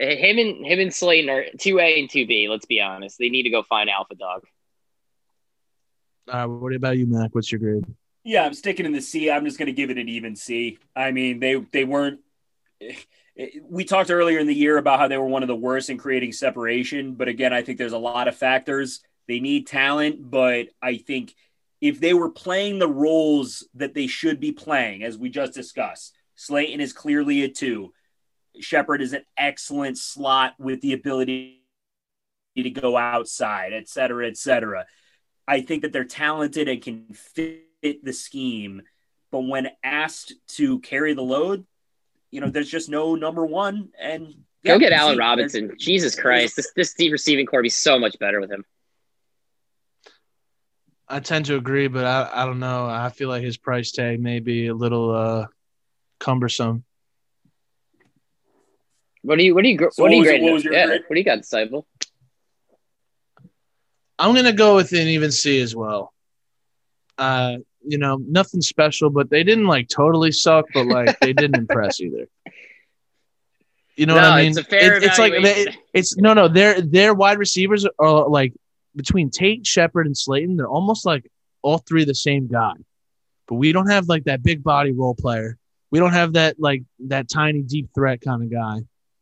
Uh, 0.01 0.05
Him 0.05 0.39
and 0.39 0.65
him 0.65 0.79
and 0.79 0.91
Slayton 0.93 1.29
are 1.29 1.45
two 1.59 1.77
A 1.79 1.99
and 1.99 2.09
two 2.09 2.25
B. 2.25 2.47
Let's 2.49 2.65
be 2.65 2.81
honest. 2.81 3.19
They 3.19 3.29
need 3.29 3.43
to 3.43 3.49
go 3.51 3.61
find 3.63 3.89
Alpha 3.91 4.15
Dog. 4.15 4.43
Uh, 6.27 6.45
what 6.47 6.73
about 6.73 6.97
you, 6.97 7.05
Mac? 7.05 7.29
What's 7.35 7.51
your 7.51 7.59
grade? 7.59 7.85
Yeah, 8.23 8.43
I'm 8.45 8.53
sticking 8.53 8.85
in 8.85 8.91
the 8.91 9.01
C. 9.01 9.29
I'm 9.29 9.45
just 9.45 9.57
going 9.57 9.67
to 9.67 9.71
give 9.73 9.89
it 9.89 9.97
an 9.97 10.09
even 10.09 10.35
C. 10.35 10.77
I 10.95 11.11
mean, 11.11 11.39
they 11.39 11.55
they 11.55 11.83
weren't. 11.83 12.21
We 13.63 13.85
talked 13.85 14.11
earlier 14.11 14.39
in 14.39 14.47
the 14.47 14.53
year 14.53 14.77
about 14.77 14.99
how 14.99 15.07
they 15.07 15.17
were 15.17 15.25
one 15.25 15.43
of 15.43 15.47
the 15.47 15.55
worst 15.55 15.89
in 15.89 15.97
creating 15.97 16.33
separation, 16.33 17.13
but 17.13 17.29
again, 17.29 17.53
I 17.53 17.61
think 17.61 17.77
there's 17.77 17.93
a 17.93 17.97
lot 17.97 18.27
of 18.27 18.35
factors. 18.35 18.99
They 19.27 19.39
need 19.39 19.67
talent, 19.67 20.29
but 20.29 20.67
I 20.81 20.97
think 20.97 21.33
if 21.79 22.01
they 22.01 22.13
were 22.13 22.31
playing 22.31 22.79
the 22.79 22.89
roles 22.89 23.65
that 23.75 23.93
they 23.93 24.07
should 24.07 24.41
be 24.41 24.51
playing, 24.51 25.03
as 25.03 25.17
we 25.17 25.29
just 25.29 25.53
discussed, 25.53 26.13
Slayton 26.35 26.81
is 26.81 26.91
clearly 26.91 27.43
a 27.43 27.47
two. 27.47 27.93
Shepard 28.59 29.01
is 29.01 29.13
an 29.13 29.23
excellent 29.37 29.97
slot 29.97 30.55
with 30.59 30.81
the 30.81 30.91
ability 30.91 31.63
to 32.57 32.69
go 32.69 32.97
outside, 32.97 33.71
et 33.71 33.87
cetera, 33.87 34.27
et 34.27 34.35
cetera. 34.35 34.85
I 35.47 35.61
think 35.61 35.83
that 35.83 35.93
they're 35.93 36.03
talented 36.03 36.67
and 36.67 36.81
can 36.81 37.05
fit 37.13 38.03
the 38.03 38.11
scheme, 38.11 38.81
but 39.31 39.41
when 39.41 39.69
asked 39.81 40.33
to 40.57 40.79
carry 40.79 41.13
the 41.13 41.21
load, 41.21 41.65
you 42.31 42.41
know, 42.41 42.49
there's 42.49 42.69
just 42.69 42.89
no 42.89 43.15
number 43.15 43.45
one. 43.45 43.89
And 43.99 44.27
Go 44.65 44.73
yeah, 44.73 44.77
get 44.77 44.91
Allen 44.93 45.17
there's- 45.17 45.29
Robinson. 45.29 45.71
Jesus 45.77 46.19
Christ, 46.19 46.55
this 46.55 46.71
this 46.75 46.93
deep 46.93 47.11
receiving 47.11 47.45
core 47.45 47.61
be 47.61 47.69
so 47.69 47.97
much 47.99 48.17
better 48.19 48.39
with 48.41 48.51
him. 48.51 48.65
I 51.07 51.19
tend 51.21 51.45
to 51.45 51.55
agree, 51.55 51.87
but 51.87 52.05
I, 52.05 52.29
I 52.43 52.45
don't 52.45 52.59
know. 52.59 52.85
I 52.85 53.09
feel 53.09 53.29
like 53.29 53.41
his 53.43 53.57
price 53.57 53.91
tag 53.91 54.19
may 54.21 54.39
be 54.39 54.67
a 54.67 54.75
little 54.75 55.09
uh, 55.11 55.45
cumbersome. 56.19 56.83
What 59.21 59.37
do 59.37 59.43
you 59.43 59.55
what 59.55 59.63
do 59.63 59.69
you 59.69 59.89
So 59.91 60.03
what 60.03 60.09
do 60.09 60.15
you 60.17 60.21
what 60.23 60.25
was- 60.25 60.41
grade? 60.41 60.51
what 60.53 60.63
your 60.65 60.73
yeah, 60.73 60.85
grade? 60.87 61.01
what 61.07 61.13
do 61.15 61.19
you 61.19 61.25
got, 61.25 61.37
Disciple? 61.37 61.87
I'm 64.17 64.35
gonna 64.35 64.53
go 64.53 64.75
with 64.75 64.91
an 64.91 65.07
even 65.07 65.31
C 65.31 65.61
as 65.61 65.75
well. 65.75 66.13
Uh, 67.17 67.57
you 67.85 67.97
know, 67.97 68.17
nothing 68.27 68.61
special, 68.61 69.09
but 69.09 69.29
they 69.29 69.43
didn't 69.43 69.67
like 69.67 69.87
totally 69.87 70.31
suck, 70.31 70.65
but 70.73 70.85
like 70.85 71.19
they 71.19 71.33
didn't 71.33 71.57
impress 71.63 71.99
either. 71.99 72.27
You 73.95 74.05
know 74.05 74.15
No, 74.15 74.21
what 74.21 74.31
I 74.31 74.41
mean? 74.41 74.49
it's 74.51 74.57
a 74.59 74.63
fair 74.63 74.95
It- 74.97 75.03
it's 75.03 75.19
like 75.19 75.33
they, 75.41 75.67
it's 75.93 76.15
no, 76.17 76.33
no. 76.33 76.47
Their 76.47 76.81
their 76.81 77.13
wide 77.13 77.37
receivers 77.37 77.85
are 77.99 78.27
like 78.29 78.53
between 78.95 79.29
Tate, 79.29 79.65
Shepard, 79.67 80.05
and 80.05 80.17
Slayton. 80.17 80.55
They're 80.57 80.67
almost 80.67 81.05
like 81.05 81.29
all 81.61 81.77
three 81.79 82.05
the 82.05 82.15
same 82.15 82.47
guy, 82.47 82.73
but 83.47 83.55
we 83.55 83.71
don't 83.73 83.89
have 83.89 84.07
like 84.07 84.23
that 84.25 84.41
big 84.41 84.63
body 84.63 84.91
role 84.93 85.15
player. 85.15 85.57
We 85.91 85.99
don't 85.99 86.13
have 86.13 86.33
that 86.33 86.55
like 86.59 86.83
that 87.07 87.29
tiny 87.29 87.61
deep 87.61 87.89
threat 87.93 88.21
kind 88.21 88.41
of 88.43 88.49
guy. 88.51 88.79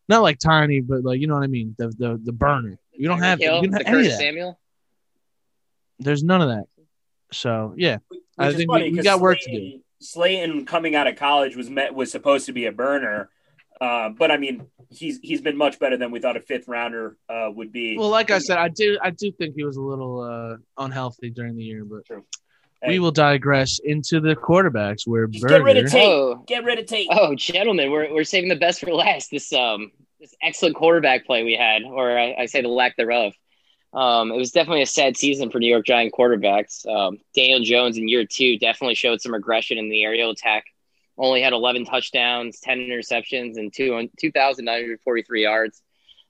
Not 0.10 0.22
like 0.22 0.38
tiny, 0.40 0.82
but 0.82 1.04
like 1.04 1.20
you 1.20 1.28
know 1.28 1.34
what 1.36 1.44
I 1.44 1.48
mean. 1.48 1.76
The 1.80 1.88
the 1.90 2.22
the 2.24 2.32
burner. 2.32 2.78
You 2.94 3.08
don't 3.08 3.20
have, 3.20 3.40
Hill, 3.40 3.58
you 3.64 3.70
don't 3.70 3.72
the 3.72 3.78
have 3.78 3.96
any 3.96 4.06
of 4.08 4.12
that. 4.14 4.20
Samuel. 4.20 4.60
There's 6.00 6.24
none 6.24 6.42
of 6.42 6.50
that. 6.50 6.66
So 7.32 7.74
yeah, 7.78 7.98
I 8.38 8.50
is 8.50 8.56
think 8.56 8.70
funny 8.70 8.86
we- 8.86 8.90
we 8.92 8.96
'cause 8.98 9.06
got 9.06 9.20
work 9.20 9.38
to 9.40 9.44
Slayton- 9.46 9.84
Slayton 10.00 10.66
coming 10.66 10.96
out 10.96 11.08
of 11.08 11.16
college 11.16 11.56
was 11.56 11.70
met 11.70 11.94
was 11.94 12.12
supposed 12.12 12.46
to 12.46 12.54
be 12.54 12.66
a 12.66 12.72
burner, 12.72 13.30
uh, 13.82 14.10
but 14.10 14.30
I 14.32 14.38
mean 14.38 14.68
he's 14.92 15.20
he's 15.24 15.42
been 15.42 15.58
much 15.58 15.80
better 15.80 15.98
than 15.98 16.12
we 16.12 16.20
thought 16.20 16.38
a 16.38 16.40
fifth 16.42 16.68
rounder 16.68 17.18
uh, 17.30 17.50
would 17.54 17.72
be. 17.72 17.98
well, 17.98 18.10
like 18.10 18.30
I 18.32 18.38
said, 18.40 18.58
I 18.58 18.68
do 18.70 18.98
I 19.02 19.10
do 19.10 19.32
think 19.32 19.56
he 19.56 19.64
was 19.64 19.78
a 19.78 19.82
little 19.82 20.22
uh, 20.22 20.58
unhealthy 20.84 21.30
during 21.32 21.56
the 21.56 21.64
year, 21.64 21.84
but 21.84 22.06
True. 22.06 22.24
we 22.86 22.94
Hey. 22.94 23.00
will 23.00 23.12
digress 23.12 23.80
into 23.84 24.20
the 24.20 24.36
quarterbacks 24.36 25.08
where 25.08 25.26
Just 25.28 25.48
get 25.48 25.64
rid 25.64 25.78
of 25.78 25.86
Berger. 25.86 25.98
Tate. 25.98 26.08
Oh, 26.08 26.44
Get 26.48 26.64
rid 26.64 26.78
of 26.78 26.86
Tate. 26.86 27.08
oh, 27.12 27.34
gentlemen, 27.34 27.90
we're 27.92 28.14
we're 28.14 28.24
saving 28.24 28.50
the 28.50 28.56
best 28.56 28.80
for 28.82 28.94
last. 28.94 29.32
This 29.32 29.52
um 29.52 29.92
this 30.20 30.36
excellent 30.44 30.76
quarterback 30.76 31.26
play 31.26 31.44
we 31.44 31.54
had, 31.54 31.82
or 31.84 32.18
I, 32.18 32.36
I 32.40 32.46
say 32.46 32.62
the 32.62 32.68
lack 32.68 32.96
thereof. 32.98 33.34
Um, 33.98 34.32
it 34.32 34.38
was 34.38 34.52
definitely 34.52 34.84
a 34.84 34.86
sad 34.86 35.18
season 35.18 35.50
for 35.50 35.58
New 35.58 35.68
York 35.68 35.84
Giant 35.84 36.14
quarterbacks. 36.14 36.88
Um, 36.88 37.18
Daniel 37.36 37.62
Jones 37.62 37.98
in 37.98 38.08
year 38.08 38.26
two 38.26 38.60
definitely 38.60 38.94
showed 38.94 39.22
some 39.22 39.34
regression 39.34 39.80
in 39.80 39.90
the 39.90 40.04
aerial 40.04 40.30
attack. 40.30 40.66
Only 41.18 41.42
had 41.42 41.52
11 41.52 41.86
touchdowns, 41.86 42.60
10 42.60 42.78
interceptions, 42.78 43.58
and 43.58 43.74
two 43.74 44.08
2,943 44.20 45.42
yards. 45.42 45.82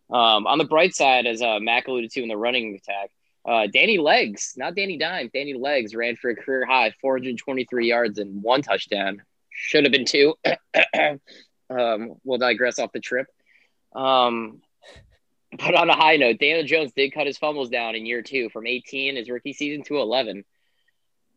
Um, 0.10 0.48
on 0.48 0.60
the 0.60 0.64
bright 0.64 0.96
side, 0.96 1.26
as 1.26 1.42
uh, 1.42 1.60
Mac 1.60 1.90
alluded 1.90 2.10
to 2.12 2.22
in 2.22 2.30
the 2.30 2.38
running 2.38 2.74
attack, 2.74 3.12
uh, 3.46 3.68
Danny 3.68 3.98
Legs, 3.98 4.54
not 4.56 4.74
Danny 4.74 4.98
Dime, 4.98 5.30
Danny 5.34 5.54
Legs 5.54 5.94
ran 5.94 6.16
for 6.16 6.30
a 6.30 6.36
career 6.38 6.66
high 6.66 6.94
423 7.02 7.86
yards 7.86 8.18
and 8.18 8.42
one 8.42 8.62
touchdown. 8.62 9.22
Should 9.50 9.84
have 9.84 9.92
been 9.92 10.06
two. 10.06 10.36
um, 11.70 12.14
we'll 12.24 12.38
digress 12.38 12.80
off 12.80 12.94
the 12.94 13.02
trip. 13.02 13.28
Um, 13.94 14.62
but 15.58 15.76
on 15.76 15.90
a 15.90 15.96
high 15.96 16.18
note, 16.18 16.40
Daniel 16.40 16.66
Jones 16.66 16.92
did 16.96 17.14
cut 17.14 17.28
his 17.28 17.38
fumbles 17.38 17.70
down 17.70 17.96
in 17.96 18.06
year 18.06 18.22
two 18.22 18.50
from 18.50 18.68
18 18.68 19.16
his 19.16 19.30
rookie 19.30 19.54
season 19.54 19.84
to 19.86 19.98
11. 19.98 20.46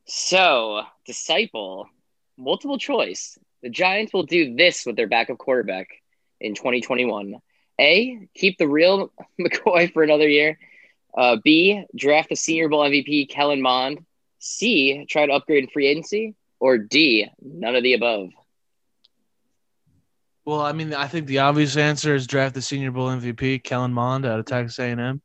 So, 0.07 0.83
disciple, 1.07 1.89
multiple 2.37 2.79
choice. 2.79 3.39
The 3.63 3.71
Giants 3.71 4.13
will 4.13 4.25
do 4.25 4.57
this 4.57 4.87
with 4.87 4.97
their 4.97 5.07
backup 5.07 5.39
quarterback 5.39 5.89
in 6.41 6.55
2021. 6.55 7.37
A, 7.79 8.29
keep 8.35 8.59
the 8.59 8.69
real 8.69 9.13
McCoy 9.41 9.93
for 9.93 10.03
another 10.03 10.29
year. 10.29 10.59
Uh, 11.17 11.37
B, 11.43 11.85
draft 11.95 12.29
the 12.29 12.37
Senior 12.37 12.69
Bowl 12.69 12.89
MVP 12.89 13.29
Kellen 13.29 13.63
Mond. 13.63 14.05
C, 14.39 15.07
try 15.09 15.27
to 15.27 15.33
upgrade 15.33 15.71
free 15.73 15.87
agency. 15.87 16.35
Or 16.59 16.79
D, 16.79 17.29
none 17.41 17.75
of 17.75 17.83
the 17.83 17.95
above. 17.95 18.31
Well, 20.45 20.61
I 20.61 20.73
mean, 20.73 20.95
I 20.95 21.07
think 21.07 21.27
the 21.27 21.41
obvious 21.41 21.77
answer 21.77 22.15
is 22.15 22.27
draft 22.27 22.55
the 22.55 22.63
Senior 22.63 22.91
Bowl 22.91 23.09
MVP 23.09 23.63
Kellen 23.63 23.93
Mond 23.93 24.25
out 24.25 24.39
of 24.41 24.47
Texas 24.47 24.79
A&M. 24.79 25.21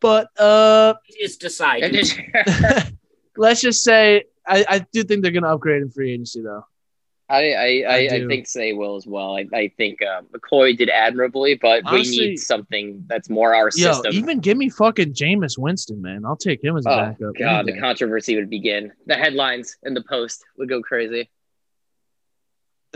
But 0.00 0.28
uh, 0.38 0.94
Just 1.20 1.40
decide. 1.40 1.82
let's 3.36 3.60
just 3.60 3.84
say 3.84 4.24
I, 4.46 4.64
I 4.68 4.78
do 4.92 5.04
think 5.04 5.22
they're 5.22 5.32
going 5.32 5.42
to 5.42 5.50
upgrade 5.50 5.82
in 5.82 5.90
free 5.90 6.12
agency, 6.12 6.42
though. 6.42 6.64
I 7.28 7.34
I, 7.34 7.40
I, 7.40 7.82
I 7.88 7.96
I, 7.96 8.26
think 8.26 8.50
they 8.52 8.72
will 8.72 8.94
as 8.94 9.04
well. 9.04 9.36
I, 9.36 9.46
I 9.52 9.72
think 9.76 10.00
uh, 10.00 10.22
McCoy 10.32 10.76
did 10.76 10.88
admirably, 10.88 11.56
but 11.56 11.82
Honestly- 11.84 12.18
we 12.20 12.26
need 12.30 12.36
something 12.36 13.04
that's 13.08 13.28
more 13.28 13.52
our 13.52 13.70
Yo, 13.74 13.92
system. 13.92 14.12
even 14.12 14.38
give 14.38 14.56
me 14.56 14.68
fucking 14.68 15.12
Jameis 15.12 15.58
Winston, 15.58 16.00
man. 16.00 16.24
I'll 16.24 16.36
take 16.36 16.62
him 16.62 16.76
as 16.76 16.86
a 16.86 16.90
oh 16.90 16.96
backup. 16.96 17.34
god, 17.36 17.68
any 17.68 17.72
the 17.72 17.80
controversy 17.80 18.36
would 18.36 18.48
begin. 18.48 18.92
The 19.06 19.16
headlines 19.16 19.76
and 19.82 19.96
the 19.96 20.04
post 20.08 20.44
would 20.56 20.68
go 20.68 20.82
crazy. 20.82 21.28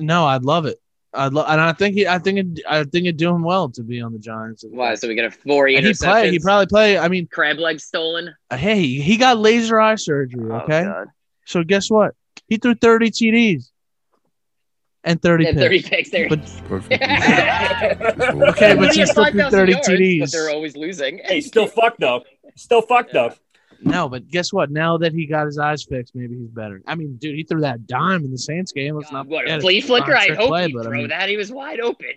No, 0.01 0.27
I'd 0.27 0.45
love 0.45 0.67
it. 0.67 0.79
I'd 1.13 1.33
love, 1.33 1.47
and 1.49 1.61
I 1.61 1.73
think 1.73 1.97
he, 1.97 2.07
I 2.07 2.19
think, 2.19 2.39
it, 2.39 2.61
I 2.69 2.85
think 2.85 3.07
it'd 3.07 3.17
do 3.17 3.31
him 3.35 3.43
well 3.43 3.69
to 3.71 3.83
be 3.83 4.01
on 4.01 4.13
the 4.13 4.19
Giants. 4.21 4.65
Why? 4.69 4.95
So 4.95 5.09
we 5.09 5.17
get 5.17 5.25
a 5.25 5.31
four 5.33 5.67
And 5.67 5.85
he 5.85 5.93
play. 5.93 6.31
He 6.31 6.39
probably 6.39 6.67
play. 6.67 6.99
I 6.99 7.09
mean, 7.09 7.27
crab 7.27 7.59
leg 7.59 7.81
stolen. 7.81 8.33
uh, 8.51 8.57
hey, 8.57 8.81
he 8.87 9.17
got 9.17 9.37
laser 9.39 9.81
eye 9.81 9.97
surgery. 9.97 10.49
Okay, 10.51 10.85
Oh, 10.85 11.07
so 11.47 11.65
guess 11.65 11.91
what? 11.91 12.15
He 12.47 12.59
threw 12.59 12.75
thirty 12.77 13.11
TDs 13.11 13.71
and 15.03 15.21
thirty 15.21 15.47
And 15.47 15.57
picks. 15.59 15.65
thirty 15.65 15.83
picks 15.83 16.11
there. 16.11 16.29
But 16.29 16.49
Okay, 18.51 18.75
but 18.77 18.93
He 18.95 19.01
he 19.01 19.07
still 19.07 19.25
threw 19.31 19.51
30 19.51 19.73
yards, 19.73 19.89
TDs. 19.89 20.21
But 20.21 20.33
they're 20.33 20.51
always 20.51 20.77
losing. 20.77 21.21
hey, 21.25 21.41
still 21.41 21.67
fucked 21.67 22.03
up. 22.05 22.25
Still 22.57 22.83
fucked 22.83 23.15
up. 23.17 23.37
No, 23.83 24.09
but 24.09 24.28
guess 24.28 24.53
what? 24.53 24.70
Now 24.70 24.99
that 24.99 25.12
he 25.12 25.26
got 25.26 25.47
his 25.47 25.59
eyes 25.59 25.85
fixed, 25.85 26.14
maybe 26.14 26.37
he's 26.37 26.51
better. 26.51 26.83
I 26.87 26.95
mean, 26.95 27.16
dude, 27.16 27.35
he 27.37 27.45
threw 27.45 27.62
that 27.62 27.87
dime 27.87 28.24
in 28.24 28.31
the 28.31 28.39
Saints 28.39 28.72
game. 28.72 28.95
Let's 28.97 29.11
not 29.11 29.26
what 29.26 29.43
forget 29.43 29.55
a 29.55 29.59
it. 29.59 29.61
flea 29.62 29.81
flicker! 29.81 30.11
Not 30.12 30.16
a 30.18 30.20
I 30.22 30.26
trick 30.26 30.39
hope 30.39 30.49
play, 30.49 30.66
he 30.68 30.72
but 30.74 30.87
I 30.87 30.91
mean- 30.91 31.09
that. 31.09 31.28
He 31.28 31.37
was 31.37 31.51
wide 31.51 31.81
open. 31.81 32.12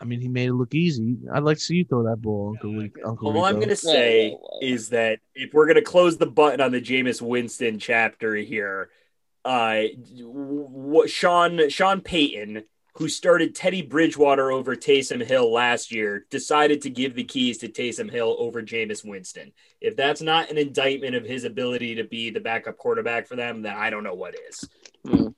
I 0.00 0.04
mean, 0.04 0.20
he 0.20 0.28
made 0.28 0.48
it 0.48 0.52
look 0.52 0.74
easy. 0.76 1.16
I'd 1.32 1.42
like 1.42 1.56
to 1.56 1.62
see 1.62 1.74
you 1.76 1.84
throw 1.84 2.04
that 2.04 2.22
ball, 2.22 2.50
Uncle 2.50 2.72
Week. 2.72 2.92
Uncle 3.04 3.36
All 3.36 3.44
I'm 3.44 3.56
going 3.56 3.68
to 3.68 3.74
say 3.74 4.30
Whoa, 4.30 4.36
whoa, 4.36 4.48
whoa. 4.52 4.58
is 4.62 4.90
that 4.90 5.18
if 5.34 5.52
we're 5.52 5.66
going 5.66 5.74
to 5.74 5.82
close 5.82 6.16
the 6.18 6.26
button 6.26 6.60
on 6.60 6.70
the 6.70 6.80
Jameis 6.80 7.20
Winston 7.20 7.80
chapter 7.80 8.36
here, 8.36 8.90
uh, 9.44 9.82
what 10.20 11.10
Sean 11.10 11.68
Sean 11.68 12.00
Payton, 12.00 12.62
who 12.98 13.08
started 13.08 13.54
Teddy 13.54 13.80
Bridgewater 13.80 14.50
over 14.50 14.74
Taysom 14.74 15.24
Hill 15.24 15.52
last 15.52 15.92
year, 15.92 16.26
decided 16.30 16.82
to 16.82 16.90
give 16.90 17.14
the 17.14 17.22
keys 17.22 17.58
to 17.58 17.68
Taysom 17.68 18.10
Hill 18.10 18.34
over 18.40 18.60
Jameis 18.60 19.08
Winston. 19.08 19.52
If 19.80 19.94
that's 19.94 20.20
not 20.20 20.50
an 20.50 20.58
indictment 20.58 21.14
of 21.14 21.24
his 21.24 21.44
ability 21.44 21.94
to 21.94 22.04
be 22.04 22.30
the 22.30 22.40
backup 22.40 22.76
quarterback 22.76 23.28
for 23.28 23.36
them, 23.36 23.62
then 23.62 23.76
I 23.76 23.88
don't 23.90 24.02
know 24.02 24.14
what 24.14 24.34
is. 24.50 24.68
Hmm. 25.06 25.28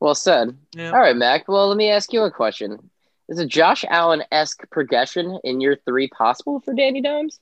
Well 0.00 0.14
said. 0.14 0.54
Yeah. 0.74 0.90
All 0.90 1.00
right, 1.00 1.16
Mac. 1.16 1.48
Well, 1.48 1.68
let 1.68 1.78
me 1.78 1.88
ask 1.88 2.12
you 2.12 2.24
a 2.24 2.30
question. 2.30 2.90
Is 3.30 3.38
a 3.38 3.46
Josh 3.46 3.86
Allen 3.88 4.22
esque 4.30 4.68
progression 4.70 5.38
in 5.44 5.62
year 5.62 5.78
three 5.86 6.08
possible 6.08 6.60
for 6.60 6.74
Danny 6.74 7.00
Dimes? 7.00 7.40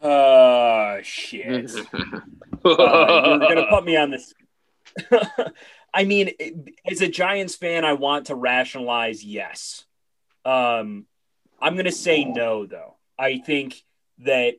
Oh 0.00 0.98
shit. 1.02 1.70
Uh, 2.64 3.38
you're 3.38 3.54
gonna 3.54 3.66
put 3.70 3.84
me 3.84 3.96
on 3.96 4.10
this. 4.10 4.34
I 5.92 6.04
mean, 6.04 6.30
as 6.90 7.00
a 7.00 7.08
Giants 7.08 7.56
fan, 7.56 7.84
I 7.84 7.94
want 7.94 8.26
to 8.26 8.34
rationalize 8.34 9.24
yes. 9.24 9.84
Um, 10.44 11.06
I'm 11.60 11.76
gonna 11.76 11.90
say 11.92 12.24
no 12.24 12.66
though. 12.66 12.96
I 13.18 13.38
think 13.38 13.82
that, 14.18 14.56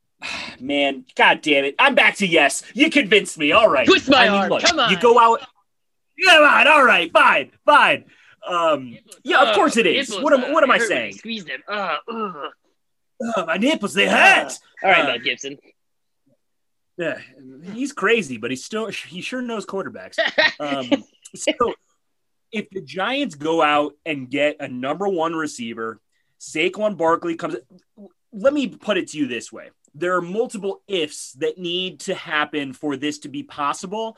man, 0.60 1.04
god 1.14 1.40
damn 1.42 1.64
it, 1.64 1.74
I'm 1.78 1.94
back 1.94 2.16
to 2.16 2.26
yes. 2.26 2.64
You 2.74 2.90
convinced 2.90 3.38
me. 3.38 3.52
All 3.52 3.68
right, 3.68 3.86
Twist 3.86 4.10
my 4.10 4.26
I 4.26 4.30
mean, 4.30 4.40
arm. 4.42 4.50
look, 4.50 4.62
Come 4.62 4.78
on. 4.80 4.90
You 4.90 4.98
go 5.00 5.18
out. 5.18 5.40
Come 6.24 6.42
on. 6.44 6.68
All 6.68 6.84
right. 6.84 7.10
Fine. 7.12 7.52
Fine. 7.64 8.04
Um, 8.46 8.98
yeah, 9.22 9.42
of 9.48 9.54
course 9.54 9.76
it 9.76 9.86
is. 9.86 10.12
What 10.16 10.32
am 10.32 10.52
What 10.52 10.62
am 10.64 10.70
I 10.70 10.78
saying? 10.78 11.14
Squeeze 11.14 11.44
them. 11.44 11.60
Uh. 11.68 11.96
Oh, 13.36 13.46
my 13.46 13.56
nipples, 13.56 13.94
they 13.94 14.08
hurt. 14.08 14.52
All 14.82 14.90
right, 14.90 15.04
Uh, 15.04 15.06
Matt 15.06 15.22
Gibson. 15.22 15.56
Yeah, 17.02 17.72
he's 17.72 17.92
crazy, 17.92 18.38
but 18.38 18.50
he's 18.50 18.64
still 18.64 18.88
he 18.88 19.20
sure 19.20 19.42
knows 19.42 19.66
quarterbacks. 19.66 20.18
Um, 20.60 21.04
so 21.34 21.74
if 22.52 22.68
the 22.70 22.80
Giants 22.80 23.34
go 23.34 23.62
out 23.62 23.94
and 24.06 24.30
get 24.30 24.56
a 24.60 24.68
number 24.68 25.08
one 25.08 25.34
receiver, 25.34 26.00
Saquon 26.40 26.96
Barkley 26.96 27.36
comes. 27.36 27.56
Let 28.32 28.52
me 28.52 28.68
put 28.68 28.96
it 28.96 29.08
to 29.08 29.18
you 29.18 29.26
this 29.26 29.52
way: 29.52 29.70
there 29.94 30.16
are 30.16 30.22
multiple 30.22 30.82
ifs 30.88 31.32
that 31.34 31.58
need 31.58 32.00
to 32.00 32.14
happen 32.14 32.72
for 32.72 32.96
this 32.96 33.20
to 33.20 33.28
be 33.28 33.42
possible, 33.42 34.16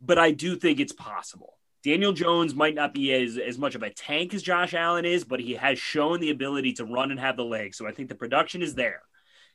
but 0.00 0.18
I 0.18 0.30
do 0.30 0.56
think 0.56 0.80
it's 0.80 0.92
possible. 0.92 1.58
Daniel 1.84 2.12
Jones 2.12 2.54
might 2.54 2.76
not 2.76 2.94
be 2.94 3.12
as, 3.12 3.38
as 3.38 3.58
much 3.58 3.74
of 3.74 3.82
a 3.82 3.90
tank 3.90 4.34
as 4.34 4.42
Josh 4.42 4.72
Allen 4.72 5.04
is, 5.04 5.24
but 5.24 5.40
he 5.40 5.54
has 5.54 5.80
shown 5.80 6.20
the 6.20 6.30
ability 6.30 6.74
to 6.74 6.84
run 6.84 7.10
and 7.10 7.18
have 7.18 7.36
the 7.36 7.44
legs. 7.44 7.76
So 7.76 7.88
I 7.88 7.92
think 7.92 8.08
the 8.08 8.14
production 8.14 8.62
is 8.62 8.74
there. 8.76 9.02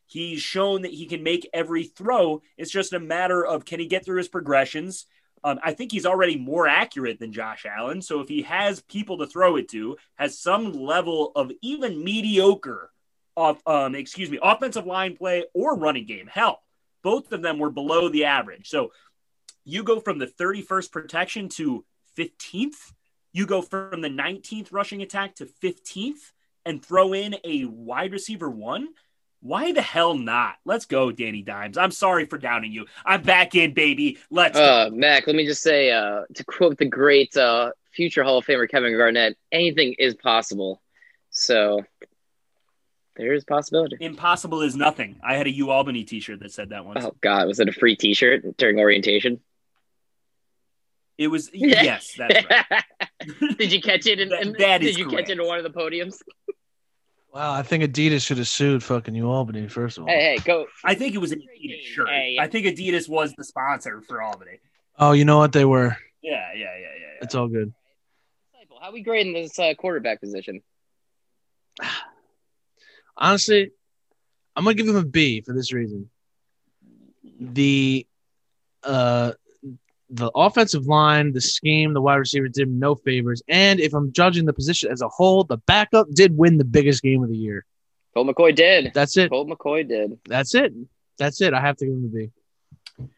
He's 0.08 0.41
shown 0.41 0.82
that 0.84 0.93
he 0.93 1.05
can 1.05 1.22
make 1.22 1.49
every 1.53 1.84
throw. 1.84 2.41
It's 2.58 2.72
just 2.72 2.93
a 2.93 2.99
matter 2.99 3.45
of 3.45 3.66
can 3.66 3.80
he 3.80 3.86
get 3.86 4.05
through 4.05 4.18
his 4.18 4.30
progressions. 4.30 5.05
Um, 5.43 5.60
I 5.64 5.74
think 5.74 5.91
he's 5.91 6.05
already 6.05 6.38
more 6.38 6.68
accurate 6.68 7.20
than 7.20 7.32
Josh 7.32 7.66
Allen. 7.66 8.01
So 8.01 8.22
if 8.22 8.30
he 8.30 8.41
has 8.43 8.82
people 8.82 9.20
to 9.20 9.28
throw 9.28 9.58
it 9.58 9.70
to, 9.70 9.97
has 10.16 10.39
some 10.39 10.74
level 10.74 11.32
of 11.36 11.51
even 11.62 12.03
mediocre 12.03 12.89
off, 13.36 13.62
um, 13.68 13.93
excuse 13.93 14.32
me, 14.32 14.39
offensive 14.41 14.86
line 14.86 15.16
play 15.16 15.45
or 15.53 15.78
running 15.78 16.05
game. 16.05 16.28
Hell, 16.28 16.62
both 17.03 17.32
of 17.32 17.41
them 17.41 17.60
were 17.60 17.70
below 17.70 18.10
the 18.10 18.26
average. 18.26 18.68
So 18.70 18.91
you 19.64 19.84
go 19.84 19.99
from 19.99 20.18
the 20.18 20.28
31st 20.28 20.91
protection 20.91 21.49
to 21.49 21.86
15th. 22.18 22.93
You 23.34 23.45
go 23.45 23.62
from 23.62 24.01
the 24.01 24.10
19th 24.10 24.72
rushing 24.72 25.01
attack 25.01 25.36
to 25.36 25.45
15th 25.45 26.32
and 26.66 26.84
throw 26.84 27.14
in 27.14 27.36
a 27.43 27.66
wide 27.66 28.12
receiver 28.12 28.49
one. 28.49 28.89
Why 29.42 29.72
the 29.72 29.82
hell 29.82 30.16
not? 30.16 30.56
Let's 30.66 30.86
go, 30.86 31.12
Danny 31.12 31.42
Dimes. 31.44 31.78
I'm 31.78 31.92
sorry 31.92 32.26
for 32.26 32.38
downing 32.38 32.72
you. 32.72 32.86
I'm 33.06 33.22
back 33.22 33.56
in, 33.56 33.74
baby. 33.74 34.18
Let's 34.30 34.58
go. 34.58 34.64
Uh, 34.64 34.90
Mac, 34.92 35.28
let 35.28 35.36
me 35.36 35.46
just 35.46 35.62
say, 35.62 35.92
uh, 35.92 36.24
to 36.34 36.44
quote 36.44 36.78
the 36.78 36.86
great 36.86 37.36
uh, 37.38 37.72
future 37.92 38.24
Hall 38.24 38.40
of 38.40 38.46
Famer 38.46 38.70
Kevin 38.70 38.96
Garnett, 38.98 39.38
anything 39.52 39.96
is 40.00 40.16
possible. 40.16 40.82
So 41.30 41.84
there 43.16 43.34
is 43.34 43.44
possibility. 43.44 43.98
Impossible 44.00 44.62
is 44.62 44.76
nothing. 44.76 45.20
I 45.24 45.36
had 45.36 45.46
a 45.48 45.52
U 45.52 45.70
Albany 45.70 46.04
t-shirt 46.04 46.40
that 46.40 46.52
said 46.52 46.70
that 46.70 46.84
once. 46.86 47.06
Oh 47.06 47.16
God, 47.22 47.48
was 47.48 47.60
it 47.60 47.70
a 47.70 47.74
free 47.74 47.96
T-shirt 47.96 48.58
during 48.58 48.80
orientation? 48.80 49.40
It 51.18 51.28
was 51.28 51.50
yes, 51.54 52.14
that's 52.18 52.46
right. 52.50 52.84
did 53.58 53.72
you 53.72 53.82
catch 53.82 54.06
it? 54.08 54.20
In, 54.20 54.30
That- 54.30 54.42
in- 54.42 54.54
that 54.60 54.80
did 54.80 54.90
is 54.90 54.98
you 54.98 55.08
catch 55.10 55.30
it 55.30 55.40
in 55.40 55.46
one 55.46 55.58
of 55.58 55.64
the 55.64 55.70
podiums? 55.80 56.22
Wow, 57.38 57.54
I 57.54 57.62
think 57.62 57.84
Adidas 57.84 58.26
should 58.26 58.40
have 58.40 58.48
sued 58.48 58.84
fucking 58.84 59.14
New 59.14 59.30
Albany 59.30 59.68
first 59.68 60.00
of 60.00 60.06
all. 60.06 60.10
Hey, 60.10 60.22
hey, 60.22 60.38
go! 60.44 60.66
I 60.84 60.96
think 60.96 61.14
it 61.14 61.20
was 61.20 61.32
an 61.32 61.42
Adidas 61.42 61.82
shirt. 61.82 62.10
Hey. 62.10 62.36
I 62.40 62.48
think 62.48 62.66
Adidas 62.66 63.08
was 63.08 63.36
the 63.36 63.44
sponsor 63.44 64.02
for 64.02 64.24
Albany. 64.24 64.60
Oh, 64.98 65.12
you 65.12 65.24
know 65.24 65.38
what 65.38 65.52
they 65.52 65.64
were? 65.64 65.96
Yeah, 66.24 66.52
yeah, 66.56 66.56
yeah, 66.56 66.80
yeah. 66.80 66.88
yeah. 67.00 67.08
It's 67.22 67.36
all 67.36 67.48
good. 67.48 67.72
How 68.82 68.92
we 68.92 69.04
grading 69.04 69.34
this 69.34 69.60
uh, 69.60 69.76
quarterback 69.78 70.20
position? 70.20 70.64
Honestly, 73.18 73.70
I'm 74.56 74.64
gonna 74.64 74.74
give 74.74 74.88
him 74.88 74.96
a 74.96 75.06
B 75.06 75.42
for 75.42 75.54
this 75.54 75.72
reason. 75.72 76.10
The 77.40 78.08
uh 78.82 79.34
the 80.10 80.32
offensive 80.36 80.88
line, 80.88 81.34
the 81.34 81.41
scheme, 81.41 81.93
the 81.93 82.01
wide 82.01 82.16
receiver 82.16 82.47
did 82.47 82.64
him 82.64 82.80
no 82.80 82.95
favors. 82.95 83.41
And 83.47 83.80
if 83.80 83.93
I'm 83.93 84.12
judging 84.14 84.45
the 84.45 84.53
position 84.53 84.91
as 84.91 85.01
a 85.01 85.10
whole, 85.10 85.43
the 85.43 85.58
backup 85.58 86.10
did 86.12 86.38
win 86.38 86.58
the 86.58 86.66
biggest 86.66 87.03
game 87.03 87.24
of 87.24 87.30
the 87.30 87.38
year. 87.38 87.66
Colt 88.14 88.28
McCoy 88.28 88.55
did. 88.55 88.91
That's 88.93 89.18
it. 89.18 89.30
Colt 89.30 89.47
McCoy 89.47 89.88
did. 89.88 90.18
That's 90.28 90.55
it. 90.55 90.74
That's 91.18 91.41
it. 91.41 91.53
I 91.53 91.62
have 91.62 91.78
to 91.78 91.86
give 91.86 91.93
him 91.93 92.05
a 92.05 92.16
B. 92.16 92.30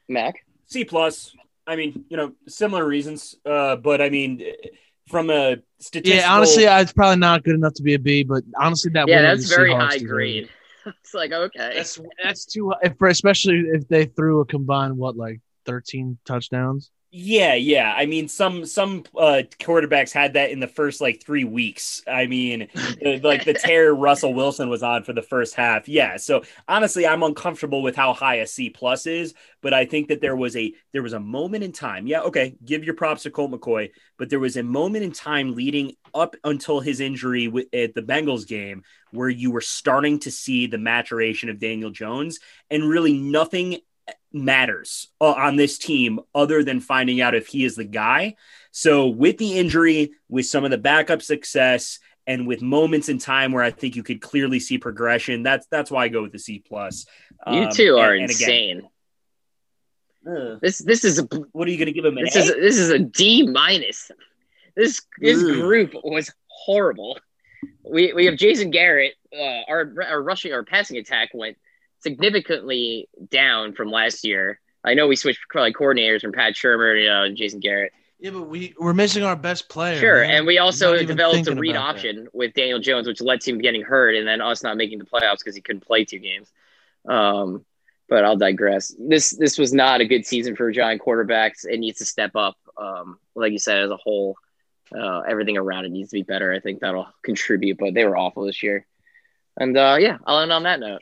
Mac. 0.07 0.45
C 0.65 0.83
plus. 0.83 1.35
I 1.67 1.75
mean, 1.75 2.05
you 2.09 2.17
know, 2.17 2.33
similar 2.47 2.85
reasons. 2.85 3.35
Uh, 3.45 3.75
but 3.75 4.01
I 4.01 4.09
mean, 4.09 4.43
from 5.07 5.29
a 5.29 5.57
statistical. 5.79 6.17
Yeah, 6.17 6.33
honestly, 6.33 6.63
it's 6.63 6.93
probably 6.93 7.19
not 7.19 7.43
good 7.43 7.55
enough 7.55 7.73
to 7.75 7.83
be 7.83 7.93
a 7.93 7.99
B, 7.99 8.23
but 8.23 8.43
honestly, 8.59 8.91
that 8.93 9.07
Yeah, 9.07 9.17
win 9.17 9.25
over 9.25 9.35
that's 9.35 9.49
very 9.49 9.71
Seahawks 9.71 9.91
high 9.91 9.97
grade. 9.99 10.49
it's 10.85 11.13
like 11.13 11.31
okay. 11.31 11.73
That's 11.75 11.99
that's 12.23 12.45
too 12.45 12.73
if 12.81 12.97
for 12.97 13.07
especially 13.07 13.59
if 13.71 13.87
they 13.87 14.05
threw 14.05 14.41
a 14.41 14.45
combined 14.45 14.97
what 14.97 15.15
like 15.15 15.41
13 15.65 16.17
touchdowns. 16.25 16.91
Yeah, 17.11 17.55
yeah. 17.55 17.91
I 17.97 18.05
mean, 18.05 18.27
some 18.27 18.67
some 18.67 19.03
uh, 19.17 19.41
quarterbacks 19.59 20.11
had 20.11 20.33
that 20.33 20.51
in 20.51 20.59
the 20.59 20.67
first 20.67 21.01
like 21.01 21.23
three 21.23 21.43
weeks. 21.43 22.03
I 22.07 22.27
mean, 22.27 22.67
like 23.23 23.45
the 23.45 23.55
tear 23.55 23.95
Russell 23.95 24.35
Wilson 24.35 24.69
was 24.69 24.83
on 24.83 25.03
for 25.03 25.13
the 25.13 25.23
first 25.23 25.55
half. 25.55 25.87
Yeah. 25.87 26.17
So 26.17 26.43
honestly, 26.67 27.07
I'm 27.07 27.23
uncomfortable 27.23 27.81
with 27.81 27.95
how 27.95 28.13
high 28.13 28.35
a 28.35 28.47
C 28.47 28.69
plus 28.69 29.07
is, 29.07 29.33
but 29.63 29.73
I 29.73 29.85
think 29.85 30.09
that 30.09 30.21
there 30.21 30.35
was 30.35 30.55
a 30.55 30.71
there 30.93 31.01
was 31.01 31.13
a 31.13 31.19
moment 31.19 31.63
in 31.63 31.71
time. 31.71 32.05
Yeah, 32.05 32.21
okay. 32.21 32.55
Give 32.63 32.83
your 32.83 32.93
props 32.93 33.23
to 33.23 33.31
Colt 33.31 33.49
McCoy, 33.49 33.89
but 34.19 34.29
there 34.29 34.39
was 34.39 34.55
a 34.55 34.63
moment 34.63 35.03
in 35.03 35.11
time 35.11 35.55
leading 35.55 35.95
up 36.13 36.35
until 36.43 36.79
his 36.79 36.99
injury 36.99 37.47
at 37.73 37.95
the 37.95 38.03
Bengals 38.03 38.47
game 38.47 38.83
where 39.11 39.29
you 39.29 39.49
were 39.49 39.61
starting 39.61 40.19
to 40.19 40.29
see 40.29 40.67
the 40.67 40.77
maturation 40.77 41.49
of 41.49 41.57
Daniel 41.57 41.89
Jones, 41.89 42.39
and 42.69 42.87
really 42.87 43.13
nothing 43.17 43.79
matters 44.31 45.07
uh, 45.19 45.31
on 45.31 45.55
this 45.55 45.77
team 45.77 46.19
other 46.35 46.63
than 46.63 46.79
finding 46.79 47.21
out 47.21 47.35
if 47.35 47.47
he 47.47 47.63
is 47.65 47.75
the 47.75 47.83
guy. 47.83 48.35
So 48.71 49.07
with 49.07 49.37
the 49.37 49.57
injury, 49.57 50.11
with 50.29 50.45
some 50.45 50.63
of 50.65 50.71
the 50.71 50.77
backup 50.77 51.21
success, 51.21 51.99
and 52.27 52.45
with 52.45 52.61
moments 52.61 53.09
in 53.09 53.17
time 53.17 53.51
where 53.51 53.63
I 53.63 53.71
think 53.71 53.95
you 53.95 54.03
could 54.03 54.21
clearly 54.21 54.59
see 54.59 54.77
progression, 54.77 55.41
that's 55.41 55.65
that's 55.71 55.89
why 55.89 56.03
I 56.05 56.07
go 56.09 56.21
with 56.21 56.31
the 56.31 56.37
C 56.39 56.59
plus. 56.65 57.07
you 57.47 57.61
Um, 57.63 57.69
two 57.71 57.97
are 57.97 58.13
and- 58.13 58.23
and 58.23 58.31
again, 58.31 58.49
insane. 58.77 58.89
uh, 60.53 60.59
This 60.61 60.77
this 60.79 61.03
is 61.03 61.17
a 61.19 61.23
what 61.53 61.67
are 61.67 61.71
you 61.71 61.77
going 61.77 61.87
to 61.87 61.91
give 61.91 62.05
him? 62.05 62.17
An 62.17 62.25
this 62.25 62.35
A? 62.35 62.39
is 62.39 62.47
this 62.53 62.77
is 62.77 62.89
a 62.91 62.99
D 62.99 63.47
minus. 63.47 64.11
This 64.75 65.01
this 65.19 65.41
Ooh. 65.41 65.61
group 65.61 65.93
was 66.03 66.31
horrible. 66.47 67.19
We 67.83 68.13
we 68.13 68.25
have 68.25 68.37
Jason 68.37 68.69
Garrett. 68.69 69.13
Uh, 69.35 69.61
our 69.67 69.93
our 70.07 70.21
rushing 70.21 70.53
our 70.53 70.63
passing 70.63 70.97
attack 70.97 71.29
went 71.33 71.57
significantly 72.01 73.09
down 73.29 73.73
from 73.73 73.89
last 73.89 74.23
year. 74.25 74.59
I 74.83 74.93
know 74.93 75.07
we 75.07 75.15
switched 75.15 75.39
like 75.53 75.75
coordinators 75.75 76.21
from 76.21 76.31
Pat 76.31 76.53
Shurmur, 76.53 77.01
you 77.01 77.09
know, 77.09 77.23
and 77.23 77.35
Jason 77.35 77.59
Garrett. 77.59 77.91
Yeah, 78.19 78.31
but 78.31 78.49
we 78.49 78.73
we're 78.77 78.93
missing 78.93 79.23
our 79.23 79.35
best 79.35 79.69
player. 79.69 79.97
Sure, 79.97 80.21
man. 80.21 80.31
and 80.31 80.47
we 80.47 80.57
also 80.57 80.97
developed 81.05 81.47
a 81.47 81.55
read 81.55 81.71
about 81.71 81.93
that. 81.93 81.99
option 81.99 82.27
with 82.33 82.53
Daniel 82.53 82.79
Jones, 82.79 83.07
which 83.07 83.21
led 83.21 83.39
to 83.41 83.51
him 83.51 83.59
getting 83.59 83.81
hurt, 83.81 84.15
and 84.15 84.27
then 84.27 84.41
us 84.41 84.61
not 84.61 84.75
making 84.75 84.99
the 84.99 85.05
playoffs 85.05 85.39
because 85.39 85.55
he 85.55 85.61
couldn't 85.61 85.85
play 85.85 86.03
two 86.03 86.19
games. 86.19 86.49
Um, 87.07 87.65
but 88.09 88.25
I'll 88.25 88.35
digress. 88.35 88.93
This 88.99 89.29
this 89.31 89.57
was 89.57 89.71
not 89.71 90.01
a 90.01 90.05
good 90.05 90.25
season 90.25 90.55
for 90.55 90.69
Giant 90.71 91.01
quarterbacks. 91.01 91.65
It 91.65 91.79
needs 91.79 91.99
to 91.99 92.05
step 92.05 92.35
up. 92.35 92.57
Um, 92.77 93.19
like 93.35 93.53
you 93.53 93.59
said, 93.59 93.83
as 93.83 93.89
a 93.89 93.97
whole, 93.97 94.35
uh, 94.93 95.19
everything 95.21 95.57
around 95.57 95.85
it 95.85 95.91
needs 95.91 96.09
to 96.09 96.15
be 96.15 96.23
better. 96.23 96.51
I 96.51 96.59
think 96.59 96.81
that'll 96.81 97.07
contribute. 97.23 97.77
But 97.77 97.93
they 97.93 98.03
were 98.03 98.17
awful 98.17 98.45
this 98.45 98.63
year. 98.63 98.85
And 99.57 99.77
uh, 99.77 99.97
yeah, 99.99 100.17
I'll 100.25 100.39
end 100.39 100.51
on 100.51 100.63
that 100.63 100.79
note. 100.79 101.01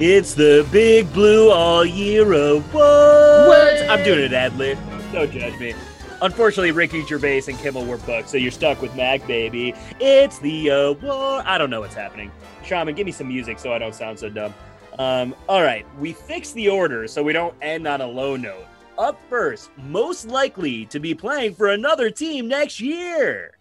It's 0.00 0.34
the 0.34 0.64
Big 0.70 1.12
Blue 1.12 1.50
All 1.50 1.84
Year 1.84 2.32
Awards. 2.32 2.72
I'm 2.72 4.04
doing 4.04 4.20
it 4.20 4.32
ad 4.32 4.56
lib. 4.56 4.78
Don't 5.12 5.28
judge 5.32 5.58
me. 5.58 5.74
Unfortunately, 6.22 6.70
Ricky 6.70 7.04
Gervais 7.04 7.42
and 7.48 7.58
Kimmel 7.58 7.84
were 7.84 7.98
booked, 7.98 8.28
so 8.28 8.36
you're 8.36 8.52
stuck 8.52 8.80
with 8.80 8.94
Mac, 8.94 9.26
baby. 9.26 9.74
It's 9.98 10.38
the 10.38 10.68
award. 10.68 11.44
I 11.46 11.58
don't 11.58 11.68
know 11.68 11.80
what's 11.80 11.96
happening. 11.96 12.30
Shaman, 12.62 12.94
give 12.94 13.06
me 13.06 13.12
some 13.12 13.26
music 13.26 13.58
so 13.58 13.72
I 13.72 13.78
don't 13.78 13.94
sound 13.94 14.20
so 14.20 14.28
dumb. 14.28 14.54
Um, 15.00 15.34
all 15.48 15.62
right, 15.62 15.84
we 15.98 16.12
fixed 16.12 16.54
the 16.54 16.68
order 16.68 17.08
so 17.08 17.20
we 17.20 17.32
don't 17.32 17.56
end 17.60 17.88
on 17.88 18.00
a 18.00 18.06
low 18.06 18.36
note. 18.36 18.66
Up 18.98 19.20
first, 19.28 19.70
most 19.78 20.28
likely 20.28 20.86
to 20.86 21.00
be 21.00 21.12
playing 21.12 21.54
for 21.54 21.70
another 21.70 22.08
team 22.08 22.46
next 22.46 22.78
year. 22.78 23.58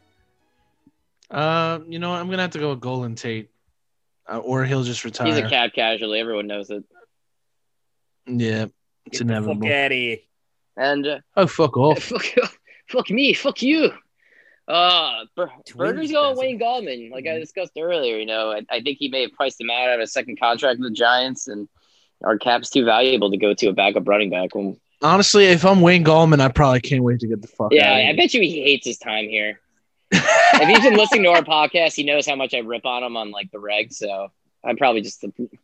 Uh, 1.31 1.79
you 1.87 1.97
know? 1.97 2.13
I'm 2.13 2.29
gonna 2.29 2.43
have 2.43 2.51
to 2.51 2.59
go 2.59 2.69
with 2.69 2.79
Golden 2.79 3.15
Tate, 3.15 3.49
uh, 4.29 4.37
or 4.39 4.65
he'll 4.65 4.83
just 4.83 5.03
retire. 5.05 5.27
He's 5.27 5.37
a 5.37 5.49
cap 5.49 5.73
casualty. 5.73 6.19
Everyone 6.19 6.47
knows 6.47 6.69
it. 6.69 6.83
Yeah, 8.25 8.65
it's 9.05 9.19
Get 9.19 9.27
the 9.27 9.33
fuck 9.35 9.41
inevitable. 9.43 9.67
out 9.67 9.85
of 9.85 9.91
here. 9.91 10.17
And 10.75 11.07
uh, 11.07 11.19
Oh, 11.35 11.47
fuck 11.47 11.77
off. 11.77 12.03
fuck, 12.03 12.25
fuck 12.89 13.09
me, 13.09 13.33
fuck 13.33 13.61
you. 13.61 13.91
Uh, 14.67 15.23
Bur- 15.35 15.47
Twins 15.65 15.71
Burger's 15.77 16.11
going 16.11 16.35
doesn't- 16.35 16.37
Wayne 16.37 16.59
Gallman, 16.59 17.09
like 17.11 17.23
Mm-hmm. 17.25 17.35
I 17.35 17.39
discussed 17.39 17.71
earlier. 17.77 18.17
You 18.17 18.25
know, 18.25 18.51
I, 18.51 18.61
I 18.69 18.81
think 18.81 18.97
he 18.99 19.07
may 19.09 19.21
have 19.21 19.31
priced 19.31 19.59
him 19.61 19.69
out 19.71 19.93
of 19.95 20.01
a 20.01 20.07
second 20.07 20.39
contract 20.39 20.79
with 20.79 20.89
the 20.89 20.93
Giants, 20.95 21.47
and 21.47 21.69
our 22.23 22.37
cap's 22.37 22.69
too 22.69 22.83
valuable 22.83 23.31
to 23.31 23.37
go 23.37 23.53
to 23.53 23.67
a 23.67 23.73
backup 23.73 24.07
running 24.07 24.29
back. 24.29 24.53
When, 24.55 24.77
Honestly, 25.01 25.45
if 25.45 25.63
I'm 25.65 25.79
Wayne 25.81 26.03
Gallman, 26.03 26.41
I 26.41 26.49
probably 26.49 26.81
can't 26.81 27.03
wait 27.03 27.19
to 27.21 27.27
get 27.27 27.41
the 27.41 27.47
fuck 27.47 27.71
yeah, 27.71 27.91
out. 27.91 27.97
I 28.09 28.15
bet 28.15 28.33
you 28.33 28.41
he 28.41 28.61
hates 28.63 28.85
his 28.85 28.97
time 28.97 29.29
here. 29.29 29.61
If 30.11 30.67
he's 30.69 30.81
been 30.81 30.97
listening 30.97 31.23
to 31.23 31.29
our 31.29 31.43
podcast, 31.43 31.93
he 31.93 32.03
knows 32.03 32.25
how 32.25 32.35
much 32.35 32.53
I 32.53 32.59
rip 32.59 32.85
on 32.85 33.03
him 33.03 33.17
on 33.17 33.31
like 33.31 33.51
the 33.51 33.59
reg. 33.59 33.91
So 33.93 34.31
I'm 34.63 34.77
probably 34.77 35.01
just 35.01 35.23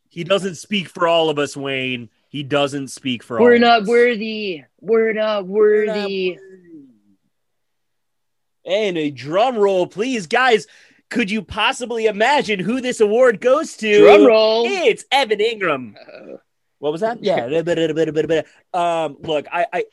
He 0.09 0.23
doesn't 0.23 0.55
speak 0.55 0.89
for 0.89 1.07
all 1.07 1.29
of 1.29 1.39
us, 1.39 1.55
Wayne. 1.57 2.09
He 2.29 2.43
doesn't 2.43 2.89
speak 2.89 3.23
for 3.23 3.39
all 3.39 3.45
we're 3.45 3.55
of 3.55 3.61
not 3.61 3.81
us. 3.83 3.87
worthy. 3.87 4.63
We're 4.81 5.13
not 5.13 5.45
We're 5.47 5.85
not 5.85 5.95
worthy. 5.95 6.37
And 8.65 8.97
a 8.97 9.11
drum 9.11 9.57
roll, 9.57 9.87
please, 9.87 10.27
guys. 10.27 10.67
Could 11.09 11.29
you 11.29 11.43
possibly 11.43 12.07
imagine 12.07 12.59
who 12.59 12.81
this 12.81 12.99
award 12.99 13.39
goes 13.39 13.77
to? 13.77 13.99
Drum 13.99 14.25
roll. 14.25 14.65
It's 14.65 15.05
Evan 15.11 15.39
Engram. 15.39 15.95
Uh, 15.95 16.37
What 16.79 16.91
was 16.91 17.01
that? 17.01 17.23
Yeah. 17.23 17.45
um, 18.73 19.17
look, 19.21 19.45
I, 19.51 19.65
I, 19.71 19.83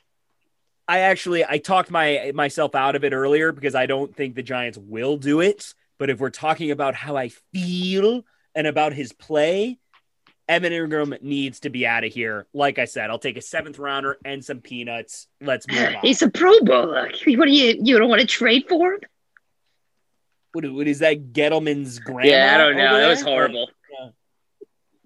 I 0.90 1.00
actually 1.02 1.44
I 1.44 1.58
talked 1.58 1.92
my 1.92 2.32
myself 2.34 2.74
out 2.74 2.96
of 2.96 3.04
it 3.04 3.12
earlier 3.12 3.52
because 3.52 3.76
I 3.76 3.86
don't 3.86 4.12
think 4.12 4.34
the 4.34 4.42
Giants 4.42 4.76
will 4.76 5.16
do 5.16 5.38
it. 5.40 5.72
But 5.98 6.10
if 6.10 6.18
we're 6.18 6.30
talking 6.30 6.72
about 6.72 6.96
how 6.96 7.16
I 7.16 7.28
feel 7.52 8.24
and 8.56 8.66
about 8.66 8.92
his 8.92 9.12
play, 9.12 9.78
Evan 10.48 10.72
Engram 10.72 11.22
needs 11.22 11.60
to 11.60 11.70
be 11.70 11.86
out 11.86 12.02
of 12.02 12.12
here. 12.12 12.48
Like 12.52 12.80
I 12.80 12.86
said, 12.86 13.08
I'll 13.08 13.20
take 13.20 13.36
a 13.36 13.40
seventh 13.40 13.78
rounder 13.78 14.18
and 14.24 14.44
some 14.44 14.62
peanuts. 14.62 15.28
Let's 15.40 15.68
move 15.68 15.94
on. 15.94 16.00
He's 16.02 16.22
a 16.22 16.28
Pro 16.28 16.58
Bowler. 16.62 17.08
What 17.24 17.46
do 17.46 17.52
you 17.52 17.78
you 17.80 17.96
don't 17.96 18.08
want 18.08 18.22
to 18.22 18.26
trade 18.26 18.64
for 18.68 18.94
him? 18.94 19.00
What, 20.50 20.72
what 20.72 20.88
is 20.88 20.98
that? 20.98 21.32
Gettleman's 21.32 22.00
grandma? 22.00 22.28
Yeah, 22.28 22.52
I 22.52 22.58
don't 22.58 22.76
know. 22.76 22.98
That 22.98 23.08
was 23.10 23.22
horrible. 23.22 23.70
Uh, 24.02 24.08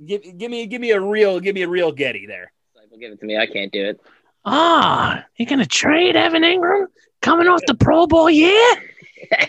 give, 0.02 0.22
give 0.22 0.50
me, 0.50 0.64
give 0.64 0.80
me 0.80 0.92
a 0.92 1.00
real, 1.00 1.40
give 1.40 1.54
me 1.54 1.60
a 1.60 1.68
real 1.68 1.92
Getty 1.92 2.24
there. 2.24 2.54
Give 2.98 3.12
it 3.12 3.20
to 3.20 3.26
me. 3.26 3.36
I 3.36 3.46
can't 3.46 3.70
do 3.70 3.84
it. 3.84 4.00
Ah, 4.44 5.24
you 5.36 5.46
gonna 5.46 5.66
trade 5.66 6.16
Evan 6.16 6.42
Engram 6.42 6.86
coming 7.22 7.48
off 7.48 7.60
the 7.66 7.74
Pro 7.74 8.06
Bowl? 8.06 8.28
Yeah. 8.28 8.74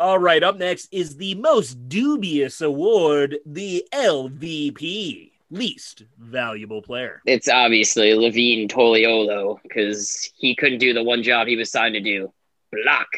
All 0.00 0.18
right, 0.18 0.42
up 0.42 0.56
next 0.56 0.88
is 0.92 1.16
the 1.16 1.34
most 1.36 1.88
dubious 1.88 2.60
award, 2.60 3.38
the 3.46 3.86
LVP, 3.92 5.30
least 5.50 6.04
valuable 6.18 6.82
player. 6.82 7.22
It's 7.26 7.48
obviously 7.48 8.14
Levine 8.14 8.68
Toilolo 8.68 9.60
because 9.62 10.32
he 10.36 10.54
couldn't 10.56 10.78
do 10.78 10.92
the 10.94 11.02
one 11.02 11.22
job 11.22 11.46
he 11.46 11.56
was 11.56 11.70
signed 11.70 11.94
to 11.94 12.00
do. 12.00 12.32
Block. 12.72 13.08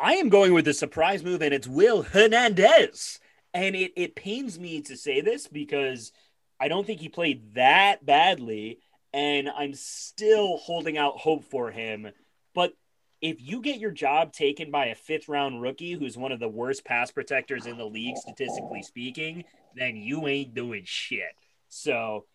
I 0.00 0.14
am 0.14 0.28
going 0.28 0.52
with 0.52 0.64
the 0.64 0.74
surprise 0.74 1.24
move, 1.24 1.42
and 1.42 1.52
it's 1.52 1.66
Will 1.66 2.02
Hernandez. 2.02 3.18
And 3.54 3.74
it, 3.74 3.92
it 3.96 4.14
pains 4.14 4.58
me 4.58 4.82
to 4.82 4.96
say 4.96 5.20
this 5.20 5.46
because 5.46 6.12
I 6.60 6.68
don't 6.68 6.86
think 6.86 7.00
he 7.00 7.08
played 7.08 7.54
that 7.54 8.04
badly, 8.04 8.78
and 9.12 9.48
I'm 9.48 9.74
still 9.74 10.58
holding 10.58 10.98
out 10.98 11.18
hope 11.18 11.44
for 11.44 11.70
him. 11.70 12.08
But 12.54 12.72
if 13.20 13.40
you 13.40 13.60
get 13.60 13.80
your 13.80 13.90
job 13.90 14.32
taken 14.32 14.70
by 14.70 14.86
a 14.86 14.94
fifth 14.94 15.28
round 15.28 15.60
rookie 15.62 15.94
who's 15.94 16.16
one 16.16 16.32
of 16.32 16.40
the 16.40 16.48
worst 16.48 16.84
pass 16.84 17.10
protectors 17.10 17.66
in 17.66 17.78
the 17.78 17.84
league, 17.84 18.16
statistically 18.16 18.82
speaking, 18.82 19.44
then 19.74 19.96
you 19.96 20.26
ain't 20.28 20.54
doing 20.54 20.82
shit. 20.84 21.34
So 21.68 22.26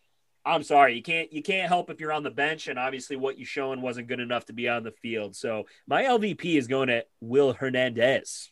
I'm 0.44 0.62
sorry, 0.62 0.94
you 0.94 1.02
can't 1.02 1.32
you 1.32 1.42
can't 1.42 1.68
help 1.68 1.90
if 1.90 2.00
you're 2.00 2.12
on 2.12 2.22
the 2.22 2.30
bench, 2.30 2.68
and 2.68 2.78
obviously 2.78 3.16
what 3.16 3.38
you 3.38 3.44
showing 3.44 3.80
wasn't 3.80 4.08
good 4.08 4.20
enough 4.20 4.46
to 4.46 4.52
be 4.52 4.68
on 4.68 4.84
the 4.84 4.90
field. 4.90 5.34
So 5.34 5.64
my 5.86 6.02
LVP 6.02 6.56
is 6.56 6.66
going 6.66 6.88
to 6.88 7.04
Will 7.20 7.54
Hernandez. 7.54 8.50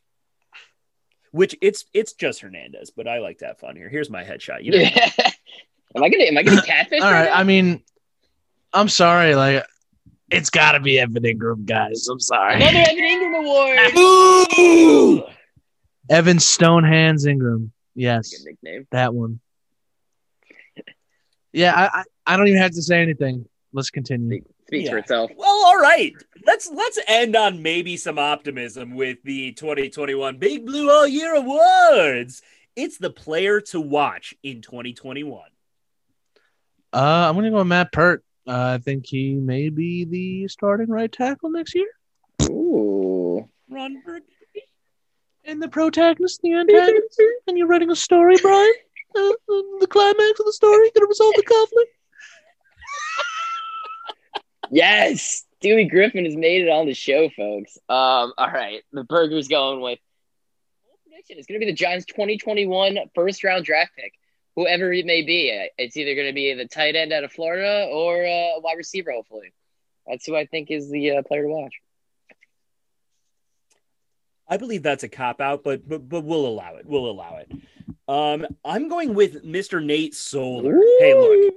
Which 1.33 1.57
it's 1.61 1.85
it's 1.93 2.13
just 2.13 2.41
Hernandez, 2.41 2.91
but 2.91 3.09
I 3.09 3.19
like 3.19 3.39
to 3.39 3.47
have 3.47 3.59
fun 3.59 3.75
here. 3.77 3.89
Here's 3.89 4.11
my 4.11 4.23
headshot. 4.23 4.63
You 4.65 4.73
know, 4.73 4.79
am 5.97 6.03
I 6.03 6.09
gonna 6.09 6.25
am 6.25 6.39
I 6.39 6.43
gonna 6.43 6.63
catfish? 6.67 7.01
All 7.03 7.11
right. 7.11 7.25
now? 7.31 7.35
I 7.35 7.45
mean, 7.45 7.83
I'm 8.73 8.89
sorry. 8.89 9.35
Like, 9.35 9.65
it's 10.31 10.51
got 10.51 10.73
to 10.73 10.81
be 10.81 10.99
Evan 10.99 11.23
Engram, 11.23 11.65
guys. 11.65 12.07
I'm 12.09 12.21
sorry. 12.21 12.57
Another 12.57 12.79
Evan 12.79 13.05
Engram 13.05 13.41
award. 13.41 13.95
Ooh! 14.59 15.25
Evan 16.11 16.37
Stonehands 16.39 17.27
Engram. 17.27 17.71
Yes, 17.95 18.31
Good 18.31 18.45
nickname. 18.63 18.87
that 18.93 19.13
one. 19.15 19.41
Yeah, 21.53 21.75
I, 21.75 22.01
I, 22.01 22.05
I 22.27 22.37
don't 22.37 22.49
even 22.49 22.61
have 22.63 22.73
to 22.73 22.83
say 22.83 23.01
anything. 23.03 23.47
Let's 23.73 23.91
continue. 23.91 24.43
Speaks 24.67 24.89
for 24.89 24.99
itself. 24.99 25.31
Well, 25.37 25.67
all 25.67 25.79
right. 25.79 26.15
Let's 26.47 26.71
let's 26.71 26.99
end 27.07 27.37
on 27.37 27.63
maybe 27.63 27.97
some 27.97 28.19
optimism 28.19 28.95
with 28.95 29.19
the 29.25 29.53
2021 29.53 30.39
Big 30.39 30.65
Blue 30.65 30.91
All 30.91 31.07
Year 31.07 31.35
Awards. 31.35 32.43
It's 32.75 32.97
the 32.99 33.11
player 33.11 33.61
to 33.61 33.81
watch 33.81 34.35
in 34.43 34.63
2021. 34.63 35.43
Uh, 36.93 36.97
I'm 36.97 37.35
gonna 37.35 37.51
go 37.51 37.59
with 37.59 37.67
Matt 37.67 37.93
Peart. 37.93 38.25
Uh, 38.47 38.77
I 38.77 38.79
think 38.79 39.07
he 39.07 39.35
may 39.35 39.69
be 39.69 40.05
the 40.05 40.49
starting 40.49 40.89
right 40.89 41.11
tackle 41.11 41.51
next 41.51 41.75
year. 41.75 41.89
Ooh. 42.45 43.49
Ron 43.69 44.03
Burgundy. 44.05 44.27
And 45.45 45.63
the 45.63 45.69
protagonist, 45.69 46.41
the 46.43 46.55
antagonist. 46.55 47.21
and 47.47 47.59
you're 47.59 47.67
writing 47.67 47.91
a 47.91 47.97
story, 47.97 48.37
Brian. 48.41 48.73
Uh, 49.15 49.21
uh, 49.21 49.63
the 49.81 49.89
climax 49.89 50.41
of 50.41 50.47
the 50.47 50.53
story 50.53 50.91
gonna 50.95 51.07
resolve 51.07 51.35
the 51.37 51.43
conflict. 51.43 51.91
Yes, 54.73 55.45
Dewey 55.61 55.85
Griffin 55.85 56.25
has 56.25 56.35
made 56.35 56.63
it 56.63 56.71
on 56.71 56.87
the 56.87 56.95
show, 56.95 57.29
folks. 57.29 57.77
Um, 57.91 58.33
all 58.39 58.51
right, 58.51 58.83
the 58.91 59.05
burger's 59.05 59.47
going 59.47 59.83
with 59.83 59.99
prediction. 61.05 61.37
It's 61.39 61.47
going 61.47 61.61
to 61.61 61.67
be 61.67 61.71
the 61.71 61.77
Giants' 61.77 62.07
2021 62.07 62.99
first 63.15 63.45
round 63.45 63.67
draft 63.67 63.93
pick, 63.97 64.15
whoever 64.57 64.91
it 64.91 65.05
may 65.05 65.21
be. 65.23 65.53
Uh, 65.53 65.69
It's 65.77 65.95
either 65.99 66.15
going 66.15 66.27
to 66.27 66.33
be 66.33 66.55
the 66.55 66.67
tight 66.67 66.97
end 66.97 67.13
out 67.13 67.23
of 67.23 67.31
Florida 67.33 67.87
or 67.93 68.25
uh, 68.25 68.57
a 68.57 68.61
wide 68.61 68.79
receiver, 68.79 69.13
hopefully. 69.13 69.53
That's 70.07 70.25
who 70.25 70.35
I 70.35 70.47
think 70.47 70.71
is 70.71 70.91
the 70.91 71.19
uh, 71.19 71.23
player 71.23 71.43
to 71.43 71.49
watch. 71.49 71.75
I 74.49 74.57
believe 74.57 74.83
that's 74.83 75.05
a 75.05 75.09
cop 75.09 75.41
out, 75.43 75.63
but 75.65 75.87
but 75.89 76.09
but 76.09 76.25
we'll 76.25 76.47
allow 76.47 76.77
it. 76.77 76.87
We'll 76.87 77.11
allow 77.11 77.37
it. 77.37 77.53
Um, 78.09 78.47
I'm 78.65 78.89
going 78.89 79.15
with 79.15 79.45
Mr. 79.45 79.85
Nate 79.85 80.15
Solder. 80.15 80.81
Hey, 80.99 81.15
look, 81.15 81.55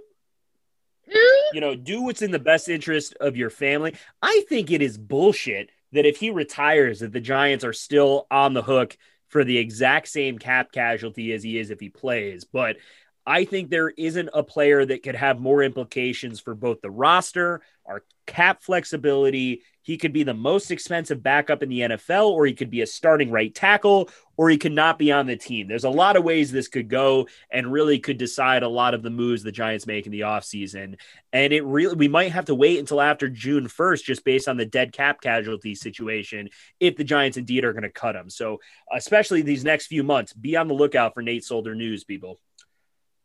you 1.08 1.62
know, 1.62 1.76
do 1.76 2.02
what's 2.02 2.22
in 2.22 2.32
the 2.32 2.40
best 2.40 2.70
interest 2.70 3.16
of 3.20 3.36
your 3.36 3.50
family. 3.50 3.96
I 4.22 4.44
think 4.50 4.72
it 4.72 4.82
is 4.82 4.98
bullshit 4.98 5.70
that 5.92 6.06
if 6.06 6.18
he 6.18 6.30
retires, 6.30 7.00
that 7.00 7.12
the 7.12 7.20
Giants 7.20 7.64
are 7.64 7.74
still 7.74 8.28
on 8.30 8.54
the 8.54 8.64
hook 8.64 8.98
for 9.28 9.44
the 9.44 9.58
exact 9.58 10.08
same 10.08 10.38
cap 10.38 10.72
casualty 10.72 11.34
as 11.34 11.44
he 11.44 11.58
is 11.58 11.70
if 11.70 11.80
he 11.80 11.90
plays. 11.90 12.44
But 12.44 12.78
I 13.26 13.46
think 13.46 13.70
there 13.70 13.90
isn't 13.90 14.30
a 14.34 14.44
player 14.44 14.86
that 14.86 15.02
could 15.02 15.16
have 15.16 15.40
more 15.40 15.64
implications 15.64 16.40
for 16.40 16.54
both 16.54 16.82
the 16.82 16.92
roster, 16.92 17.62
our 17.86 18.04
cap 18.28 18.62
flexibility. 18.62 19.64
He 19.82 19.98
could 19.98 20.14
be 20.14 20.24
the 20.24 20.34
most 20.34 20.72
expensive 20.72 21.24
backup 21.24 21.64
in 21.64 21.70
the 21.70 21.82
NFL, 21.82 22.30
or 22.30 22.46
he 22.46 22.54
could 22.54 22.70
be 22.70 22.82
a 22.82 22.88
starting 22.88 23.32
right 23.32 23.54
tackle, 23.54 24.10
or 24.38 24.50
he 24.50 24.58
could 24.58 24.74
not 24.74 25.00
be 25.00 25.12
on 25.12 25.26
the 25.26 25.38
team. 25.38 25.68
There's 25.68 25.84
a 25.84 25.90
lot 25.90 26.16
of 26.16 26.24
ways 26.24 26.52
this 26.52 26.68
could 26.68 26.88
go 26.88 27.28
and 27.50 27.72
really 27.72 28.00
could 28.00 28.18
decide 28.18 28.64
a 28.64 28.70
lot 28.70 28.94
of 28.94 29.02
the 29.02 29.10
moves 29.10 29.44
the 29.44 29.52
Giants 29.52 29.88
make 29.88 30.06
in 30.06 30.12
the 30.12 30.22
offseason. 30.22 31.00
And 31.34 31.54
it 31.54 31.64
really, 31.64 31.96
we 31.96 32.08
might 32.08 32.32
have 32.32 32.46
to 32.46 32.56
wait 32.56 32.80
until 32.80 33.02
after 33.02 33.30
June 33.30 33.68
1st, 33.68 34.04
just 34.04 34.24
based 34.24 34.48
on 34.48 34.58
the 34.58 34.66
dead 34.66 34.92
cap 34.92 35.22
casualty 35.22 35.76
situation, 35.76 36.50
if 36.80 36.96
the 36.96 37.04
Giants 37.04 37.38
indeed 37.38 37.64
are 37.64 37.74
going 37.74 37.84
to 37.84 37.90
cut 37.90 38.16
him. 38.16 38.30
So, 38.30 38.60
especially 38.94 39.42
these 39.42 39.64
next 39.64 39.88
few 39.88 40.04
months, 40.04 40.34
be 40.34 40.56
on 40.56 40.68
the 40.68 40.74
lookout 40.76 41.14
for 41.14 41.22
Nate 41.22 41.44
Solder 41.44 41.76
news, 41.76 42.04
people. 42.04 42.40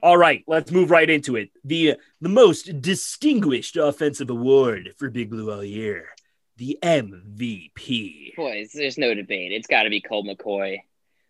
All 0.02 0.16
right, 0.16 0.42
let's 0.46 0.70
move 0.70 0.90
right 0.90 1.08
into 1.08 1.36
it. 1.36 1.50
The 1.64 1.96
the 2.20 2.28
most 2.28 2.80
distinguished 2.80 3.76
offensive 3.76 4.30
award 4.30 4.94
for 4.96 5.10
Big 5.10 5.30
Blue 5.30 5.52
all 5.52 5.64
year, 5.64 6.08
the 6.56 6.78
MVP. 6.82 8.34
Boys, 8.34 8.70
there's 8.72 8.96
no 8.96 9.14
debate. 9.14 9.52
It's 9.52 9.66
got 9.66 9.82
to 9.82 9.90
be 9.90 10.00
Colt 10.00 10.26
McCoy. 10.26 10.78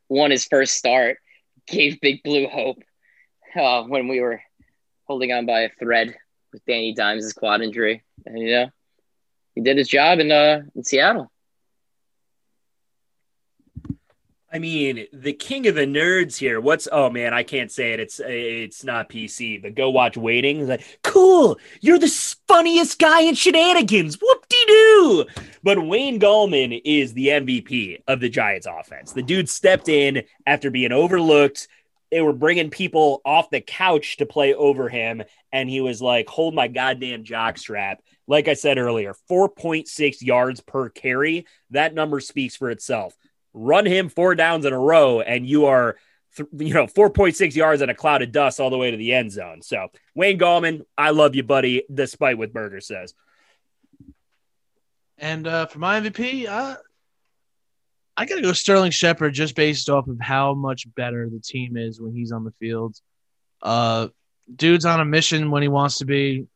Won 0.09 0.31
his 0.31 0.45
first 0.45 0.75
start, 0.75 1.19
gave 1.67 2.01
Big 2.01 2.23
Blue 2.23 2.47
hope 2.49 2.79
uh, 3.57 3.83
when 3.85 4.07
we 4.07 4.21
were 4.21 4.41
holding 5.05 5.33
on 5.33 5.47
by 5.47 5.63
a 5.63 5.71
thread 5.79 6.15
with 6.53 6.65
Danny 6.65 6.95
Dimes' 6.95 7.33
quad 7.33 7.63
injury, 7.63 8.05
and 8.25 8.39
you 8.39 8.53
know 8.53 8.71
he 9.55 9.63
did 9.63 9.79
his 9.79 9.89
job 9.89 10.21
in 10.21 10.31
uh 10.31 10.63
in 10.77 10.85
Seattle. 10.85 11.31
I 14.53 14.59
mean, 14.59 15.07
the 15.13 15.33
king 15.33 15.69
of 15.69 15.77
the 15.77 15.87
nerds 15.87 16.37
here. 16.37 16.61
What's 16.61 16.89
oh 16.91 17.09
man, 17.09 17.33
I 17.33 17.45
can't 17.45 17.71
say 17.71 17.93
it. 17.93 18.01
It's 18.01 18.21
it's 18.25 18.83
not 18.83 19.09
PC, 19.09 19.63
but 19.63 19.77
go 19.77 19.91
watch 19.91 20.17
Waiting. 20.17 20.67
Like, 20.67 20.99
cool, 21.03 21.59
you're 21.81 22.01
the 22.01 22.09
funniest 22.49 22.99
guy 22.99 23.23
in 23.23 23.37
shenanigans. 23.37 24.19
Whoop 24.21 24.49
de 24.49 24.67
doo. 24.67 25.25
But 25.63 25.87
Wayne 25.87 26.19
Gallman 26.19 26.81
is 26.85 27.13
the 27.13 27.29
MVP 27.29 28.03
of 28.09 28.19
the 28.19 28.29
Giants 28.29 28.67
offense. 28.67 29.13
The 29.13 29.23
dude 29.23 29.49
stepped 29.49 29.89
in 29.89 30.25
after 30.47 30.71
being 30.71 30.93
overlooked. 30.93 31.69
They 32.11 32.21
were 32.21 32.33
bringing 32.33 32.71
people 32.71 33.21
off 33.25 33.51
the 33.51 33.61
couch 33.61 34.17
to 34.17 34.27
play 34.27 34.53
over 34.53 34.89
him, 34.89 35.23
and 35.53 35.71
he 35.71 35.81
was 35.81 36.03
like, 36.03 36.29
hold 36.29 36.57
my 36.57 36.67
goddamn 36.67 37.23
jockstrap. 37.23 37.99
Like 38.27 38.49
I 38.49 38.55
said 38.55 38.79
earlier, 38.79 39.15
4.6 39.31 40.21
yards 40.23 40.61
per 40.61 40.89
carry. 40.89 41.47
That 41.71 41.95
number 41.95 42.19
speaks 42.19 42.57
for 42.57 42.71
itself 42.71 43.15
run 43.53 43.87
him 43.87 44.09
four 44.09 44.35
downs 44.35 44.65
in 44.65 44.73
a 44.73 44.79
row, 44.79 45.21
and 45.21 45.47
you 45.47 45.67
are, 45.67 45.97
you 46.57 46.75
know, 46.75 46.87
4.6 46.87 47.55
yards 47.55 47.83
in 47.83 47.91
a 47.91 47.95
cloud 47.95 48.23
of 48.23 48.33
dust 48.33 48.61
all 48.61 48.71
the 48.71 48.79
way 48.79 48.91
to 48.91 48.97
the 48.97 49.13
end 49.13 49.33
zone. 49.33 49.63
So, 49.63 49.89
Wayne 50.15 50.39
Gallman, 50.39 50.83
I 50.97 51.11
love 51.11 51.35
you, 51.35 51.43
buddy, 51.43 51.85
despite 51.93 52.39
what 52.39 52.53
Berger 52.53 52.81
says. 52.81 53.15
And 55.19 55.47
uh, 55.47 55.67
for 55.67 55.79
my 55.79 56.01
MVP, 56.01 56.49
uh, 56.49 56.77
I 58.17 58.25
got 58.27 58.37
to 58.37 58.43
go 58.43 58.53
Sterling 58.53 58.91
Shepard 58.91 59.35
just 59.35 59.55
based 59.55 59.89
off 59.91 60.09
of 60.09 60.19
how 60.21 60.55
much 60.55 60.93
better 60.95 61.29
the 61.29 61.41
team 61.41 61.77
is 61.77 62.01
when 62.01 62.15
he's 62.15 62.33
on 62.33 62.45
the 62.45 62.53
field. 62.53 62.97
Uh, 63.63 64.09
dude's 64.55 64.85
on 64.85 65.01
a 65.01 65.05
mission 65.05 65.51
when 65.51 65.63
he 65.63 65.69
wants 65.69 65.99
to 65.99 66.05
be. 66.05 66.47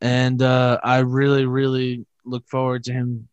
And 0.00 0.42
uh, 0.42 0.80
I 0.82 0.98
really, 0.98 1.44
really 1.44 2.04
look 2.24 2.48
forward 2.48 2.84
to 2.84 2.92
him 2.92 3.28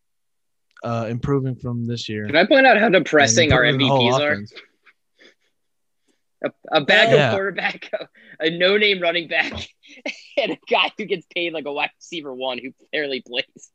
uh, 0.82 1.06
improving 1.08 1.56
from 1.56 1.86
this 1.86 2.08
year. 2.08 2.26
Can 2.26 2.36
I 2.36 2.46
point 2.46 2.66
out 2.66 2.78
how 2.78 2.88
depressing 2.88 3.52
our 3.52 3.64
improving 3.64 3.86
the 3.88 3.92
whole 3.94 4.12
MVPs 4.12 4.20
are? 4.20 4.32
offense. 4.32 4.52
A, 6.42 6.50
a 6.72 6.80
backup 6.84 7.14
Yeah. 7.14 7.30
quarterback, 7.32 7.90
a, 8.40 8.46
a 8.46 8.50
no-name 8.50 9.00
running 9.00 9.28
back, 9.28 9.52
and 10.38 10.52
a 10.52 10.58
guy 10.70 10.90
who 10.96 11.04
gets 11.04 11.26
paid 11.34 11.52
like 11.52 11.66
a 11.66 11.72
wide 11.72 11.90
receiver 11.98 12.34
one 12.34 12.58
who 12.58 12.70
barely 12.92 13.20
plays. 13.20 13.70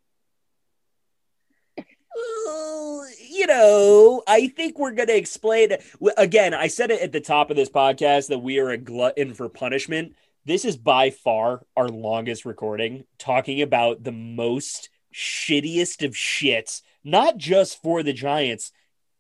Well, 2.16 3.06
you 3.30 3.46
know, 3.46 4.24
I 4.26 4.48
think 4.48 4.80
we're 4.80 4.92
going 4.92 5.10
to 5.10 5.18
explain 5.18 5.70
w- 5.70 6.14
again. 6.18 6.54
I 6.54 6.68
said 6.68 6.90
it 6.90 7.02
at 7.02 7.12
the 7.12 7.20
top 7.20 7.50
of 7.50 7.58
this 7.58 7.70
podcast 7.70 8.30
that 8.30 8.40
we 8.40 8.60
are 8.60 8.70
a 8.70 8.78
glutton 8.78 9.34
for 9.34 9.50
punishment. 9.50 10.16
This 10.46 10.64
is 10.64 10.78
by 10.78 11.10
far 11.10 11.66
our 11.76 11.90
longest 11.90 12.46
recording, 12.46 13.04
talking 13.18 13.62
about 13.62 14.04
the 14.04 14.14
most 14.14 14.90
shittiest 15.14 16.06
of 16.06 16.12
shits, 16.14 16.84
not 17.06 17.38
just 17.38 17.82
for 17.82 18.04
the 18.04 18.12
Giants 18.12 18.72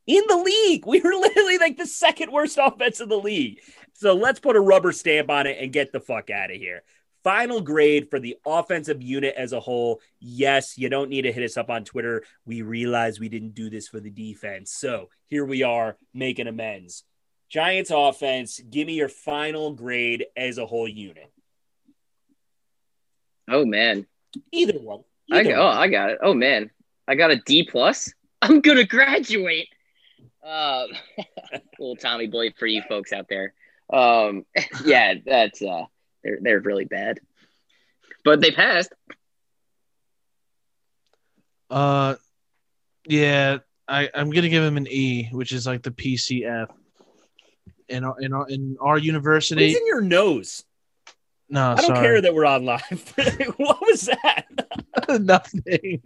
in 0.05 0.23
the 0.27 0.37
league. 0.37 0.85
We 0.87 0.99
were 0.99 1.15
literally 1.15 1.57
like 1.57 1.77
the 1.77 1.85
second 1.87 2.31
worst 2.31 2.57
offense 2.61 2.99
in 2.99 3.07
the 3.07 3.17
league. 3.17 3.59
So 3.93 4.13
let's 4.13 4.41
put 4.41 4.57
a 4.57 4.61
rubber 4.61 4.91
stamp 4.91 5.29
on 5.29 5.47
it 5.47 5.57
and 5.61 5.71
get 5.71 5.93
the 5.93 6.01
fuck 6.01 6.29
out 6.29 6.51
of 6.51 6.57
here. 6.57 6.83
Final 7.23 7.61
grade 7.61 8.09
for 8.09 8.19
the 8.19 8.37
offensive 8.45 9.01
unit 9.01 9.33
as 9.35 9.51
a 9.53 9.59
whole. 9.59 10.01
Yes, 10.19 10.77
you 10.77 10.89
don't 10.89 11.09
need 11.09 11.23
to 11.23 11.31
hit 11.31 11.43
us 11.43 11.57
up 11.57 11.69
on 11.69 11.83
Twitter. 11.83 12.23
We 12.45 12.61
realize 12.61 13.19
we 13.19 13.29
didn't 13.29 13.55
do 13.55 13.69
this 13.69 13.87
for 13.87 13.99
the 13.99 14.11
defense. 14.11 14.71
So 14.71 15.09
here 15.27 15.45
we 15.45 15.63
are 15.63 15.97
making 16.13 16.47
amends. 16.47 17.03
Giants 17.49 17.91
offense, 17.93 18.59
give 18.59 18.85
me 18.87 18.93
your 18.93 19.09
final 19.09 19.71
grade 19.71 20.25
as 20.35 20.57
a 20.57 20.65
whole 20.65 20.87
unit. 20.87 21.31
Oh 23.47 23.65
man, 23.65 24.05
Either 24.51 24.77
one. 24.79 25.03
I 25.31 25.39
Either 25.39 25.51
got, 25.51 25.59
oh 25.59 25.65
one. 25.65 25.77
I 25.77 25.87
got 25.87 26.09
it. 26.11 26.19
Oh 26.21 26.33
man, 26.33 26.69
I 27.07 27.15
got 27.15 27.31
a 27.31 27.37
D 27.37 27.67
plus. 27.69 28.13
I'm 28.41 28.61
gonna 28.61 28.85
graduate. 28.85 29.69
Um, 30.43 30.87
little 31.79 31.95
Tommy 31.95 32.27
boy 32.27 32.53
for 32.57 32.67
you 32.67 32.83
folks 32.87 33.11
out 33.13 33.27
there. 33.29 33.53
Um, 33.91 34.45
yeah, 34.85 35.15
that's 35.25 35.61
uh, 35.61 35.85
they're 36.23 36.39
they're 36.41 36.59
really 36.59 36.85
bad, 36.85 37.19
but 38.23 38.41
they 38.41 38.51
passed. 38.51 38.93
Uh, 41.69 42.15
yeah, 43.07 43.59
I, 43.87 44.09
I'm 44.13 44.29
gonna 44.29 44.49
give 44.49 44.63
him 44.63 44.77
an 44.77 44.87
E, 44.87 45.29
which 45.31 45.51
is 45.51 45.65
like 45.65 45.81
the 45.83 45.91
PCF. 45.91 46.67
In 47.87 48.03
our 48.03 48.19
in 48.19 48.33
our 48.33 48.49
in 48.49 48.77
our 48.81 48.97
university, 48.97 49.67
What's 49.67 49.79
in 49.79 49.87
your 49.87 50.01
nose? 50.01 50.63
no, 51.49 51.71
I 51.71 51.75
don't 51.75 51.85
sorry, 51.85 51.99
care 51.99 52.21
that 52.21 52.33
we're 52.33 52.45
on 52.45 52.65
live. 52.65 53.13
what 53.57 53.79
was 53.81 54.09
that? 54.23 54.45
nothing. 55.19 56.01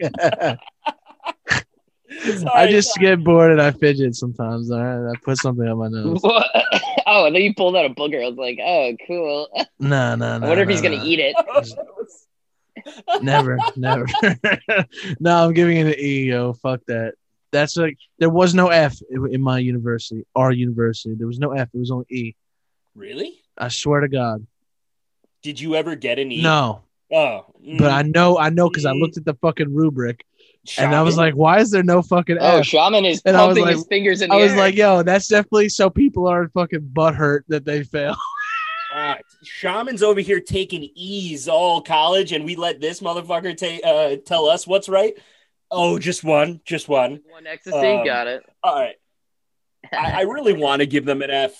I 2.53 2.67
just 2.67 2.93
sorry. 2.93 3.07
get 3.07 3.23
bored 3.23 3.51
and 3.51 3.61
I 3.61 3.71
fidget 3.71 4.15
sometimes. 4.15 4.71
All 4.71 4.83
right, 4.83 5.11
I 5.11 5.19
put 5.23 5.37
something 5.37 5.67
on 5.67 5.77
my 5.77 5.87
nose. 5.87 6.19
oh, 6.23 7.25
and 7.25 7.35
then 7.35 7.43
you 7.43 7.53
pulled 7.53 7.75
out 7.75 7.85
a 7.85 7.89
booger. 7.89 8.23
I 8.23 8.29
was 8.29 8.37
like, 8.37 8.59
oh, 8.63 8.95
cool. 9.07 9.47
No, 9.79 10.15
no, 10.15 10.37
no. 10.37 10.45
I 10.45 10.49
wonder 10.49 10.63
if 10.63 10.67
no, 10.67 10.73
he's 10.73 10.81
gonna 10.81 10.97
no. 10.97 11.03
eat 11.03 11.19
it. 11.19 11.35
Never, 13.21 13.57
never. 13.75 14.05
no, 15.19 15.43
I'm 15.43 15.53
giving 15.53 15.77
it 15.77 15.87
an 15.87 15.95
E. 15.99 16.29
Yo, 16.29 16.53
fuck 16.53 16.79
that. 16.87 17.15
That's 17.51 17.75
like 17.75 17.97
there 18.19 18.29
was 18.29 18.53
no 18.53 18.69
F 18.69 18.95
in 19.09 19.33
in 19.33 19.41
my 19.41 19.59
university, 19.59 20.25
our 20.33 20.51
university. 20.53 21.13
There 21.13 21.27
was 21.27 21.39
no 21.39 21.51
F. 21.51 21.67
It 21.73 21.77
was 21.77 21.91
only 21.91 22.05
E. 22.09 22.35
Really? 22.95 23.41
I 23.57 23.67
swear 23.67 23.99
to 23.99 24.07
God. 24.07 24.47
Did 25.43 25.59
you 25.59 25.75
ever 25.75 25.95
get 25.95 26.19
an 26.19 26.31
E? 26.31 26.41
No, 26.41 26.83
Oh, 27.11 27.45
but 27.77 27.91
I 27.91 28.03
know, 28.03 28.37
I 28.37 28.49
know, 28.49 28.69
because 28.69 28.85
I 28.85 28.91
looked 28.91 29.17
at 29.17 29.25
the 29.25 29.33
fucking 29.35 29.73
rubric 29.73 30.25
and 30.77 30.93
I 30.93 31.01
was 31.01 31.17
like, 31.17 31.33
why 31.33 31.59
is 31.59 31.71
there 31.71 31.81
no 31.83 32.01
fucking 32.03 32.37
F? 32.37 32.43
Oh, 32.43 32.61
Shaman 32.61 33.05
is 33.05 33.21
And 33.25 33.35
I 33.35 33.45
was 33.47 33.55
pumping 33.57 33.63
like- 33.65 33.75
his 33.75 33.87
fingers 33.87 34.21
in 34.21 34.29
the 34.29 34.35
I 34.35 34.39
was 34.39 34.51
air. 34.51 34.57
like, 34.57 34.75
yo, 34.75 35.01
that's 35.03 35.27
definitely 35.27 35.69
so 35.69 35.89
people 35.89 36.27
aren't 36.27 36.53
fucking 36.53 36.91
butthurt 36.93 37.41
that 37.47 37.65
they 37.65 37.83
fail. 37.83 38.15
All 38.93 39.01
right. 39.01 39.23
Shaman's 39.43 40.03
over 40.03 40.19
here 40.19 40.39
taking 40.39 40.89
E's 40.95 41.47
all 41.47 41.81
college, 41.81 42.31
and 42.33 42.43
we 42.45 42.55
let 42.55 42.81
this 42.81 42.99
motherfucker 42.99 43.55
ta- 43.57 43.87
uh, 43.89 44.15
tell 44.25 44.47
us 44.47 44.67
what's 44.67 44.89
right. 44.89 45.13
Oh, 45.71 45.97
just 45.99 46.23
one, 46.23 46.59
just 46.65 46.87
one. 46.89 47.21
one 47.29 47.47
ecstasy, 47.47 47.77
Um, 47.77 48.05
got 48.05 48.27
it. 48.27 48.43
All 48.63 48.75
right. 48.75 48.95
I, 49.93 50.19
I 50.19 50.21
really 50.21 50.53
want 50.53 50.81
to 50.81 50.85
give 50.85 51.05
them 51.05 51.21
an 51.21 51.29
F, 51.31 51.53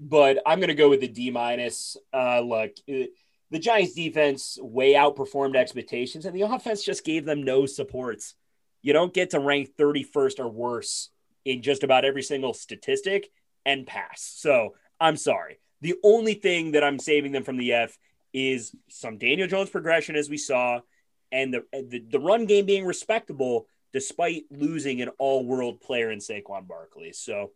but 0.00 0.38
I'm 0.46 0.58
going 0.58 0.68
to 0.68 0.74
go 0.74 0.88
with 0.88 1.00
the 1.00 1.08
D 1.08 1.30
minus. 1.30 1.96
Uh, 2.14 2.40
look, 2.40 2.70
uh, 2.90 3.04
the 3.50 3.58
Giants' 3.58 3.94
defense 3.94 4.58
way 4.60 4.94
outperformed 4.94 5.56
expectations, 5.56 6.26
and 6.26 6.34
the 6.34 6.42
offense 6.42 6.84
just 6.84 7.04
gave 7.04 7.24
them 7.24 7.42
no 7.42 7.66
supports. 7.66 8.34
You 8.82 8.92
don't 8.92 9.14
get 9.14 9.30
to 9.30 9.40
rank 9.40 9.70
31st 9.78 10.38
or 10.38 10.48
worse 10.48 11.10
in 11.44 11.62
just 11.62 11.82
about 11.82 12.04
every 12.04 12.22
single 12.22 12.52
statistic 12.54 13.30
and 13.64 13.86
pass. 13.86 14.22
So 14.36 14.74
I'm 15.00 15.16
sorry. 15.16 15.58
The 15.80 15.94
only 16.02 16.34
thing 16.34 16.72
that 16.72 16.84
I'm 16.84 16.98
saving 16.98 17.32
them 17.32 17.44
from 17.44 17.56
the 17.56 17.72
F 17.72 17.98
is 18.32 18.74
some 18.88 19.18
Daniel 19.18 19.48
Jones 19.48 19.70
progression, 19.70 20.16
as 20.16 20.28
we 20.28 20.36
saw, 20.36 20.80
and 21.32 21.52
the 21.52 21.64
the, 21.72 22.04
the 22.10 22.20
run 22.20 22.46
game 22.46 22.66
being 22.66 22.84
respectable 22.84 23.66
despite 23.92 24.44
losing 24.50 25.00
an 25.00 25.08
all-world 25.18 25.80
player 25.80 26.10
in 26.10 26.18
Saquon 26.18 26.68
Barkley. 26.68 27.12
So 27.12 27.52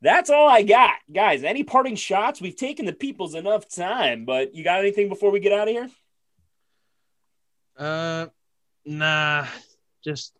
that's 0.00 0.30
all 0.30 0.48
I 0.48 0.62
got, 0.62 0.94
guys. 1.12 1.42
Any 1.42 1.64
parting 1.64 1.96
shots? 1.96 2.40
We've 2.40 2.56
taken 2.56 2.86
the 2.86 2.92
people's 2.92 3.34
enough 3.34 3.68
time, 3.68 4.24
but 4.24 4.54
you 4.54 4.62
got 4.62 4.80
anything 4.80 5.08
before 5.08 5.30
we 5.30 5.40
get 5.40 5.52
out 5.52 5.68
of 5.68 5.74
here? 5.74 5.88
Uh, 7.76 8.26
nah, 8.84 9.46
just 10.04 10.32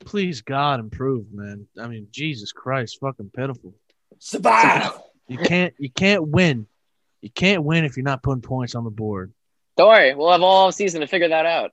please 0.00 0.42
God 0.42 0.80
improve, 0.80 1.32
man. 1.32 1.66
I 1.80 1.86
mean, 1.88 2.08
Jesus 2.10 2.52
Christ, 2.52 2.98
fucking 3.00 3.30
pitiful. 3.34 3.74
Survive. 4.18 4.92
You 5.28 5.38
can't, 5.38 5.74
you 5.78 5.90
can't 5.90 6.26
win. 6.26 6.66
You 7.20 7.30
can't 7.30 7.64
win 7.64 7.84
if 7.84 7.96
you're 7.96 8.04
not 8.04 8.22
putting 8.22 8.42
points 8.42 8.74
on 8.74 8.84
the 8.84 8.90
board. 8.90 9.32
Don't 9.76 9.88
worry, 9.88 10.14
we'll 10.14 10.32
have 10.32 10.42
all 10.42 10.72
season 10.72 11.00
to 11.00 11.06
figure 11.06 11.28
that 11.28 11.46
out. 11.46 11.72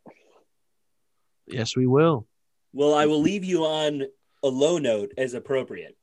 Yes, 1.48 1.76
we 1.76 1.86
will. 1.86 2.28
Well, 2.74 2.94
I 2.94 3.06
will 3.06 3.22
leave 3.22 3.44
you 3.44 3.66
on 3.66 4.04
a 4.44 4.48
low 4.48 4.78
note 4.78 5.14
as 5.18 5.34
appropriate. 5.34 5.96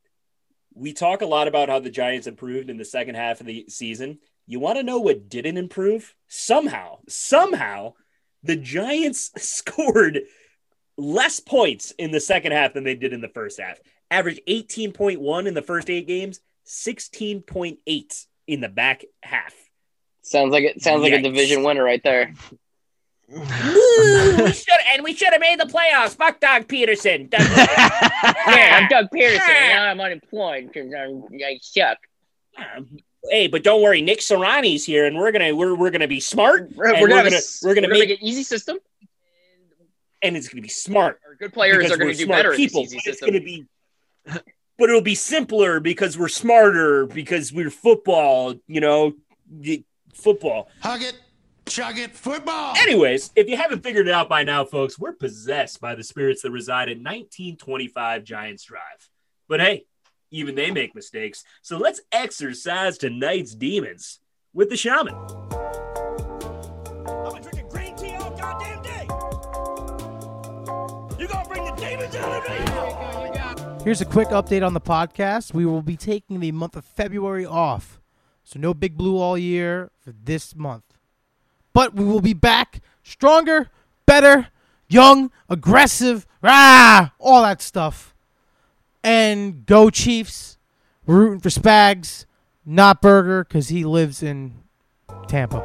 We 0.80 0.94
talk 0.94 1.20
a 1.20 1.26
lot 1.26 1.46
about 1.46 1.68
how 1.68 1.78
the 1.78 1.90
Giants 1.90 2.26
improved 2.26 2.70
in 2.70 2.78
the 2.78 2.86
second 2.86 3.14
half 3.14 3.40
of 3.40 3.46
the 3.46 3.66
season. 3.68 4.18
You 4.46 4.60
want 4.60 4.78
to 4.78 4.82
know 4.82 4.98
what 4.98 5.28
didn't 5.28 5.58
improve? 5.58 6.14
Somehow, 6.26 7.00
somehow, 7.06 7.92
the 8.42 8.56
Giants 8.56 9.30
scored 9.36 10.20
less 10.96 11.38
points 11.38 11.90
in 11.98 12.12
the 12.12 12.20
second 12.20 12.52
half 12.52 12.72
than 12.72 12.84
they 12.84 12.94
did 12.94 13.12
in 13.12 13.20
the 13.20 13.28
first 13.28 13.60
half. 13.60 13.78
Average 14.10 14.40
18.1 14.48 15.46
in 15.46 15.52
the 15.52 15.60
first 15.60 15.90
eight 15.90 16.06
games, 16.06 16.40
16.8 16.66 18.26
in 18.46 18.60
the 18.60 18.68
back 18.70 19.04
half. 19.22 19.52
Sounds 20.22 20.50
like 20.50 20.64
it 20.64 20.80
sounds 20.80 21.02
like 21.02 21.12
a 21.12 21.20
division 21.20 21.62
winner 21.62 21.84
right 21.84 22.02
there. 22.02 22.32
We 23.32 24.52
should 24.52 24.74
and 24.92 25.04
we 25.04 25.14
should 25.14 25.32
have 25.32 25.40
made 25.40 25.60
the 25.60 25.64
playoffs. 25.66 26.16
Fuck 26.16 26.40
Doug 26.40 26.66
Pederson. 26.66 27.30
Doug- 27.30 27.40
Yeah, 28.46 28.78
I'm 28.82 28.88
Doug 28.88 29.06
Pederson. 29.14 29.48
and 29.48 29.74
Now 29.74 29.84
I'm 29.84 30.00
unemployed 30.00 30.70
because 30.72 30.92
I 30.92 31.58
suck. 31.62 31.98
Hey, 33.30 33.46
but 33.48 33.62
don't 33.62 33.82
worry, 33.82 34.00
Nick 34.02 34.20
Sirianni's 34.20 34.84
here, 34.84 35.06
and 35.06 35.16
we're 35.16 35.30
gonna 35.32 35.54
we're, 35.54 35.74
we're 35.74 35.90
gonna 35.90 36.08
be 36.08 36.20
smart. 36.20 36.70
We're, 36.74 36.92
and 36.92 37.00
we're 37.02 37.08
gonna, 37.08 37.30
gonna 37.30 37.42
we're 37.62 37.74
gonna 37.74 37.88
make, 37.88 38.08
make 38.08 38.18
an 38.20 38.24
easy 38.26 38.42
system. 38.42 38.78
and 40.22 40.36
it's 40.36 40.48
gonna 40.48 40.62
be 40.62 40.68
smart. 40.68 41.20
Our 41.26 41.34
good 41.36 41.52
players 41.52 41.90
are 41.90 41.96
gonna 41.96 42.14
do 42.14 42.24
smart 42.24 42.38
better 42.44 42.54
people. 42.56 42.82
this 42.84 42.94
easy 42.94 43.10
it's 43.10 43.20
gonna 43.20 43.40
be, 43.40 43.66
but 44.24 44.88
it'll 44.88 45.02
be 45.02 45.14
simpler 45.14 45.80
because 45.80 46.18
we're 46.18 46.28
smarter 46.28 47.06
because 47.06 47.52
we're 47.52 47.70
football. 47.70 48.54
You 48.66 48.80
know, 48.80 49.12
football. 50.14 50.68
Hug 50.82 51.02
it, 51.02 51.14
chug 51.70 51.98
it, 51.98 52.14
football. 52.16 52.74
Anyways, 52.76 53.30
if 53.36 53.48
you 53.48 53.56
haven't 53.56 53.82
figured 53.82 54.08
it 54.08 54.12
out 54.12 54.28
by 54.28 54.42
now, 54.42 54.64
folks, 54.64 54.98
we're 54.98 55.12
possessed 55.12 55.80
by 55.80 55.94
the 55.94 56.02
spirits 56.02 56.42
that 56.42 56.50
reside 56.50 56.88
at 56.88 56.96
1925 56.96 58.24
Giants 58.24 58.64
Drive. 58.64 59.08
But 59.48 59.60
hey, 59.60 59.84
even 60.32 60.56
they 60.56 60.72
make 60.72 60.94
mistakes. 60.94 61.44
So 61.62 61.78
let's 61.78 62.00
exercise 62.10 62.98
tonight's 62.98 63.54
demons 63.54 64.18
with 64.52 64.68
the 64.68 64.76
shaman. 64.76 65.14
I've 65.14 65.38
been 67.34 67.42
drinking 67.42 67.68
green 67.68 67.94
tea 67.96 68.14
all 68.14 68.36
goddamn 68.36 68.82
day. 68.82 69.06
You 71.18 71.28
gonna 71.28 71.48
bring 71.48 71.64
the 71.64 71.72
demons 71.76 72.16
out 72.16 72.36
of 72.36 72.48
me? 72.48 72.56
Here's 73.84 74.00
a 74.00 74.06
quick 74.06 74.28
update 74.28 74.66
on 74.66 74.74
the 74.74 74.80
podcast. 74.80 75.54
We 75.54 75.64
will 75.64 75.82
be 75.82 75.96
taking 75.96 76.40
the 76.40 76.50
month 76.52 76.76
of 76.76 76.84
February 76.84 77.46
off. 77.46 78.00
So 78.42 78.58
no 78.58 78.74
Big 78.74 78.96
Blue 78.96 79.18
all 79.18 79.38
year 79.38 79.92
for 80.00 80.12
this 80.12 80.56
month. 80.56 80.89
But 81.80 81.94
we 81.94 82.04
will 82.04 82.20
be 82.20 82.34
back 82.34 82.82
stronger, 83.02 83.70
better, 84.04 84.48
young, 84.90 85.30
aggressive, 85.48 86.26
rah, 86.42 87.08
all 87.18 87.40
that 87.40 87.62
stuff. 87.62 88.14
And 89.02 89.64
go 89.64 89.88
Chiefs. 89.88 90.58
We're 91.06 91.20
rooting 91.20 91.40
for 91.40 91.48
Spags, 91.48 92.26
not 92.66 93.00
Burger, 93.00 93.44
because 93.44 93.68
he 93.68 93.86
lives 93.86 94.22
in 94.22 94.56
Tampa. 95.26 95.60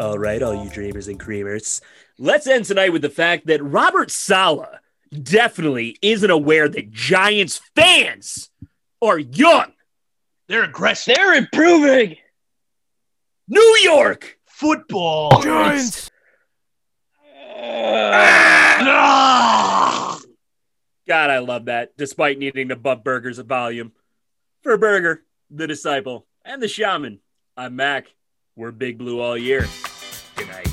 All 0.00 0.18
right, 0.18 0.42
all 0.42 0.64
you 0.64 0.68
dreamers 0.68 1.06
and 1.06 1.20
creamers. 1.20 1.80
Let's 2.18 2.48
end 2.48 2.64
tonight 2.64 2.92
with 2.92 3.02
the 3.02 3.10
fact 3.10 3.46
that 3.46 3.62
Robert 3.62 4.10
Saleh 4.10 4.81
definitely 5.12 5.96
isn't 6.02 6.30
aware 6.30 6.68
that 6.68 6.90
Giants 6.90 7.60
fans 7.76 8.50
are 9.00 9.18
young. 9.18 9.72
They're 10.48 10.64
aggressive. 10.64 11.14
They're 11.16 11.34
improving. 11.34 12.16
New 13.48 13.78
York. 13.82 14.38
Football. 14.46 15.42
Giants! 15.42 16.10
Ah! 18.84 20.18
God, 21.06 21.30
I 21.30 21.38
love 21.38 21.64
that, 21.66 21.96
despite 21.96 22.38
needing 22.38 22.68
to 22.68 22.76
bump 22.76 23.04
Burger's 23.04 23.38
volume. 23.38 23.92
For 24.62 24.78
Burger, 24.78 25.24
the 25.50 25.66
disciple, 25.66 26.26
and 26.44 26.62
the 26.62 26.68
shaman, 26.68 27.18
I'm 27.56 27.76
Mac. 27.76 28.06
We're 28.54 28.70
Big 28.70 28.98
Blue 28.98 29.20
all 29.20 29.36
year. 29.36 29.66
Good 30.36 30.48
night. 30.48 30.71